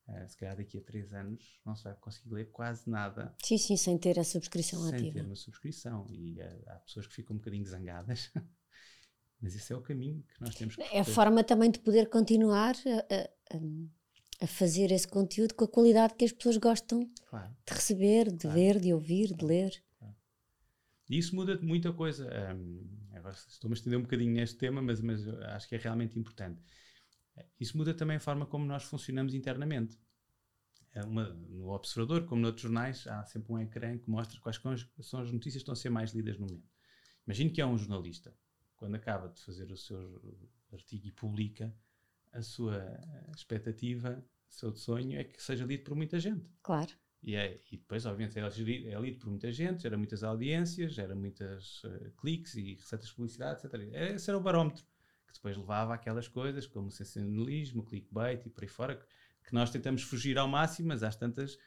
uh, 0.07 0.28
se 0.28 0.36
calhar 0.36 0.57
daqui 0.57 0.78
a 0.78 0.82
3 0.82 1.13
anos 1.13 1.59
não 1.65 1.76
se 1.76 1.84
vai 1.84 1.95
conseguir 1.95 2.34
ler 2.34 2.51
quase 2.51 2.89
nada. 2.89 3.34
Sim, 3.43 3.57
sim, 3.57 3.78
sem 3.78 3.97
ter 3.97 4.20
a 4.20 4.24
subscrição 4.24 4.80
sem 4.82 4.89
ativa. 4.89 5.03
Sem 5.03 5.13
ter 5.13 5.26
uma 5.26 5.36
subscrição. 5.36 6.05
E 6.09 6.39
uh, 6.41 6.63
há 6.68 6.76
pessoas 6.80 7.07
que 7.07 7.13
ficam 7.13 7.36
um 7.36 7.39
bocadinho 7.39 7.65
zangadas. 7.65 8.32
mas 9.41 9.55
esse 9.55 9.72
é 9.72 9.76
o 9.76 9.82
caminho 9.82 10.24
que 10.24 10.41
nós 10.41 10.55
temos 10.55 10.76
que 10.76 10.82
É 10.82 10.99
a 10.99 11.05
forma 11.05 11.43
também 11.43 11.72
de 11.72 11.80
poder 11.80 12.09
continuar 12.09 12.76
a, 12.86 13.55
a, 13.55 14.43
a, 14.43 14.47
fazer 14.47 14.91
esse 14.91 15.07
conteúdo 15.07 15.53
com 15.53 15.65
a 15.65 15.68
qualidade 15.68 16.15
que 16.15 16.26
as 16.26 16.32
pessoas 16.32 16.57
gostam 16.57 17.09
claro. 17.30 17.55
de 17.65 17.74
receber, 17.74 18.32
de 18.32 18.39
claro. 18.39 18.55
ver, 18.55 18.80
de 18.80 18.93
ouvir, 18.93 19.34
de 19.34 19.45
ler. 19.45 19.87
E 21.10 21.18
isso 21.18 21.36
muda 21.36 21.58
muita 21.62 21.91
coisa. 21.93 22.30
Agora 23.14 23.34
estou-me 23.34 23.74
a 23.74 23.78
estender 23.78 23.97
um 23.97 24.03
bocadinho 24.03 24.34
neste 24.34 24.58
tema, 24.58 24.82
mas, 24.82 25.01
mas 25.01 25.28
acho 25.28 25.68
que 25.68 25.76
é 25.76 25.78
realmente 25.78 26.18
importante. 26.20 26.62
Isso 27.60 27.78
muda 27.78 27.93
também 27.93 28.18
a 28.18 28.20
forma 28.20 28.45
como 28.45 28.66
nós 28.66 28.84
funcionamos 28.84 29.34
internamente. 29.34 29.97
É 30.93 31.03
uma, 31.03 31.30
no 31.30 31.70
Observador, 31.70 32.26
como 32.26 32.41
noutros 32.41 32.64
jornais, 32.64 33.05
há 33.08 33.24
sempre 33.26 33.53
um 33.53 33.60
ecrã 33.60 33.97
que 33.97 34.10
mostra 34.10 34.39
quais 34.41 34.60
são 35.01 35.22
as 35.22 35.32
notícias 35.32 35.55
que 35.55 35.58
estão 35.60 35.74
a 35.74 35.76
ser 35.76 35.89
mais 35.89 36.12
lidas 36.12 36.38
no 36.38 36.47
momento. 36.47 36.68
Imagine 37.26 37.51
que 37.51 37.62
é 37.62 37.66
um 37.66 37.78
jornalista, 37.78 38.34
quando 38.76 38.95
acaba 38.95 39.30
de 39.30 39.39
fazer 39.41 39.72
o 39.72 39.78
seu 39.78 40.22
artigo 40.72 41.08
e 41.08 41.12
publica, 41.12 41.74
a 42.32 42.41
sua 42.41 42.84
expectativa, 43.36 44.24
o 44.49 44.53
seu 44.53 44.76
sonho 44.76 45.20
é 45.20 45.24
que 45.24 45.41
seja 45.41 45.66
lido 45.66 45.84
por 45.84 45.95
muita 45.95 46.20
gente. 46.20 46.49
Claro. 46.64 46.91
E, 47.24 47.36
é, 47.36 47.59
e 47.72 47.78
depois, 47.78 48.05
obviamente, 48.05 48.39
é 48.39 48.47
lido, 48.47 48.88
é 48.89 48.99
lido 48.99 49.20
por 49.20 49.30
muita 49.30 49.51
gente, 49.51 49.84
gera 49.84 49.97
muitas 49.97 50.24
audiências, 50.24 50.93
gera 50.93 51.15
muitos 51.15 51.84
uh, 51.84 52.11
cliques 52.18 52.55
e 52.55 52.76
receitas 52.76 53.07
de 53.07 53.15
publicidade, 53.15 53.65
etc. 53.65 53.74
Esse 53.93 54.30
era 54.30 54.38
o 54.38 54.41
barómetro 54.41 54.86
que 55.26 55.34
depois 55.34 55.57
levava 55.57 55.93
aquelas 55.93 56.28
coisas 56.28 56.65
como 56.65 56.89
sensacionalismo, 56.89 57.84
clickbait 57.84 58.45
e 58.45 58.49
por 58.49 58.63
aí 58.63 58.70
fora, 58.70 58.95
que, 59.43 59.53
nós 59.53 59.70
tentamos 59.70 60.03
fugir 60.03 60.38
ao 60.38 60.47
máximo, 60.47 60.89
mas 60.89 61.03
às 61.03 61.15
tantas 61.15 61.57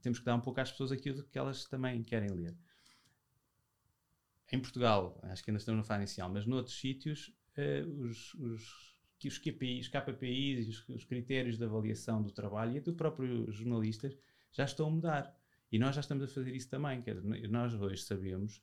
temos 0.00 0.18
que 0.18 0.24
dar 0.24 0.34
um 0.34 0.40
pouco 0.40 0.60
às 0.60 0.70
pessoas 0.70 0.92
aquilo 0.92 1.22
que 1.24 1.38
elas 1.38 1.64
também 1.64 2.02
querem 2.02 2.30
ler. 2.30 2.56
Em 4.52 4.58
Portugal, 4.58 5.18
acho 5.24 5.44
que 5.44 5.50
ainda 5.50 5.58
estamos 5.58 5.78
na 5.78 5.84
fase 5.84 6.00
inicial, 6.00 6.30
mas 6.30 6.46
noutros 6.46 6.78
sítios, 6.78 7.34
uh, 7.56 8.04
os, 8.04 8.34
os 8.34 8.90
os 9.28 9.38
KPIs, 9.38 9.86
os 9.86 9.88
KPIs 9.88 10.68
os, 10.68 10.88
os 10.88 11.04
critérios 11.04 11.58
de 11.58 11.64
avaliação 11.64 12.22
do 12.22 12.30
trabalho 12.30 12.76
e 12.76 12.80
do 12.80 12.94
próprio 12.94 13.50
jornalistas 13.52 14.16
já 14.52 14.64
estão 14.64 14.86
a 14.86 14.90
mudar. 14.90 15.36
E 15.70 15.78
nós 15.78 15.94
já 15.94 16.00
estamos 16.00 16.24
a 16.24 16.28
fazer 16.28 16.54
isso 16.54 16.68
também. 16.68 17.00
Quer 17.02 17.22
nós 17.48 17.74
hoje 17.74 18.02
sabemos 18.02 18.60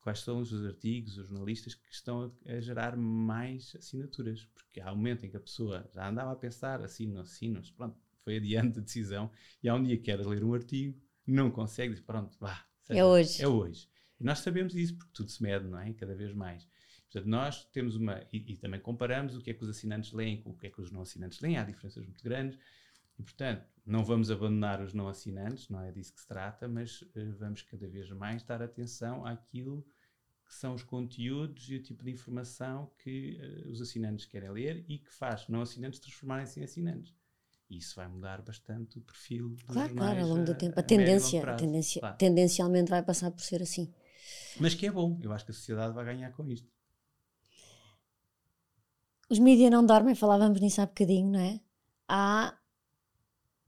quais 0.00 0.20
são 0.20 0.40
os 0.40 0.52
artigos, 0.64 1.16
os 1.18 1.28
jornalistas 1.28 1.74
que 1.74 1.92
estão 1.92 2.32
a, 2.46 2.52
a, 2.52 2.60
gerar 2.60 2.96
mais 2.96 3.74
assinaturas. 3.76 4.44
Porque 4.54 4.80
há 4.80 4.92
um 4.92 4.96
momento 4.96 5.24
em 5.24 5.30
que 5.30 5.36
a 5.36 5.40
pessoa 5.40 5.88
já 5.94 6.08
andava 6.08 6.32
a 6.32 6.36
pensar, 6.36 6.82
assino, 6.82 7.20
assino, 7.20 7.60
pronto, 7.76 7.96
foi 8.24 8.36
adiante 8.36 8.78
a 8.78 8.82
decisão, 8.82 9.30
e 9.62 9.68
há 9.68 9.74
um 9.74 9.82
dia 9.82 9.96
que 9.96 10.04
quer 10.04 10.20
ler 10.20 10.44
um 10.44 10.54
artigo, 10.54 11.00
não 11.26 11.50
consegue, 11.50 11.94
diz, 11.94 12.02
pronto, 12.02 12.36
vá. 12.38 12.64
Seja, 12.82 13.00
é 13.00 13.04
hoje. 13.04 13.42
É 13.42 13.48
hoje. 13.48 13.88
E 14.18 14.24
nós 14.24 14.40
sabemos 14.40 14.74
isso, 14.74 14.96
porque 14.96 15.12
tudo 15.14 15.30
se 15.30 15.42
mede, 15.42 15.66
não 15.66 15.78
é? 15.78 15.92
Cada 15.94 16.14
vez 16.14 16.34
mais. 16.34 16.68
Portanto, 17.10 17.28
nós 17.28 17.64
temos 17.66 17.96
uma. 17.96 18.22
E, 18.32 18.52
e, 18.52 18.56
também 18.56 18.80
comparamos 18.80 19.34
o 19.36 19.40
que 19.40 19.50
é 19.50 19.54
que 19.54 19.62
os 19.62 19.68
assinantes 19.68 20.12
leem 20.12 20.40
com 20.40 20.50
o 20.50 20.56
que 20.56 20.66
é 20.66 20.70
que 20.70 20.80
os 20.80 20.90
não 20.90 21.02
assinantes 21.02 21.40
leem, 21.40 21.56
há 21.56 21.64
diferenças 21.64 22.04
muito 22.04 22.22
grandes. 22.22 22.58
E, 23.20 23.22
portanto, 23.22 23.66
não 23.84 24.02
vamos 24.02 24.30
abandonar 24.30 24.80
os 24.80 24.94
não 24.94 25.06
assinantes, 25.06 25.68
não 25.68 25.82
é 25.82 25.92
disso 25.92 26.14
que 26.14 26.20
se 26.20 26.26
trata, 26.26 26.66
mas 26.66 27.02
uh, 27.02 27.36
vamos 27.38 27.60
cada 27.62 27.86
vez 27.86 28.08
mais 28.10 28.42
dar 28.42 28.62
atenção 28.62 29.26
àquilo 29.26 29.86
que 30.46 30.54
são 30.54 30.74
os 30.74 30.82
conteúdos 30.82 31.68
e 31.70 31.76
o 31.76 31.82
tipo 31.82 32.02
de 32.04 32.10
informação 32.12 32.90
que 32.98 33.38
uh, 33.66 33.70
os 33.70 33.82
assinantes 33.82 34.24
querem 34.26 34.50
ler 34.50 34.86
e 34.88 34.98
que 34.98 35.12
faz 35.12 35.46
não 35.48 35.60
assinantes 35.60 36.00
transformarem-se 36.00 36.60
em 36.60 36.64
assinantes. 36.64 37.14
E 37.70 37.76
isso 37.78 37.96
vai 37.96 38.08
mudar 38.08 38.42
bastante 38.42 38.98
o 38.98 39.02
perfil 39.02 39.50
dos 39.50 39.62
Claro, 39.72 39.88
jornais 39.88 39.98
claro, 39.98 40.20
ao 40.22 40.28
longo 40.28 40.44
do 40.44 40.52
a, 40.52 40.54
tempo. 40.54 40.78
a 40.78 40.82
A 40.82 40.82
tendência, 40.82 41.40
prazo, 41.40 41.46
a 41.50 41.52
tendência 41.54 42.00
claro. 42.00 42.18
tendencialmente 42.18 42.90
vai 42.90 43.02
passar 43.02 43.30
por 43.30 43.42
ser 43.42 43.62
assim. 43.62 43.92
Mas 44.60 44.74
que 44.76 44.86
é 44.86 44.92
bom, 44.92 45.18
eu 45.24 45.32
acho 45.32 45.44
que 45.44 45.50
a 45.50 45.54
sociedade 45.54 45.92
vai 45.94 46.04
ganhar 46.04 46.30
com 46.32 46.48
isto. 46.48 46.70
Os 49.32 49.38
mídias 49.38 49.70
não 49.70 49.86
dormem, 49.86 50.14
falávamos 50.14 50.60
nisso 50.60 50.80
há 50.82 50.86
bocadinho, 50.86 51.30
não 51.32 51.40
é? 51.40 51.60
Há 52.08 52.58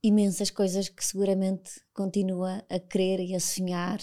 imensas 0.03 0.51
coisas 0.51 0.89
que 0.89 1.03
seguramente 1.03 1.81
continua 1.93 2.63
a 2.69 2.79
querer 2.79 3.21
e 3.21 3.33
a 3.33 3.39
sonhar 3.39 3.99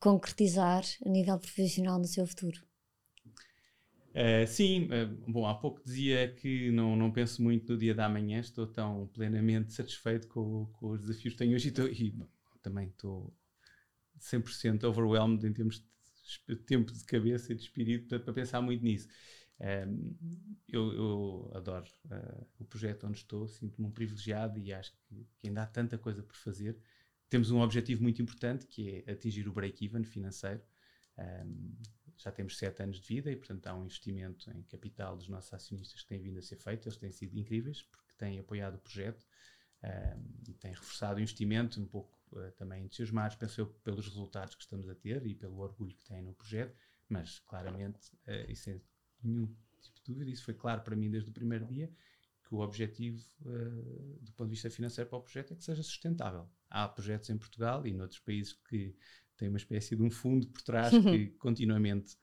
concretizar 0.00 0.82
a 1.04 1.08
nível 1.08 1.38
profissional 1.38 1.98
no 1.98 2.06
seu 2.06 2.26
futuro. 2.26 2.66
Uh, 4.10 4.46
sim, 4.46 4.86
uh, 4.86 5.30
bom, 5.30 5.46
há 5.46 5.54
pouco 5.54 5.82
dizia 5.84 6.32
que 6.34 6.70
não, 6.70 6.96
não 6.96 7.12
penso 7.12 7.42
muito 7.42 7.72
no 7.72 7.78
dia 7.78 7.94
da 7.94 8.08
manhã, 8.08 8.40
estou 8.40 8.66
tão 8.66 9.06
plenamente 9.08 9.72
satisfeito 9.72 10.26
com, 10.28 10.66
com 10.72 10.90
os 10.90 11.02
desafios 11.02 11.34
que 11.34 11.38
tenho 11.38 11.54
hoje 11.54 11.68
e, 11.68 11.70
estou, 11.70 11.88
e 11.88 12.14
também 12.62 12.88
estou 12.88 13.32
100% 14.18 14.84
overwhelmed 14.84 15.46
em 15.46 15.52
termos 15.52 15.84
de 16.48 16.56
tempo 16.56 16.92
de 16.92 17.04
cabeça 17.04 17.52
e 17.52 17.56
de 17.56 17.62
espírito 17.62 18.08
para, 18.08 18.18
para 18.18 18.32
pensar 18.32 18.60
muito 18.60 18.82
nisso. 18.82 19.08
Eu, 20.68 20.92
eu, 20.92 21.52
adoro 21.54 21.86
uh, 22.06 22.46
o 22.58 22.64
projeto 22.64 23.06
onde 23.06 23.18
estou, 23.18 23.48
sinto-me 23.48 23.88
um 23.88 23.90
privilegiado 23.90 24.58
e 24.58 24.72
acho 24.72 24.92
que, 24.92 25.26
que, 25.38 25.48
ainda 25.48 25.62
há 25.62 25.66
tanta 25.66 25.98
coisa 25.98 26.22
por 26.22 26.36
fazer. 26.36 26.78
Temos 27.28 27.50
um 27.50 27.60
objetivo 27.60 28.02
muito 28.02 28.22
importante 28.22 28.66
que 28.66 29.02
é 29.06 29.12
atingir 29.12 29.48
o 29.48 29.52
break-even 29.52 30.04
financeiro. 30.04 30.62
Um, 31.18 31.74
já 32.16 32.30
temos 32.32 32.58
sete 32.58 32.82
anos 32.82 33.00
de 33.00 33.06
vida 33.06 33.30
e, 33.30 33.36
portanto, 33.36 33.66
há 33.66 33.74
um 33.74 33.84
investimento 33.84 34.50
em 34.50 34.62
capital 34.64 35.16
dos 35.16 35.28
nossos 35.28 35.52
acionistas 35.52 36.02
que 36.02 36.08
tem 36.08 36.20
vindo 36.20 36.38
a 36.38 36.42
ser 36.42 36.56
feito. 36.56 36.88
Eles 36.88 36.98
têm 36.98 37.12
sido 37.12 37.36
incríveis 37.38 37.82
porque 37.82 38.14
têm 38.16 38.38
apoiado 38.38 38.74
o 38.74 38.78
projeto 38.78 39.24
um, 39.82 40.50
e 40.50 40.54
têm 40.54 40.72
reforçado 40.72 41.18
o 41.18 41.20
investimento, 41.20 41.80
um 41.80 41.86
pouco 41.86 42.18
uh, 42.32 42.50
também 42.52 42.84
entusiasmados, 42.84 43.36
penso 43.36 43.60
eu, 43.60 43.66
pelos 43.66 44.06
resultados 44.06 44.54
que 44.54 44.62
estamos 44.62 44.88
a 44.88 44.94
ter 44.94 45.24
e 45.26 45.34
pelo 45.34 45.58
orgulho 45.58 45.94
que 45.94 46.04
têm 46.04 46.22
no 46.22 46.34
projeto. 46.34 46.76
Mas, 47.08 47.38
claramente, 47.40 48.10
uh, 48.26 48.50
isso 48.50 48.68
é 48.70 48.80
nenhum 49.22 49.46
tipo 49.80 49.96
de 49.96 50.04
dúvida, 50.04 50.30
isso 50.30 50.44
foi 50.44 50.54
claro 50.54 50.82
para 50.82 50.96
mim 50.96 51.10
desde 51.10 51.30
o 51.30 51.32
primeiro 51.32 51.66
dia, 51.66 51.90
que 52.48 52.54
o 52.54 52.60
objetivo, 52.60 53.22
uh, 53.42 54.18
do 54.20 54.32
ponto 54.32 54.48
de 54.48 54.54
vista 54.54 54.70
financeiro 54.70 55.08
para 55.08 55.18
o 55.18 55.22
projeto, 55.22 55.52
é 55.52 55.56
que 55.56 55.64
seja 55.64 55.82
sustentável. 55.82 56.48
Há 56.70 56.88
projetos 56.88 57.28
em 57.30 57.36
Portugal 57.36 57.86
e 57.86 57.92
noutros 57.92 58.20
países 58.20 58.52
que 58.52 58.96
têm 59.36 59.48
uma 59.48 59.58
espécie 59.58 59.94
de 59.94 60.02
um 60.02 60.10
fundo 60.10 60.46
por 60.48 60.62
trás 60.62 60.90
que 60.90 61.28
continuamente 61.38 62.16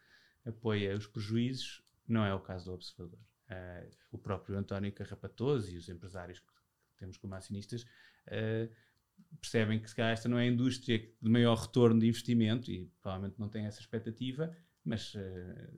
apoia 0.46 0.96
os 0.96 1.08
prejuízos, 1.08 1.84
não 2.08 2.26
é 2.26 2.34
o 2.34 2.40
caso 2.40 2.66
do 2.66 2.74
Observador. 2.74 3.20
Uh, 3.50 3.92
o 4.12 4.18
próprio 4.18 4.58
António 4.58 4.92
Carrapatoso 4.92 5.72
e 5.72 5.78
os 5.78 5.88
empresários 5.88 6.40
que 6.40 6.54
temos 6.98 7.18
como 7.18 7.36
acionistas 7.36 7.84
uh, 7.84 8.74
percebem 9.40 9.80
que 9.80 9.90
se 9.90 9.96
calhar 9.96 10.12
esta 10.12 10.28
não 10.28 10.38
é 10.38 10.44
a 10.44 10.48
indústria 10.48 10.98
de 10.98 11.30
maior 11.30 11.56
retorno 11.56 12.00
de 12.00 12.08
investimento 12.08 12.72
e 12.72 12.92
provavelmente 13.02 13.40
não 13.40 13.50
tem 13.50 13.66
essa 13.66 13.80
expectativa, 13.80 14.56
mas 14.86 15.14
uh, 15.16 15.20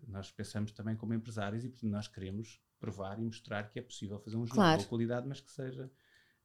nós 0.07 0.29
pensamos 0.31 0.71
também 0.71 0.95
como 0.95 1.13
empresários 1.13 1.63
e 1.63 1.69
portanto 1.69 1.89
nós 1.89 2.07
queremos 2.07 2.61
provar 2.79 3.19
e 3.19 3.23
mostrar 3.23 3.69
que 3.69 3.79
é 3.79 3.81
possível 3.81 4.19
fazer 4.19 4.35
um 4.35 4.45
jogo 4.45 4.55
claro. 4.55 4.77
de 4.77 4.83
boa 4.83 4.89
qualidade, 4.89 5.27
mas 5.27 5.39
que 5.39 5.51
seja 5.51 5.89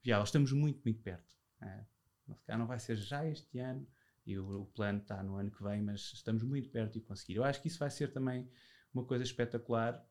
viável. 0.03 0.25
Estamos 0.25 0.53
muito, 0.53 0.81
muito 0.85 1.03
perto. 1.03 1.37
É? 1.61 1.85
Calhar 2.47 2.59
não 2.59 2.67
vai 2.67 2.79
ser 2.79 2.97
já 2.97 3.27
este 3.27 3.59
ano 3.59 3.87
e 4.25 4.39
o, 4.39 4.63
o 4.63 4.67
plano 4.67 5.01
está 5.01 5.23
no 5.23 5.37
ano 5.37 5.51
que 5.51 5.63
vem, 5.63 5.83
mas 5.83 6.13
estamos 6.15 6.43
muito 6.43 6.71
perto 6.71 6.95
de 6.95 7.01
conseguir. 7.01 7.37
Eu 7.37 7.45
acho 7.45 7.61
que 7.61 7.69
isso 7.69 7.79
vai 7.79 7.91
ser 7.91 8.13
também 8.13 8.49
uma 8.95 9.05
coisa 9.05 9.25
espetacular 9.25 10.03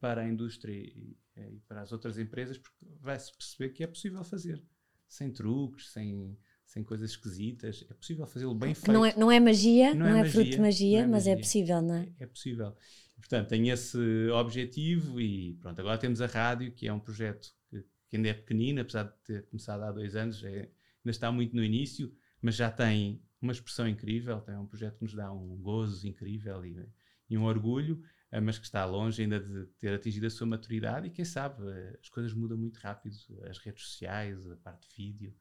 para 0.00 0.22
a 0.22 0.28
indústria 0.28 0.72
e, 0.72 1.18
e 1.36 1.60
para 1.66 1.82
as 1.82 1.92
outras 1.92 2.18
empresas, 2.18 2.56
porque 2.56 2.86
vai-se 3.00 3.32
perceber 3.32 3.70
que 3.70 3.82
é 3.82 3.86
possível 3.86 4.22
fazer 4.22 4.64
sem 5.08 5.32
truques, 5.32 5.90
sem, 5.90 6.38
sem 6.68 6.84
coisas 6.84 7.10
esquisitas. 7.10 7.84
É 7.90 7.94
possível 7.94 8.26
fazê-lo 8.26 8.54
bem 8.54 8.74
feito. 8.74 8.92
Não 8.92 9.04
é, 9.04 9.16
não 9.16 9.32
é 9.32 9.40
magia, 9.40 9.94
não, 9.94 10.00
não 10.00 10.06
é, 10.06 10.10
é 10.10 10.14
magia, 10.22 10.32
fruto 10.32 10.50
de 10.50 10.60
magia, 10.60 11.00
é 11.00 11.06
mas 11.06 11.26
é 11.26 11.30
magia. 11.30 11.32
é 11.32 11.36
possível, 11.36 11.82
não 11.82 11.94
é? 11.94 12.08
É, 12.20 12.24
é 12.24 12.26
possível. 12.26 12.76
Portanto, 13.16 13.48
tem 13.48 13.68
esse 13.70 13.98
objetivo 14.30 15.20
e 15.20 15.54
pronto, 15.54 15.80
agora 15.80 15.98
temos 15.98 16.20
a 16.20 16.26
rádio, 16.26 16.70
que 16.70 16.86
é 16.86 16.92
um 16.92 17.00
projeto 17.00 17.48
que, 17.68 17.84
que 18.08 18.16
ainda 18.16 18.28
é 18.28 18.34
pequenino, 18.34 18.80
apesar 18.82 19.04
de 19.04 19.12
ter 19.24 19.46
começado 19.46 19.82
há 19.82 19.90
dois 19.90 20.14
anos, 20.14 20.44
é, 20.44 20.48
ainda 20.48 21.10
está 21.10 21.32
muito 21.32 21.56
no 21.56 21.64
início, 21.64 22.14
mas 22.40 22.54
já 22.54 22.70
tem 22.70 23.20
uma 23.40 23.52
expressão 23.52 23.88
incrível, 23.88 24.40
tem 24.40 24.56
um 24.56 24.66
projeto 24.66 24.98
que 24.98 25.04
nos 25.04 25.14
dá 25.14 25.32
um 25.32 25.56
gozo 25.56 26.06
incrível 26.06 26.64
e, 26.64 26.86
e 27.30 27.38
um 27.38 27.44
orgulho, 27.44 28.02
eh, 28.30 28.40
mas 28.40 28.58
que 28.58 28.66
está 28.66 28.84
longe 28.84 29.22
ainda 29.22 29.40
de 29.40 29.66
ter 29.78 29.94
atingido 29.94 30.26
a 30.26 30.30
sua 30.30 30.46
maturidade 30.46 31.06
e 31.06 31.10
quem 31.10 31.24
sabe, 31.24 31.66
eh, 31.70 31.98
as 32.00 32.08
coisas 32.08 32.34
mudam 32.34 32.58
muito 32.58 32.78
rápido, 32.78 33.16
as 33.48 33.58
redes 33.58 33.84
sociais, 33.84 34.50
a 34.50 34.56
parte 34.56 34.88
de 34.88 34.96
vídeo, 34.96 35.34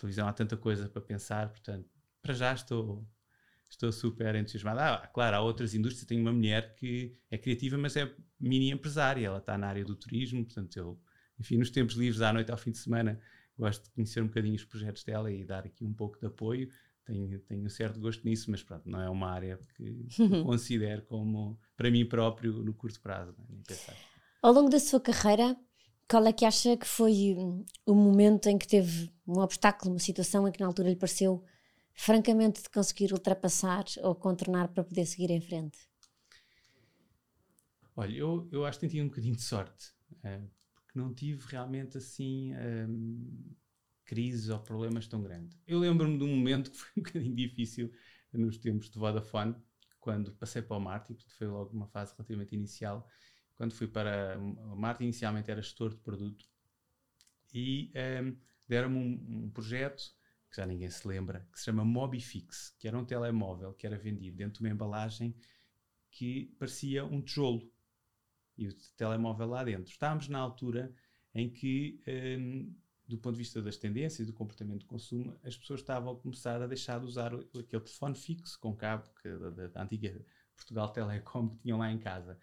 televisão, 0.00 0.28
há 0.28 0.32
tanta 0.32 0.56
coisa 0.56 0.88
para 0.88 1.02
pensar, 1.02 1.48
portanto, 1.50 1.88
para 2.22 2.34
já 2.34 2.52
estou 2.52 3.06
estou 3.70 3.92
super 3.92 4.34
entusiasmado. 4.34 4.80
Ah, 4.80 5.06
claro, 5.12 5.36
há 5.36 5.40
outras 5.40 5.74
indústrias. 5.74 6.06
Tenho 6.06 6.20
uma 6.20 6.32
mulher 6.32 6.74
que 6.74 7.16
é 7.30 7.38
criativa, 7.38 7.78
mas 7.78 7.96
é 7.96 8.12
mini 8.38 8.70
empresária. 8.70 9.24
Ela 9.24 9.38
está 9.38 9.56
na 9.56 9.68
área 9.68 9.84
do 9.84 9.94
turismo, 9.94 10.44
portanto, 10.44 10.76
eu, 10.76 11.00
enfim, 11.38 11.56
nos 11.56 11.70
tempos 11.70 11.94
livres, 11.94 12.20
à 12.20 12.32
noite, 12.32 12.50
ao 12.50 12.58
fim 12.58 12.72
de 12.72 12.78
semana, 12.78 13.20
gosto 13.56 13.84
de 13.84 13.90
conhecer 13.90 14.22
um 14.22 14.26
bocadinho 14.26 14.56
os 14.56 14.64
projetos 14.64 15.04
dela 15.04 15.30
e 15.30 15.44
dar 15.44 15.64
aqui 15.64 15.84
um 15.84 15.94
pouco 15.94 16.18
de 16.18 16.26
apoio. 16.26 16.68
Tenho, 17.04 17.38
tenho 17.40 17.64
um 17.64 17.68
certo 17.68 17.98
gosto 17.98 18.24
nisso, 18.24 18.50
mas 18.50 18.62
pronto, 18.62 18.88
não 18.88 19.00
é 19.00 19.08
uma 19.08 19.30
área 19.30 19.58
que 19.76 20.06
considero 20.44 21.02
como, 21.02 21.58
para 21.76 21.90
mim 21.90 22.04
próprio, 22.04 22.52
no 22.64 22.74
curto 22.74 23.00
prazo. 23.00 23.34
É? 23.38 23.68
Pensar. 23.68 23.96
Ao 24.42 24.52
longo 24.52 24.68
da 24.68 24.80
sua 24.80 25.00
carreira, 25.00 25.56
qual 26.10 26.26
é 26.26 26.32
que 26.32 26.44
acha 26.44 26.76
que 26.76 26.86
foi 26.86 27.36
o 27.86 27.94
momento 27.94 28.48
em 28.48 28.58
que 28.58 28.66
teve 28.66 29.12
um 29.24 29.38
obstáculo, 29.38 29.92
uma 29.92 30.00
situação 30.00 30.48
em 30.48 30.50
que 30.50 30.58
na 30.58 30.66
altura 30.66 30.88
lhe 30.88 30.96
pareceu 30.96 31.44
francamente 31.94 32.60
de 32.60 32.68
conseguir 32.68 33.12
ultrapassar 33.12 33.84
ou 34.02 34.12
contornar 34.16 34.66
para 34.68 34.82
poder 34.82 35.06
seguir 35.06 35.30
em 35.30 35.40
frente? 35.40 35.78
Olha, 37.94 38.12
eu, 38.12 38.48
eu 38.50 38.64
acho 38.64 38.80
que 38.80 38.88
tenho 38.88 39.04
um 39.04 39.08
bocadinho 39.08 39.36
de 39.36 39.42
sorte, 39.42 39.92
uh, 40.24 40.50
porque 40.74 40.98
não 40.98 41.14
tive 41.14 41.46
realmente 41.46 41.96
assim 41.96 42.54
um, 42.56 43.54
crises 44.04 44.48
ou 44.48 44.58
problemas 44.58 45.06
tão 45.06 45.22
grandes. 45.22 45.56
Eu 45.64 45.78
lembro-me 45.78 46.18
de 46.18 46.24
um 46.24 46.36
momento 46.36 46.72
que 46.72 46.76
foi 46.76 46.90
um 46.96 47.02
bocadinho 47.06 47.36
difícil 47.36 47.92
nos 48.32 48.58
tempos 48.58 48.90
de 48.90 48.98
Vodafone, 48.98 49.54
quando 50.00 50.32
passei 50.32 50.62
para 50.62 50.76
o 50.76 50.80
Martin, 50.80 51.14
porque 51.14 51.30
foi 51.34 51.46
logo 51.46 51.70
uma 51.72 51.86
fase 51.86 52.14
relativamente 52.16 52.56
inicial. 52.56 53.06
Quando 53.60 53.74
fui 53.74 53.86
para 53.86 54.38
o 54.38 54.74
Martin, 54.74 55.02
inicialmente 55.04 55.50
era 55.50 55.60
gestor 55.60 55.90
de 55.90 55.96
produto 55.96 56.46
e 57.52 57.92
um, 58.24 58.34
deram-me 58.66 58.96
um, 58.96 59.44
um 59.44 59.50
projeto 59.50 60.02
que 60.48 60.56
já 60.56 60.64
ninguém 60.64 60.88
se 60.88 61.06
lembra, 61.06 61.46
que 61.52 61.58
se 61.58 61.66
chama 61.66 61.84
Mobifix, 61.84 62.74
que 62.78 62.88
era 62.88 62.96
um 62.96 63.04
telemóvel 63.04 63.74
que 63.74 63.86
era 63.86 63.98
vendido 63.98 64.34
dentro 64.34 64.54
de 64.54 64.60
uma 64.66 64.72
embalagem 64.72 65.36
que 66.10 66.56
parecia 66.58 67.04
um 67.04 67.20
tijolo. 67.20 67.70
E 68.56 68.66
o 68.66 68.74
telemóvel 68.96 69.48
lá 69.48 69.62
dentro. 69.62 69.92
Estávamos 69.92 70.26
na 70.28 70.38
altura 70.38 70.90
em 71.34 71.50
que, 71.50 72.00
um, 72.38 72.74
do 73.06 73.18
ponto 73.18 73.34
de 73.34 73.40
vista 73.40 73.60
das 73.60 73.76
tendências 73.76 74.20
e 74.20 74.24
do 74.24 74.32
comportamento 74.32 74.80
de 74.80 74.86
consumo, 74.86 75.38
as 75.44 75.54
pessoas 75.54 75.80
estavam 75.80 76.14
a 76.14 76.16
começar 76.16 76.62
a 76.62 76.66
deixar 76.66 76.98
de 76.98 77.04
usar 77.04 77.34
aquele 77.34 77.64
telefone 77.64 78.14
fixo 78.14 78.58
com 78.58 78.74
cabo 78.74 79.04
que, 79.20 79.28
da, 79.28 79.66
da 79.66 79.82
antiga 79.82 80.24
Portugal 80.56 80.88
Telecom 80.88 81.50
que 81.50 81.58
tinham 81.58 81.76
lá 81.76 81.92
em 81.92 81.98
casa. 81.98 82.38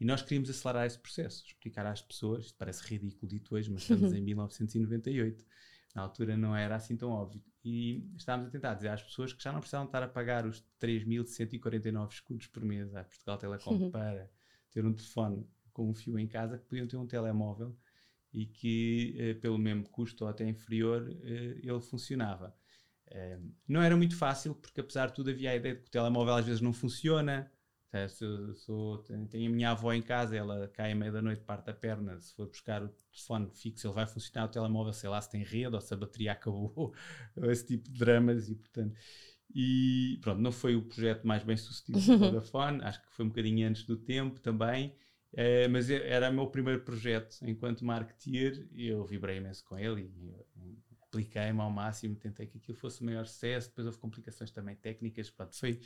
E 0.00 0.04
nós 0.04 0.22
queríamos 0.22 0.48
acelerar 0.48 0.86
esse 0.86 0.98
processo, 0.98 1.44
explicar 1.46 1.84
às 1.84 2.00
pessoas, 2.00 2.46
isto 2.46 2.56
parece 2.56 2.82
ridículo 2.86 3.28
dito 3.28 3.54
hoje, 3.54 3.70
mas 3.70 3.82
estamos 3.82 4.14
em 4.14 4.22
1998, 4.24 5.44
na 5.94 6.02
altura 6.02 6.36
não 6.38 6.56
era 6.56 6.74
assim 6.74 6.96
tão 6.96 7.10
óbvio. 7.10 7.42
E 7.62 8.08
estávamos 8.16 8.48
a 8.48 8.50
tentar 8.50 8.74
dizer 8.74 8.88
às 8.88 9.02
pessoas 9.02 9.34
que 9.34 9.42
já 9.42 9.52
não 9.52 9.60
precisavam 9.60 9.86
estar 9.86 10.02
a 10.02 10.08
pagar 10.08 10.46
os 10.46 10.64
3.149 10.80 12.12
escudos 12.12 12.46
por 12.46 12.64
mês 12.64 12.94
à 12.94 13.04
Portugal 13.04 13.36
Telecom 13.36 13.74
uhum. 13.74 13.90
para 13.90 14.30
ter 14.70 14.86
um 14.86 14.94
telefone 14.94 15.46
com 15.70 15.90
um 15.90 15.94
fio 15.94 16.18
em 16.18 16.26
casa, 16.26 16.56
que 16.56 16.64
podiam 16.64 16.86
ter 16.86 16.96
um 16.96 17.06
telemóvel 17.06 17.76
e 18.32 18.46
que, 18.46 19.14
eh, 19.18 19.34
pelo 19.34 19.58
mesmo 19.58 19.86
custo 19.90 20.24
ou 20.24 20.30
até 20.30 20.48
inferior, 20.48 21.10
eh, 21.22 21.60
ele 21.62 21.80
funcionava. 21.80 22.56
Eh, 23.08 23.38
não 23.68 23.82
era 23.82 23.96
muito 23.96 24.16
fácil, 24.16 24.54
porque 24.54 24.80
apesar 24.80 25.08
de 25.08 25.14
tudo 25.14 25.30
havia 25.30 25.50
a 25.50 25.56
ideia 25.56 25.74
de 25.74 25.82
que 25.82 25.88
o 25.88 25.90
telemóvel 25.90 26.34
às 26.34 26.46
vezes 26.46 26.60
não 26.60 26.72
funciona, 26.72 27.50
se 28.08 28.24
sou, 28.56 28.98
tenho 28.98 29.50
a 29.50 29.54
minha 29.54 29.70
avó 29.70 29.92
em 29.92 30.02
casa, 30.02 30.36
ela 30.36 30.68
cai 30.68 30.92
à 30.92 30.94
meia 30.94 31.10
da 31.10 31.20
noite, 31.20 31.42
parte 31.42 31.70
a 31.70 31.74
perna. 31.74 32.20
Se 32.20 32.34
for 32.34 32.46
buscar 32.48 32.82
o 32.82 32.88
telefone 33.12 33.50
fixo, 33.52 33.86
ele 33.86 33.94
vai 33.94 34.06
funcionar. 34.06 34.46
O 34.46 34.48
telemóvel, 34.48 34.92
sei 34.92 35.08
lá, 35.08 35.20
se 35.20 35.30
tem 35.30 35.42
rede 35.42 35.74
ou 35.74 35.80
se 35.80 35.92
a 35.92 35.96
bateria 35.96 36.32
acabou, 36.32 36.94
esse 37.44 37.66
tipo 37.66 37.90
de 37.90 37.98
dramas. 37.98 38.48
E 38.48 38.54
portanto, 38.54 38.94
e 39.54 40.18
pronto, 40.22 40.40
não 40.40 40.52
foi 40.52 40.76
o 40.76 40.82
projeto 40.82 41.26
mais 41.26 41.42
bem 41.42 41.56
sucedido 41.56 42.06
da 42.06 42.16
Vodafone, 42.30 42.82
acho 42.82 43.02
que 43.02 43.12
foi 43.12 43.24
um 43.24 43.28
bocadinho 43.28 43.68
antes 43.68 43.84
do 43.84 43.96
tempo 43.96 44.40
também. 44.40 44.94
É, 45.32 45.68
mas 45.68 45.88
era 45.88 46.28
o 46.28 46.32
meu 46.32 46.48
primeiro 46.48 46.82
projeto 46.82 47.36
enquanto 47.42 47.84
marketeer 47.84 48.68
eu 48.74 49.04
vibrei 49.04 49.36
imenso 49.36 49.64
com 49.64 49.78
ele 49.78 50.02
e, 50.02 50.34
apliquei-me 51.10 51.60
ao 51.60 51.70
máximo, 51.70 52.14
tentei 52.14 52.46
que 52.46 52.58
aquilo 52.58 52.76
fosse 52.76 53.02
o 53.02 53.04
maior 53.04 53.26
sucesso. 53.26 53.68
Depois 53.68 53.86
houve 53.86 53.98
complicações 53.98 54.50
também 54.50 54.76
técnicas. 54.76 55.28
Pronto, 55.28 55.56
foi, 55.56 55.80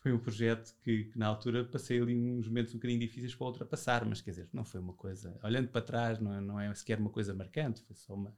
foi 0.00 0.12
um 0.12 0.18
projeto 0.18 0.74
que, 0.82 1.04
que, 1.04 1.18
na 1.18 1.26
altura 1.26 1.64
passei 1.64 2.00
ali 2.00 2.16
uns 2.16 2.48
momentos 2.48 2.74
um 2.74 2.78
bocadinho 2.78 3.00
difíceis 3.00 3.34
para 3.34 3.46
ultrapassar, 3.46 4.04
mas 4.04 4.20
quer 4.20 4.30
dizer, 4.30 4.48
não 4.52 4.64
foi 4.64 4.80
uma 4.80 4.94
coisa, 4.94 5.38
olhando 5.42 5.68
para 5.68 5.82
trás, 5.82 6.18
não, 6.18 6.34
é, 6.34 6.40
não 6.40 6.58
é 6.58 6.74
sequer 6.74 6.98
uma 6.98 7.10
coisa 7.10 7.34
marcante, 7.34 7.82
foi 7.82 7.94
só 7.94 8.14
uma, 8.14 8.34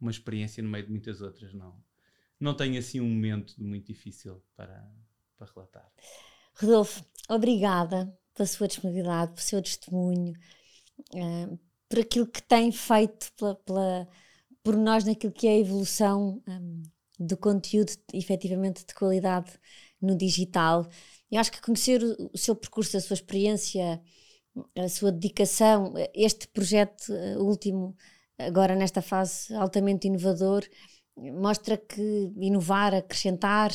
uma 0.00 0.10
experiência 0.10 0.62
no 0.62 0.68
meio 0.68 0.84
de 0.84 0.90
muitas 0.90 1.20
outras. 1.20 1.54
Não, 1.54 1.80
não 2.38 2.54
tenho 2.54 2.78
assim 2.78 3.00
um 3.00 3.08
momento 3.08 3.54
muito 3.58 3.86
difícil 3.86 4.42
para, 4.56 4.90
para 5.38 5.46
relatar. 5.54 5.88
Rodolfo, 6.56 7.04
obrigada 7.28 8.12
pela 8.34 8.46
sua 8.46 8.66
disponibilidade, 8.66 9.32
pelo 9.34 9.42
seu 9.42 9.62
testemunho, 9.62 10.32
uh, 11.14 11.58
por 11.88 12.00
aquilo 12.00 12.26
que 12.26 12.42
tem 12.42 12.72
feito 12.72 13.32
pela, 13.34 13.54
pela 13.54 14.08
por 14.64 14.76
nós 14.76 15.04
naquilo 15.04 15.32
que 15.32 15.46
é 15.46 15.50
a 15.50 15.58
evolução 15.58 16.42
um, 16.48 16.82
do 17.20 17.36
conteúdo 17.36 17.92
efetivamente 18.12 18.84
de 18.84 18.94
qualidade 18.94 19.52
no 20.04 20.16
digital. 20.16 20.86
Eu 21.30 21.40
acho 21.40 21.50
que 21.50 21.60
conhecer 21.60 22.02
o, 22.02 22.36
seu 22.36 22.54
percurso, 22.54 22.96
a 22.96 23.00
sua 23.00 23.14
experiência, 23.14 24.00
a 24.76 24.88
sua 24.88 25.10
dedicação, 25.10 25.94
este 26.14 26.46
projeto 26.48 27.10
uh, 27.10 27.42
último, 27.42 27.96
agora 28.38 28.76
nesta 28.76 29.02
fase 29.02 29.54
altamente 29.54 30.06
inovador, 30.06 30.64
mostra 31.16 31.76
que 31.76 32.32
inovar, 32.36 32.94
acrescentar, 32.94 33.72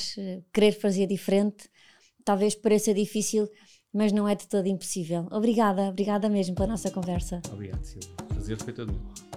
querer 0.53 0.73
fazer 0.73 1.07
diferente, 1.07 1.69
talvez 2.23 2.55
pareça 2.55 2.93
difícil, 2.93 3.49
mas 3.93 4.11
não 4.11 4.27
é 4.27 4.35
de 4.35 4.47
todo 4.47 4.67
impossível. 4.67 5.27
Obrigada, 5.31 5.89
obrigada 5.89 6.29
mesmo 6.29 6.55
pela 6.55 6.67
nossa 6.67 6.91
conversa. 6.91 7.41
Obrigado, 7.51 7.83
Silvia. 7.83 8.09
Prazer 8.27 8.57
foi 8.57 8.73
todo 8.73 8.93
meu. 8.93 9.28